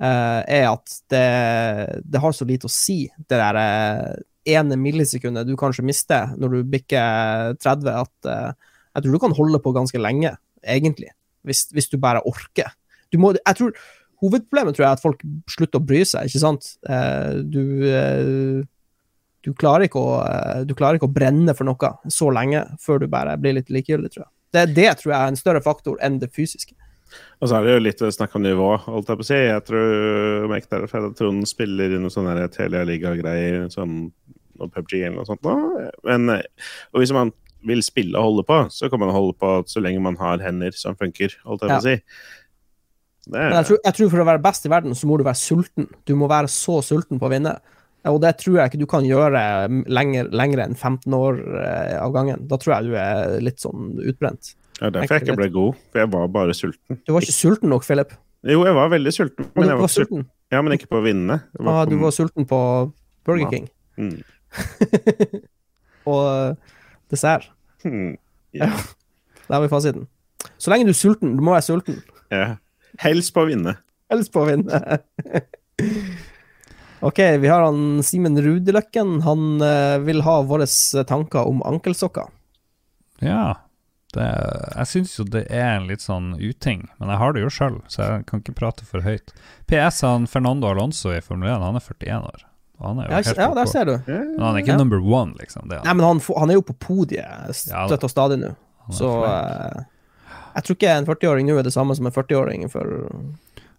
[0.00, 4.16] eh, er at det, det har så lite å si, det der eh,
[4.48, 9.36] ene millisekundet du kanskje mister når du bikker 30, at uh, jeg tror du kan
[9.36, 10.32] holde på ganske lenge,
[10.64, 11.10] egentlig,
[11.46, 12.72] hvis, hvis du bare orker.
[13.12, 13.74] Du må, jeg tror,
[14.22, 15.22] hovedproblemet tror jeg er at folk
[15.52, 16.70] slutter å bry seg, ikke sant?
[16.88, 17.62] Uh, du,
[19.44, 20.06] du, klarer å,
[20.64, 24.14] du klarer ikke å brenne for noe så lenge før du bare blir litt likegyldig,
[24.14, 24.32] tror jeg.
[24.56, 26.72] Det, det tror jeg er en større faktor enn det fysiske.
[27.38, 29.38] Og så er det jo litt snakk om nivå, holdt jeg på å si.
[29.38, 34.08] Jeg tror Make der feil, Trond spiller i noe sånn Telia Liga-greier, sånn
[34.58, 35.44] noe PubG eller noe sånt.
[35.44, 35.54] Da.
[36.08, 37.32] Men, eh, og hvis man
[37.68, 40.74] vil spille og holde på, så kan man holde på så lenge man har hender
[40.76, 41.96] som funker, holdt jeg på å si.
[43.28, 45.40] Men jeg tror, jeg tror for å være best i verden, så må du være
[45.40, 45.88] sulten.
[46.08, 47.58] Du må være så sulten på å vinne.
[48.08, 49.40] Og det tror jeg ikke du kan gjøre
[49.90, 52.46] lenger, lenger enn 15 år eh, av gangen.
[52.48, 54.54] Da tror jeg du er litt sånn utbrent.
[54.86, 56.98] Er derfor jeg ikke ble god, for jeg var bare sulten.
[57.06, 58.12] Du var ikke sulten nok, Philip.
[58.46, 60.20] Jo, jeg var veldig sulten, Men men jeg var var sulten.
[60.22, 60.30] sulten.
[60.54, 61.40] Ja, men ikke på å vinne.
[61.52, 62.60] Det Ah, på- du var sulten på
[63.26, 63.50] Burger Ja.
[63.50, 63.68] King.
[63.98, 64.22] Mm.
[66.06, 66.54] Og eh,
[67.10, 67.48] dessert.
[67.82, 68.16] Hmm.
[68.54, 68.70] Ja.
[69.48, 70.06] Der har vi fasiten.
[70.58, 71.98] Så lenge du er sulten, du må være sulten.
[72.30, 72.56] Ja.
[73.02, 73.76] Helst på å vinne.
[74.10, 75.00] Helst på å vinne.
[77.08, 79.20] OK, vi har han Simen Rudeløkken.
[79.22, 80.66] Han uh, vil ha våre
[81.06, 82.26] tanker om ankelsokker.
[83.22, 83.54] Ja.
[84.16, 84.24] Det,
[84.72, 87.74] jeg syns jo det er en litt sånn uting, men jeg har det jo sjøl,
[87.92, 89.34] så jeg kan ikke prate for høyt.
[89.68, 92.46] PS han Fernando Alonso i Formel 1, han er 41 år.
[92.78, 93.92] Og han er jo Ja, helt ja, der ser du.
[94.06, 94.78] Men han er ikke Ja.
[94.80, 95.68] number one, liksom.
[95.68, 95.84] Det han.
[95.84, 97.26] Nei, men han, han er jo på podiet
[97.68, 98.54] Ja, støtt og stadig nå.
[98.94, 99.82] Så eh,
[100.54, 103.10] jeg tror ikke en 40-åring nå er det samme som en 40-åring for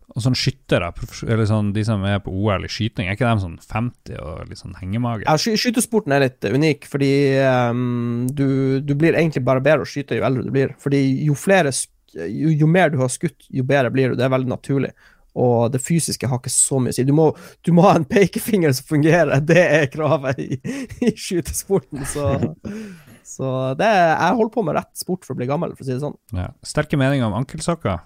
[0.10, 0.90] Og sånn skyttere,
[1.28, 4.50] eller sånn de som er på OL i skyting, er ikke de sånn 50 og
[4.50, 5.28] litt sånn hengemage?
[5.28, 7.12] ja, sky Skytesporten er litt unik, fordi
[7.46, 10.74] um, du, du blir egentlig bare bedre å skyte jo eldre du blir.
[10.82, 11.74] Fordi jo flere
[12.16, 14.18] jo, jo mer du har skutt, jo bedre blir du.
[14.18, 14.92] Det er veldig naturlig.
[15.40, 17.06] Og det fysiske har ikke så mye å si.
[17.08, 17.30] Du må,
[17.66, 19.44] du må ha en pekefinger som fungerer.
[19.50, 20.60] Det er kravet i,
[21.06, 22.06] i skytesporten.
[22.10, 22.32] Så,
[23.36, 25.96] så det jeg holder på med rett sport for å bli gammel, for å si
[25.96, 26.18] det sånn.
[26.36, 26.50] Ja.
[26.66, 28.02] Sterke meninger om ankelsokker?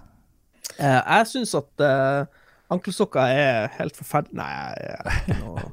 [0.79, 2.25] Eh, jeg syns at uh,
[2.73, 4.73] ankelsokker er helt forferdelig Nei, jeg,
[5.27, 5.71] jeg, er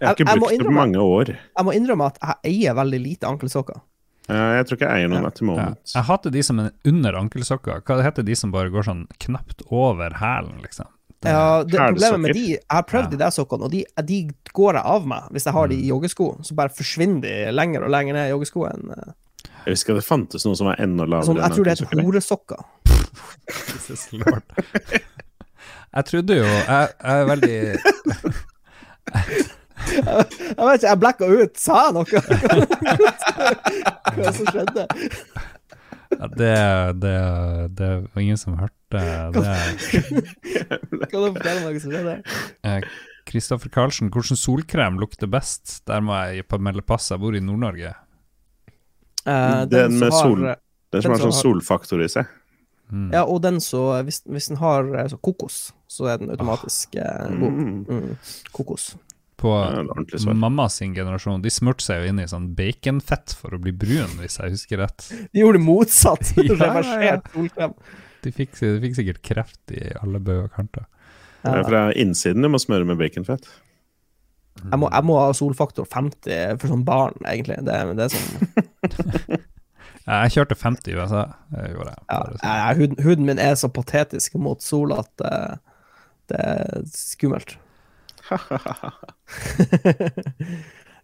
[0.00, 1.32] Jeg har ikke brukt det på mange år.
[1.36, 3.80] jeg må innrømme at jeg eier veldig lite ankelsokker.
[4.30, 5.80] Ja, Jeg tror ikke jeg eier noen etter moment.
[5.90, 5.98] Ja.
[5.98, 7.82] Jeg hater de som er under ankelsokker.
[7.84, 10.86] Hva heter de som bare går sånn knapt over hælen, liksom?
[11.20, 14.30] Det- Ja, det problemet med de Jeg har prøvd de der sokkene, og de, de
[14.56, 15.82] går jeg av meg hvis jeg har de Mm.
[15.84, 16.28] i joggesko.
[16.46, 18.88] Så bare forsvinner de lenger og lenger ned i joggeskoen.
[18.96, 19.12] eh.
[19.66, 21.26] Jeg husker det fantes noe som var enda lavere.
[21.26, 22.64] Sånn, jeg tror det heter horesokker.
[23.68, 24.42] Jesus lord.
[25.90, 27.56] Jeg trodde jo Jeg, jeg er veldig
[29.90, 31.56] Jeg vet ikke, jeg blacka ut.
[31.58, 32.04] Sa jeg noe?
[34.20, 34.84] Hva som skjedde?
[36.10, 36.50] ja, det,
[37.02, 37.14] det,
[37.78, 39.00] det var ingen som hørte
[39.34, 39.56] det.
[41.10, 42.14] Kan du fortelle meg hva som skjedde?
[42.66, 42.80] Eh,
[43.30, 45.64] Kristoffer Karlsen, hvordan solkrem lukter best?
[45.88, 47.90] Der må jeg melde pass, jeg bor i Nord-Norge.
[49.22, 50.48] Uh, Den den, med har- sol-
[50.90, 52.24] Den som Den har sånn solfaktor i seg.
[52.90, 53.10] Mm.
[53.14, 56.96] Ja, og den så Hvis, hvis den har eh, så kokos, så er den automatisk
[56.98, 57.62] eh, god.
[57.86, 58.16] Mm.
[58.52, 58.92] Kokos.
[59.40, 63.60] På Ja, mamma sin generasjon, de smurte seg jo inn i sånn baconfett for å
[63.62, 65.06] bli brun, hvis jeg husker rett.
[65.32, 66.32] De gjorde det motsatt.
[66.60, 67.16] Ja, ja,
[67.56, 67.70] ja.
[68.20, 70.84] De fikk, de fikk sikkert kreft i alle bauger og kanter.
[71.40, 73.48] Det er fra innsiden du må smøre med baconfett.
[74.60, 77.56] Jeg må, jeg må ha solfaktor 50 for sånn barn, egentlig.
[77.64, 79.40] Det, det er sånn
[80.06, 81.24] Jeg kjørte 50 i USA.
[81.52, 85.56] Gjorde ja, jeg- huden, huden min er så patetisk mot sol at eh,
[86.30, 87.56] det er skummelt.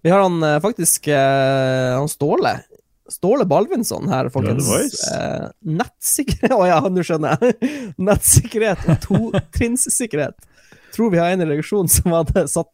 [0.03, 2.59] Vi har han eh, faktisk eh, Han Ståle.
[3.09, 4.69] Ståle Balvinsson her, folkens.
[5.15, 7.71] Eh, nettsikkerhet Å ja, nå skjønner jeg.
[8.09, 10.39] Nettsikkerhet og totrinnssikkerhet.
[10.95, 12.71] Tror vi har en i redaksjonen som hadde satt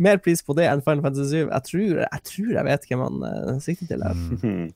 [0.00, 1.52] mer pris på det enn Final Fantasy 7.
[1.52, 4.16] Jeg tror jeg, tror jeg vet hvem han uh, sikter til her.
[4.42, 4.68] Mm.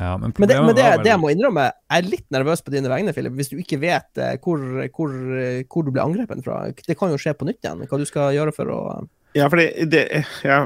[0.00, 2.62] Ja, men Men, det, men det, vel- det jeg må innrømme, jeg er litt nervøs
[2.64, 4.62] på dine vegne, Philip, hvis du ikke vet eh, hvor,
[4.96, 6.62] hvor, eh, hvor du ble angrepet fra.
[6.72, 7.82] Det kan jo skje på nytt igjen.
[7.90, 8.78] Hva du skal gjøre for å
[9.36, 10.00] Ja, fordi det,
[10.42, 10.56] ja,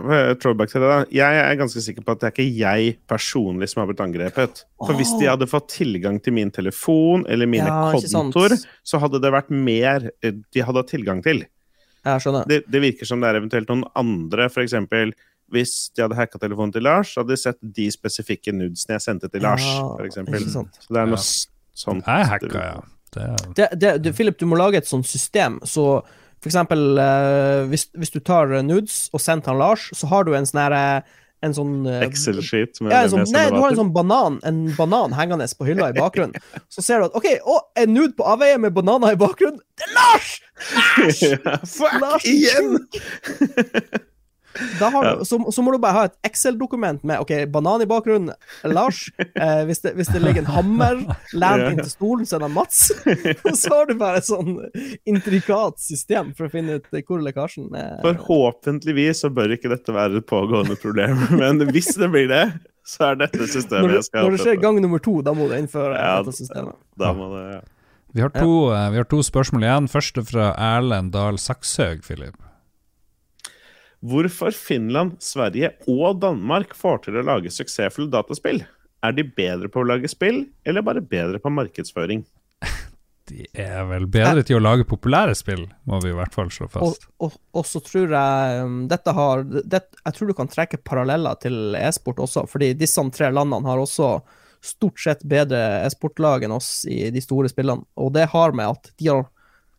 [0.41, 1.01] throwback til det da.
[1.13, 4.63] Jeg er ganske sikker på at det er ikke jeg personlig som har blitt angrepet.
[4.81, 8.55] For hvis de hadde fått tilgang til min telefon eller mine Ja, kontor,
[8.87, 11.43] så hadde det vært mer eh, de hadde hatt tilgang til.
[12.05, 12.47] Jeg skjønner.
[12.49, 14.75] Det, det virker som det er eventuelt noen andre, f.eks.
[15.53, 19.29] Hvis de hadde hacka telefonen til Lars, hadde de sett de spesifikke nudesene jeg sendte
[19.31, 20.79] til Lars, Ja, sant.
[20.81, 21.25] Så det er noe ja.
[21.85, 22.09] sånt.
[22.09, 22.79] Jeg hacka, ja.
[23.15, 23.27] Det,
[23.57, 25.61] Det, det, du, Philip, du må lage et sånt system.
[25.69, 26.03] Så
[26.43, 30.27] for eksempel eh, hvis, hvis du tar eh, nudes og sender han Lars, så har
[30.27, 30.87] du en sånn herre
[31.45, 32.81] en sånn eh, Excel-skit.
[32.89, 36.41] ja, sånn, nei, du har en sånn banan En banan hengende på hylla i bakgrunnen.
[36.73, 39.61] Så ser du at OK, å, en nude på avveie med bananer i bakgrunnen!
[39.77, 40.33] Det er Lars!
[41.21, 42.79] Ja, Fuck, Lars igjen!
[44.79, 47.89] Da har du, så, så må du bare ha et Excel-dokument med OK, banan i
[47.91, 48.35] bakgrunnen,
[48.71, 49.07] Lars.
[49.35, 50.99] Eh, hvis, det, hvis det ligger en hammer
[51.35, 51.71] lent Ja.
[51.73, 52.85] inntil stolen, så er det Mats.
[53.49, 54.61] Og så har du bare et sånn
[55.11, 57.99] intrikat system for å finne ut hvor lekkasjen er.
[58.05, 62.45] Forhåpentligvis så bør ikke dette være et pågående problem, men hvis det blir det,
[62.87, 65.33] så er dette systemet Når, jeg skal skal når det skjer gang nummer to, da
[65.37, 66.77] må du innføre Ja, dette systemet.
[67.01, 67.47] Da må det
[68.15, 69.89] Vi har to, eh, vi har to spørsmål igjen.
[69.91, 72.37] Første fra Erlend Dahl Sakshaug, Philip.
[74.05, 78.61] Hvorfor Finland, Sverige og Danmark får til å lage suksessfulle dataspill?
[79.05, 82.25] Er de bedre på å lage spill, eller bare bedre på markedsføring?
[83.31, 86.69] De er vel bedre til å lage populære spill, må vi i hvert fall slå
[86.69, 87.07] fast.
[87.25, 91.39] og, og så tror jeg um, dette har det, Jeg tror du kan trekke paralleller
[91.41, 94.19] til e-sport også, fordi disse tre landene har også
[94.65, 97.89] stort sett bedre e-sportlag enn oss i de store spillene.
[97.97, 99.25] Og det har med at de har,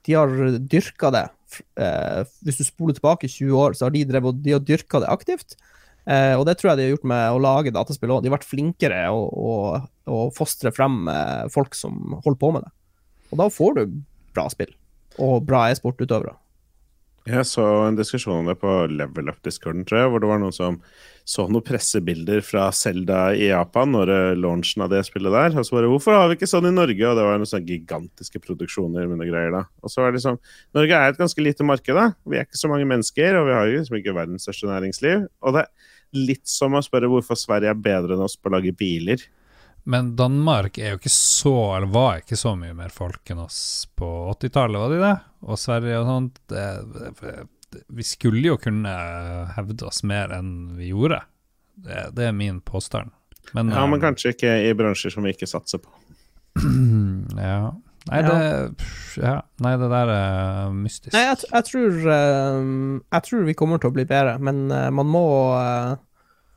[0.09, 1.27] de har dyrka det.
[1.79, 5.11] Eh, hvis du spoler tilbake 20 år, så har de, drevet, de har dyrka det
[5.11, 5.57] aktivt.
[6.05, 8.23] Eh, og det tror jeg de har gjort med å lage dataspill òg.
[8.23, 9.53] De har vært flinkere å, å,
[10.11, 12.73] å fostre frem eh, folk som holder på med det.
[13.33, 13.99] Og da får du
[14.35, 14.73] bra spill,
[15.21, 16.35] og bra e-sportutøvere.
[17.25, 20.53] Jeg så en diskusjon om det på Level Up-discorden, tror jeg, hvor det var noen
[20.53, 20.75] som
[21.25, 25.55] så noen pressebilder fra Selda i Japan når eh, launchen av det spillet der.
[25.57, 27.65] Og så bare 'Hvorfor har vi ikke sånn i Norge?' Og det var noen sånne
[27.65, 29.63] gigantiske produksjoner med noen greier, da.
[29.81, 30.37] Og så er det liksom
[30.77, 32.13] Norge er et ganske lite marked, da.
[32.29, 35.25] Vi er ikke så mange mennesker, og vi har jo liksom ikke verdens største næringsliv.
[35.41, 35.69] Og det er
[36.13, 39.17] litt som å spørre hvorfor Sverige er bedre enn oss på å lage biler.
[39.85, 43.59] Men Danmark er jo ikke så, eller var ikke så mye mer folk enn oss
[43.97, 45.13] på 80-tallet, var de det?
[45.45, 46.39] Og Sverige og sånt.
[46.49, 46.65] Det,
[47.93, 48.95] vi skulle jo kunne
[49.55, 51.21] hevde oss mer enn vi gjorde.
[51.85, 53.13] Det, det er min påstand.
[53.53, 55.91] Men, Ja, men eh, kanskje ikke i bransjer som vi ikke satser på.
[57.37, 57.73] ja.
[58.05, 58.33] Nei, Ja.
[58.33, 58.89] det,
[59.21, 59.35] ja.
[59.65, 61.13] Nei, det der er mystisk.
[61.13, 62.59] Nei, jeg, jeg, tror, eh,
[63.17, 65.23] jeg tror vi kommer til å bli bedre, men eh, man må,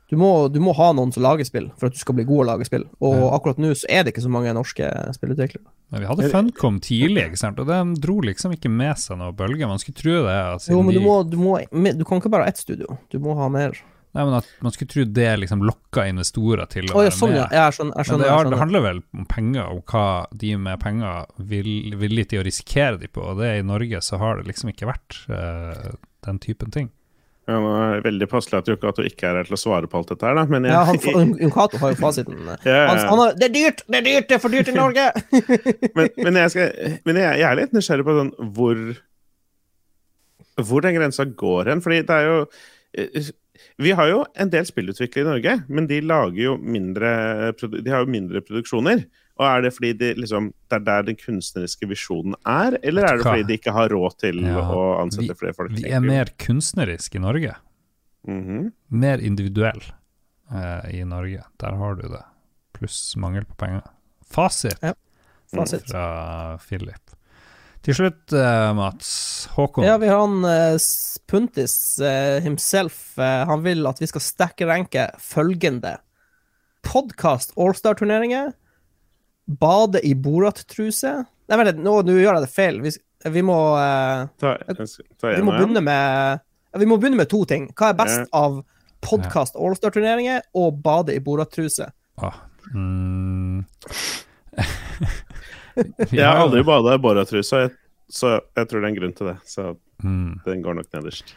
[0.09, 2.43] du må Du må ha noen som lager spill, for at du skal bli god
[2.43, 2.87] å lage spill.
[2.99, 3.29] Og Ja.
[3.37, 5.65] akkurat nå så er det ikke så mange norske spillutviklere.
[5.91, 7.59] Men vi hadde Funcom tidlig, ikke sant?
[7.59, 9.67] og de dro liksom ikke med seg noe bølge.
[9.67, 10.39] Man skulle tro det.
[10.53, 11.57] Altså, Jo, men du må, du må
[11.97, 12.97] Du kan ikke bare ha ett studio.
[13.09, 13.77] Du må ha mer.
[14.11, 17.15] Nei, men at Man skulle tro det liksom lokka investorer til å oh, ja, være
[17.15, 17.45] sånn, ja.
[17.45, 17.57] med.
[17.59, 17.97] Jeg skjønner.
[17.99, 21.97] Jeg Men det, har, det handler vel om penger, og hva de med penger vil
[22.01, 23.21] villige til å risikere de på.
[23.21, 25.91] Og det i Norge så har det liksom ikke vært uh,
[26.25, 26.89] den typen ting.
[27.49, 30.11] Ja, nå er veldig passelig at Yokato ikke er her til å svare på alt
[30.11, 30.45] dette her, da.
[30.51, 30.83] Men jeg, Ja,
[31.17, 32.37] han, Uncato har jo fasiten.
[32.67, 33.83] Ja, Han, han har, det er dyrt!
[33.87, 34.27] Det er dyrt!
[34.29, 35.05] Det er for dyrt i Norge!
[35.97, 38.83] men, men, jeg, skal, men jeg, jeg er litt nysgjerrig på sånn hvor
[40.69, 41.81] Hvor den grensa går hen.
[41.85, 42.37] Fordi det er jo
[42.99, 43.31] eh,
[43.81, 47.15] Vi har jo en del spillutviklere i Norge, men de lager jo mindre
[47.57, 49.07] De har jo mindre produksjoner.
[49.39, 53.17] Og er det fordi de, liksom, det er der den kunstneriske visjonen er, eller er
[53.17, 53.31] det hva?
[53.31, 55.71] fordi de ikke har råd til Ja, å ansette vi- flere folk?
[55.77, 57.55] Vi er mer kunstneriske i Norge.
[58.27, 58.73] Mhm.
[58.91, 59.79] Mer individuell
[60.51, 61.43] eh, i Norge.
[61.57, 62.23] Der har du det.
[62.75, 63.81] Pluss mangel på penger.
[64.29, 64.93] Fasit Ja,
[65.55, 65.87] Fasit.
[65.87, 67.15] fra Philip.
[67.81, 69.47] Til slutt, eh, Mats.
[69.55, 69.85] Håkon.
[69.85, 70.77] Ja, vi har han eh,
[71.31, 73.17] Puntis eh, himself.
[73.17, 75.95] eh, han vil at vi skal stacke ranke følgende.
[76.83, 78.51] Podkast Allstar-turneringer.
[79.49, 81.13] Bade i Borat-truse.
[81.49, 82.81] Nei, vent litt, nå, nå gjør jeg det feil.
[82.85, 82.93] Vi,
[83.33, 86.43] vi må uh, Ta, skal- ta Vi må begynne med
[86.77, 87.69] Vi må begynne med to ting.
[87.73, 88.27] Hva er best Ja.
[88.43, 88.61] av
[89.01, 91.89] podkast Allstar-turneringer og bade i Borat-truse?
[92.21, 92.43] Ah,
[92.75, 93.65] mm.
[96.11, 97.69] Jeg har aldri bada i Borat-truse,
[98.11, 99.37] så jeg tror det er en grunn til det.
[99.47, 99.69] Så
[100.03, 100.41] mm.
[100.45, 101.31] den går nok nederst.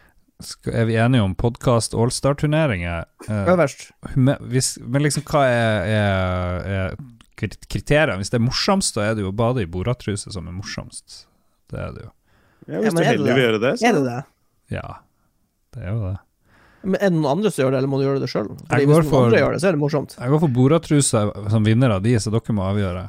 [0.66, 3.04] Er vi enige om podkast Allstar-turneringer?
[3.28, 3.92] Eh, Øverst.
[4.16, 4.36] men,
[5.04, 6.96] liksom, hva er, er, er
[7.68, 8.18] kriteriene?
[8.20, 11.26] Hvis det er morsomst, da er det jo å bade i boratruse som er morsomst.
[11.72, 12.10] Det er det jo.
[12.68, 14.20] Ja, hvis ja, du er det vil gjøre det, så Er det det?
[14.70, 14.88] Ja,
[15.74, 16.18] det er jo det.
[16.82, 18.48] Men er det noen andre som gjør det, eller må du gjøre det sjøl?
[18.58, 20.14] Hvis noen for- andre gjør det, så er det morsomt.
[20.18, 21.22] Jeg går for boratruse
[21.54, 23.04] som vinner av de, så dere må avgjøre.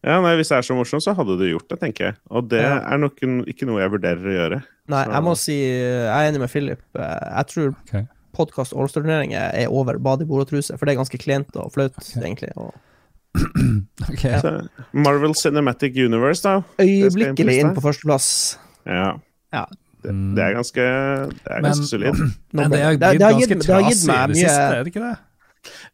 [0.00, 2.14] Ja, nei, Hvis det er så morsomt, så hadde du gjort det, tenker jeg.
[2.30, 2.78] Og det Ja.
[2.88, 4.62] er nok ikke noe jeg vurderer å gjøre.
[4.88, 6.80] Nei, Så- jeg må si jeg er enig med Philip.
[6.96, 8.08] Eh, Jeg tror okay.
[8.34, 12.22] podkast Allstar-turneringer er over bade i boratruse, for det er ganske klent og flaut, okay.
[12.22, 12.52] egentlig.
[12.56, 12.72] Og
[14.10, 14.52] Ok, Så,
[14.92, 16.62] Marvel Cinematic Universe, da.
[16.82, 18.58] øyeblikkelig inn på førsteplass.
[18.86, 19.12] Ja.
[19.54, 19.64] Ja.
[20.00, 20.86] Det, det er ganske,
[21.28, 22.22] det er ganske solid.
[22.56, 24.36] Men det har det, blitt det, ganske gitt, det har gitt trasig i meg det
[24.36, 25.14] mye siste, er det ikke det?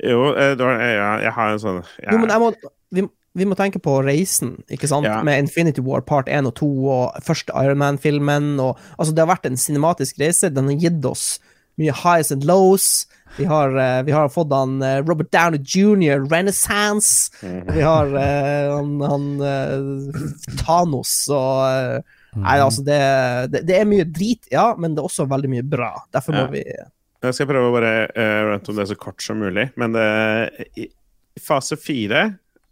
[0.06, 2.12] Jo, eh, det var, ja, jeg har en sånn ja.
[2.12, 2.50] Jo, men jeg må,
[2.94, 3.02] vi,
[3.40, 5.08] vi må tenke på reisen, ikke sant?
[5.08, 5.18] Ja.
[5.26, 8.54] Med Infinity War part 1 og 2 og første Iron Man-filmen.
[8.62, 10.52] Altså, det har vært en cinematisk reise.
[10.54, 11.26] Den har gitt oss
[11.80, 13.08] mye highs and lows.
[13.36, 17.30] Vi har, eh, vi har fått han eh, Robert Downey jr., Renaissance.
[17.42, 17.74] Mhm.
[17.74, 19.26] Vi har eh, han, han
[20.64, 22.04] Thanos og
[22.36, 22.96] Nei, altså, det,
[23.48, 25.94] det, det er mye drit, ja, men det er også veldig mye bra.
[26.12, 26.50] Derfor må Ja.
[26.52, 26.64] vi
[27.24, 30.04] Jeg skal prøve å bare uh, rante om det så kort som mulig, men det,
[30.76, 30.84] i,
[31.40, 32.26] fase fire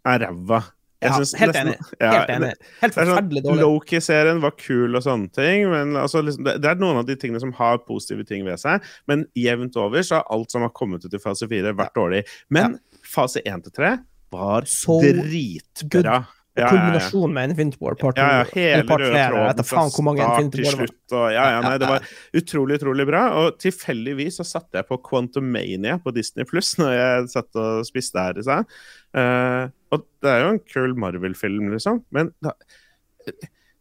[0.05, 0.61] er ræva.
[1.05, 1.97] Ja, helt nesten- enig.
[1.99, 2.51] Ja, Helt enig.
[2.81, 3.65] Helt er forferdelig sånn, dårlig.
[3.65, 7.15] Loki-serien var kul og sånne ting, men altså, liksom, det, det er noen av de
[7.21, 8.81] tingene som har positive ting ved seg.
[9.07, 12.23] Men jevnt over så har alt som har kommet ut i fase fire, vært dårlig.
[12.49, 13.97] Men fase én til tre
[14.33, 16.25] var Så dritbra.
[16.55, 17.27] Ja, ja, ja.
[17.27, 18.21] Med Infinity War part 2.
[18.21, 20.99] Ja, ja, hele part røde tråden mange start til slutt.
[21.11, 22.05] Og, ja, ja, nei, det var
[22.39, 23.23] utrolig, utrolig bra.
[23.41, 28.23] Og tilfeldigvis så satte jeg på Quantumania på Disney Pluss når jeg satt og spiste
[28.23, 28.71] her i stad.
[29.19, 32.03] Eh, og det er jo en kul Marvel-film, liksom.
[32.15, 32.53] Men da,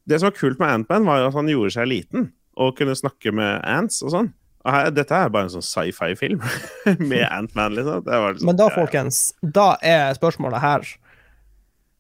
[0.05, 2.95] det som var kult med Antman, var jo at han gjorde seg liten og kunne
[2.97, 4.33] snakke med ants og sånn.
[4.65, 6.41] Og her, dette er bare en sånn sci-fi-film
[7.11, 8.05] med Antman, liksom.
[8.07, 10.89] Det var liksom Men da, folkens, da er spørsmålet her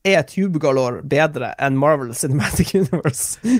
[0.04, 3.40] Er Tubegalore bedre enn Marvel Cinematic Universe?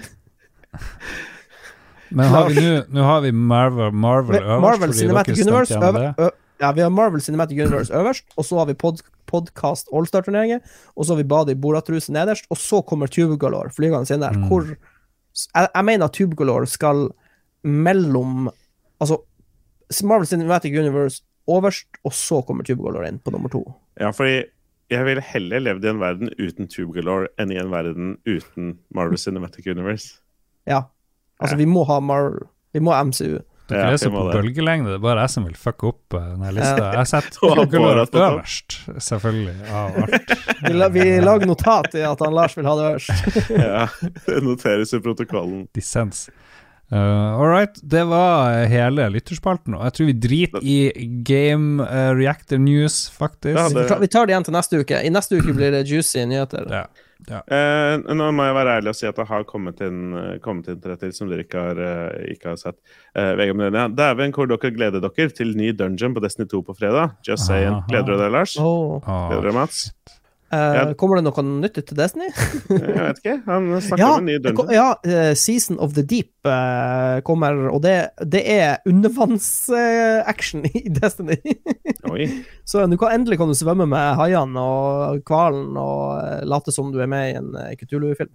[2.14, 2.62] Men har vi
[2.94, 6.30] nå har vi Marvel, Marvel øverst, Marvel fordi Cinematic dere Universe det.
[6.62, 9.00] Ja, vi har Marvel Cinematic Universe øverst, og så har vi pod,
[9.34, 10.62] Podcast Allstar-turneringer,
[10.94, 14.38] og så har vi Badet i Boratruse nederst, og så kommer Tubegalore flygende inn der.
[14.38, 14.48] Mm.
[14.48, 17.08] Hvor jeg, jeg mener at Tubegalore skal
[17.64, 18.50] mellom
[19.02, 19.16] Altså
[20.06, 23.64] Marvel Cinematic Universe overst, og så kommer Tubegalore inn på nummer to.
[24.00, 24.44] Ja, fordi
[24.92, 28.74] jeg ville heller levd i en verden uten Tube Galore enn i en verden uten
[28.94, 30.20] Marvel Cinematic Universe.
[30.68, 30.84] Ja.
[31.40, 32.46] Altså, vi må ha Marvel.
[32.72, 33.40] Vi må ha MCU.
[33.68, 34.34] Dere Ja, er så på det.
[34.36, 34.90] bølgelengde.
[34.92, 36.88] Det er bare jeg som vil fucke opp eh, denne lista.
[36.98, 37.62] Jeg setter
[38.04, 40.34] at øverst, selvfølgelig, av alt.
[40.66, 43.38] Vi, la, vi lager notat i at han Lars vil ha det øverst.
[43.64, 43.86] Ja,
[44.26, 45.64] det noteres i protokollen.
[45.74, 46.26] Dissens.
[46.92, 49.72] Uh, all right, det var hele lytterspalten.
[49.78, 50.76] Og jeg tror vi driter i
[51.26, 53.56] Game uh, Reactor News, faktisk.
[53.56, 55.00] Ja, Vi det- tar, vi tar det igjen til neste uke.
[55.00, 56.68] I neste uke blir det juicy nyheter.
[56.70, 56.84] Ja.
[57.30, 60.68] Eh, nå må jeg være ærlig og si at det har kommet inn, eh, kommet
[60.68, 62.76] inn tre til som dere ikke har, eh, ikke har sett.
[63.16, 66.76] Uh, Vegard Melenia, dæven hvor dere gleder dere til ny dungeon på Destiny 2 på
[66.76, 67.16] fredag.
[67.26, 67.80] Just saying.
[67.88, 68.56] Gleder du deg, Lars?
[68.58, 69.86] Ah, Gleder du deg, Mats?
[70.54, 70.84] Ja.
[71.00, 72.28] Kommer det noe nytt til Destiny?
[72.70, 73.34] Jeg vet ikke.
[73.48, 74.70] Han snakker Ja, om en ny dungeon.
[74.74, 77.94] ja uh, Season of the Deep uh, kommer, og det,
[78.24, 81.36] det er undervannsaction i Destiny.
[82.64, 87.00] Så du kan, endelig kan du svømme med haiene og hvalen og late som du
[87.02, 88.32] er med i en uh, Kutulu-film.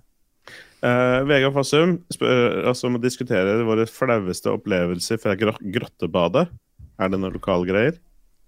[0.80, 6.46] Eh, Vegard Fassum spør altså, om å diskutere våre flaueste opplevelser fra gr grottebadet.
[7.00, 7.98] Er det noen lokalgreier?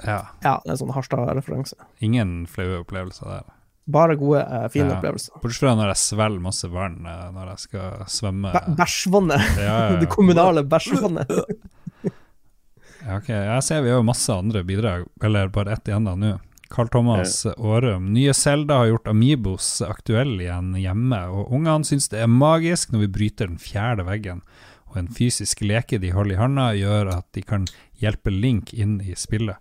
[0.02, 0.22] ja.
[0.42, 1.76] Ja, det er en sånn Harstad-referanse.
[2.02, 3.44] Ingen flaue opplevelser der.
[3.88, 4.98] Bare gode, uh, fine Ja.
[5.00, 5.34] opplevelser.
[5.42, 8.52] Bortsett fra når jeg svelger masse vann eh, når jeg skal svømme.
[8.78, 9.48] Bæsjvannet.
[9.58, 10.00] Ja, ja, ja.
[10.04, 11.32] Det kommunale bæsjvannet.
[13.02, 13.30] Ja, ok.
[13.34, 16.36] Jeg ser vi har masse andre bidrag, eller bare ett igjen da nå.
[16.72, 18.12] Carl Thomas Aarum.
[18.14, 23.08] Nye Selda har gjort Amibos aktuell igjen hjemme, og ungene syns det er magisk når
[23.08, 24.44] vi bryter den fjerde veggen.
[24.92, 27.66] Og en fysisk leke de holder i handa, gjør at de kan
[28.04, 29.58] hjelpe Link inn i spillet.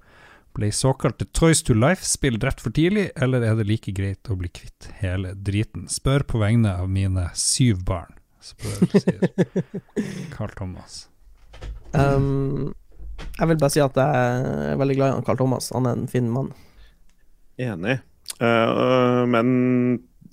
[0.57, 4.51] Ble såkalte Toys to Life-spill drept for tidlig, eller er det like greit å bli
[4.51, 5.87] kvitt hele driten?
[5.91, 8.83] Spør på vegne av mine syv barn, spør,
[10.35, 11.05] Carl Thomas.
[11.95, 12.73] Um,
[13.39, 14.41] jeg vil bare si at jeg
[14.73, 15.71] er veldig glad i han Carl Thomas.
[15.75, 16.51] Han er en fin mann.
[17.61, 18.01] Enig.
[18.41, 19.53] Uh, men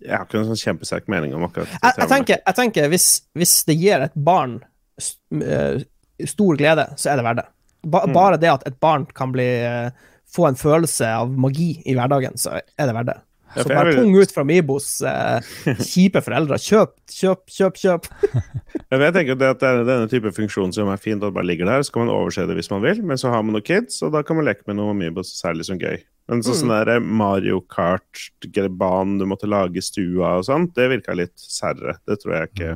[0.01, 2.89] jeg har ikke en sånn kjempesterk mening om akkurat det Jeg, jeg tenker, jeg tenker
[2.91, 3.07] hvis,
[3.37, 4.59] hvis det gir et barn
[5.01, 5.81] st uh,
[6.25, 7.49] stor glede, så er det verdt det.
[7.87, 8.13] Ba, Mm.
[8.17, 9.89] Bare det at et barn kan bli eh,
[10.27, 13.17] få en følelse av magi i hverdagen, så er det verdt det.
[13.57, 15.39] Så bare vil- pung ut fra Mibos eh,
[15.87, 16.57] kjipe foreldre.
[16.61, 18.09] Kjøp, kjøp, kjøp, kjøp.
[18.91, 21.67] Ja, Jeg tenker at det er denne type funksjon som er fint at bare ligger
[21.67, 23.97] der, så kan man overse det hvis man vil, men så har man noen kids,
[24.05, 25.97] og da kan man leke med noe Mibos særlig liksom gøy.
[26.31, 31.15] Men så, sånn der Mario Kart-banen du måtte lage i stua og sånt, det virka
[31.15, 31.97] litt særere.
[32.07, 32.73] Det tror jeg ikke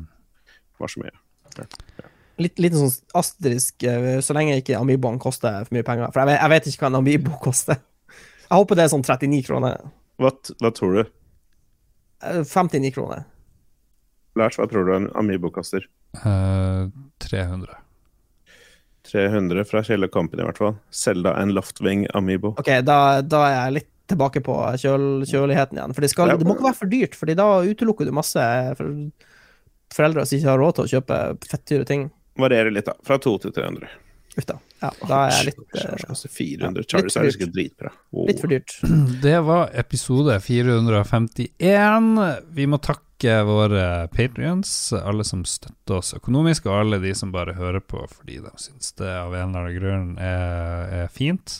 [0.81, 1.15] var så mye.
[2.41, 6.11] Litt, litt sånn asterisk, eh, så lenge ikke Amiiboen koster for mye penger.
[6.13, 7.81] For jeg vet, jeg vet ikke hva en Amiibo koster.
[8.47, 9.85] Jeg håper det er sånn 39 kroner.
[10.21, 11.13] Hva, hva tror du?
[12.25, 13.23] Eh, 59 kroner.
[14.39, 15.85] Lars, hva tror du en Amiibo koster?
[16.23, 16.91] Uh,
[17.23, 17.77] 300.
[19.11, 20.75] 300 fra Kjell Company, i hvert fall.
[20.93, 22.53] Selda en Loftwing Amiibo.
[22.61, 25.95] Ok, da, da er jeg litt tilbake på kjøl, kjøligheten igjen.
[25.95, 28.47] For det, skal, det må ikke være for dyrt, Fordi da utelukker du masse
[28.79, 28.95] for,
[29.95, 32.09] foreldre som ikke har råd til å kjøpe fettdyre ting.
[32.39, 32.95] Varierer litt, da.
[33.03, 33.91] Fra 200 til 300.
[34.37, 34.57] Uff da.
[34.81, 36.81] Ja, da er jeg litt, uh, eh, koster 400.
[36.81, 37.35] litt for er dyrt.
[37.35, 37.93] sikkert dritbra.
[38.15, 38.27] Wow.
[38.29, 38.75] litt for dyrt.
[39.25, 42.11] Det var episode 451.
[42.55, 47.53] Vi må takke våre patrions, alle som støtter oss økonomisk, og alle de som bare
[47.53, 51.59] hører på fordi de syns det av en eller annen grunn er, er fint.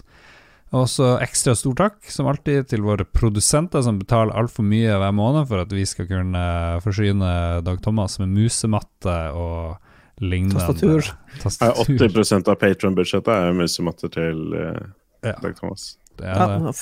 [0.72, 5.14] Og så ekstra stor takk, som alltid, til våre produsenter som betaler altfor mye hver
[5.14, 6.44] måned for at vi skal kunne
[6.82, 7.32] forsyne
[7.68, 9.91] Dag Thomas med musematte og
[10.22, 10.60] lignende.
[10.62, 11.10] Tastatur.
[11.42, 11.98] Tastatur.
[11.98, 14.78] 80% av Patron-budsjettet er musematte til uh,
[15.26, 15.96] Ja, Dag Thomas.
[16.18, 16.72] det er det.
[16.72, 16.74] Ja,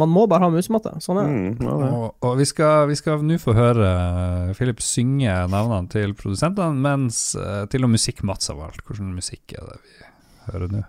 [0.00, 0.92] man må bare ha musematte.
[1.04, 1.34] Sånn er det.
[1.34, 1.90] Mm, ja, det.
[1.96, 7.34] Og, og vi skal skal nå få høre eh, Philip synge navnene til produsentene, mens
[7.40, 8.84] eh, til og musikk Mats har valgt.
[8.86, 10.08] Hvilken musikk er det vi
[10.52, 10.82] hører nå?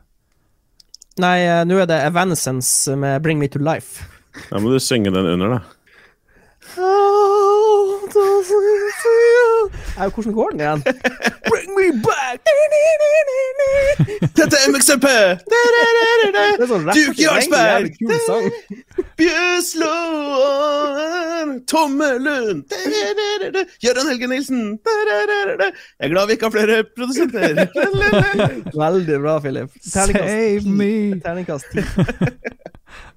[1.21, 4.05] Nei, eh, nå er det Evanescence med Bring Me To Life.
[4.47, 5.61] Da må du synge den under, da.
[6.79, 7.97] Oh,
[9.97, 10.81] Ja, Hvordan går den igjen?
[11.49, 12.39] Bring me back!
[14.37, 14.65] Dette er
[16.71, 17.91] sånn Duke Jarlsberg!
[18.25, 18.45] Sang.
[21.71, 22.63] Tommelund!
[23.83, 24.61] Gøran Helge Nilsen!
[24.81, 27.49] Jeg er glad vi ikke har flere produsenter.
[28.85, 29.69] Veldig bra, Philip.
[29.81, 30.91] Save me!
[31.23, 31.69] Terningkast.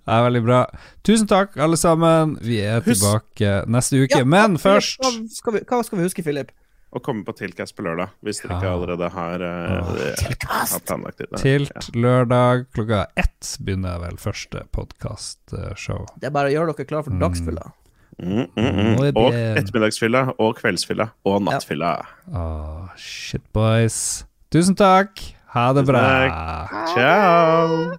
[0.05, 0.59] Det er veldig bra.
[1.07, 2.37] Tusen takk, alle sammen.
[2.45, 4.19] Vi er Husk- tilbake neste uke.
[4.21, 6.53] Ja, Men først hva skal, vi, hva skal vi huske, Philip?
[6.95, 9.89] Å komme på Tilcast på lørdag, hvis dere ikke allerede har, uh,
[10.47, 11.41] har planlagt det.
[11.41, 16.05] Tilt lørdag klokka ett begynner vel første podkastshow.
[16.21, 17.73] Det er bare å gjøre dere klar for dagsfylla.
[18.23, 18.93] Mm, mm, mm.
[18.95, 22.07] Nå er det- Og ettermiddagsfylla, og kveldsfylla, og nattfylla.
[22.33, 24.25] Oh, shit, boys.
[24.53, 25.19] Tusen takk.
[25.49, 26.69] Ha det Tusen bra.
[26.95, 27.99] Ciao!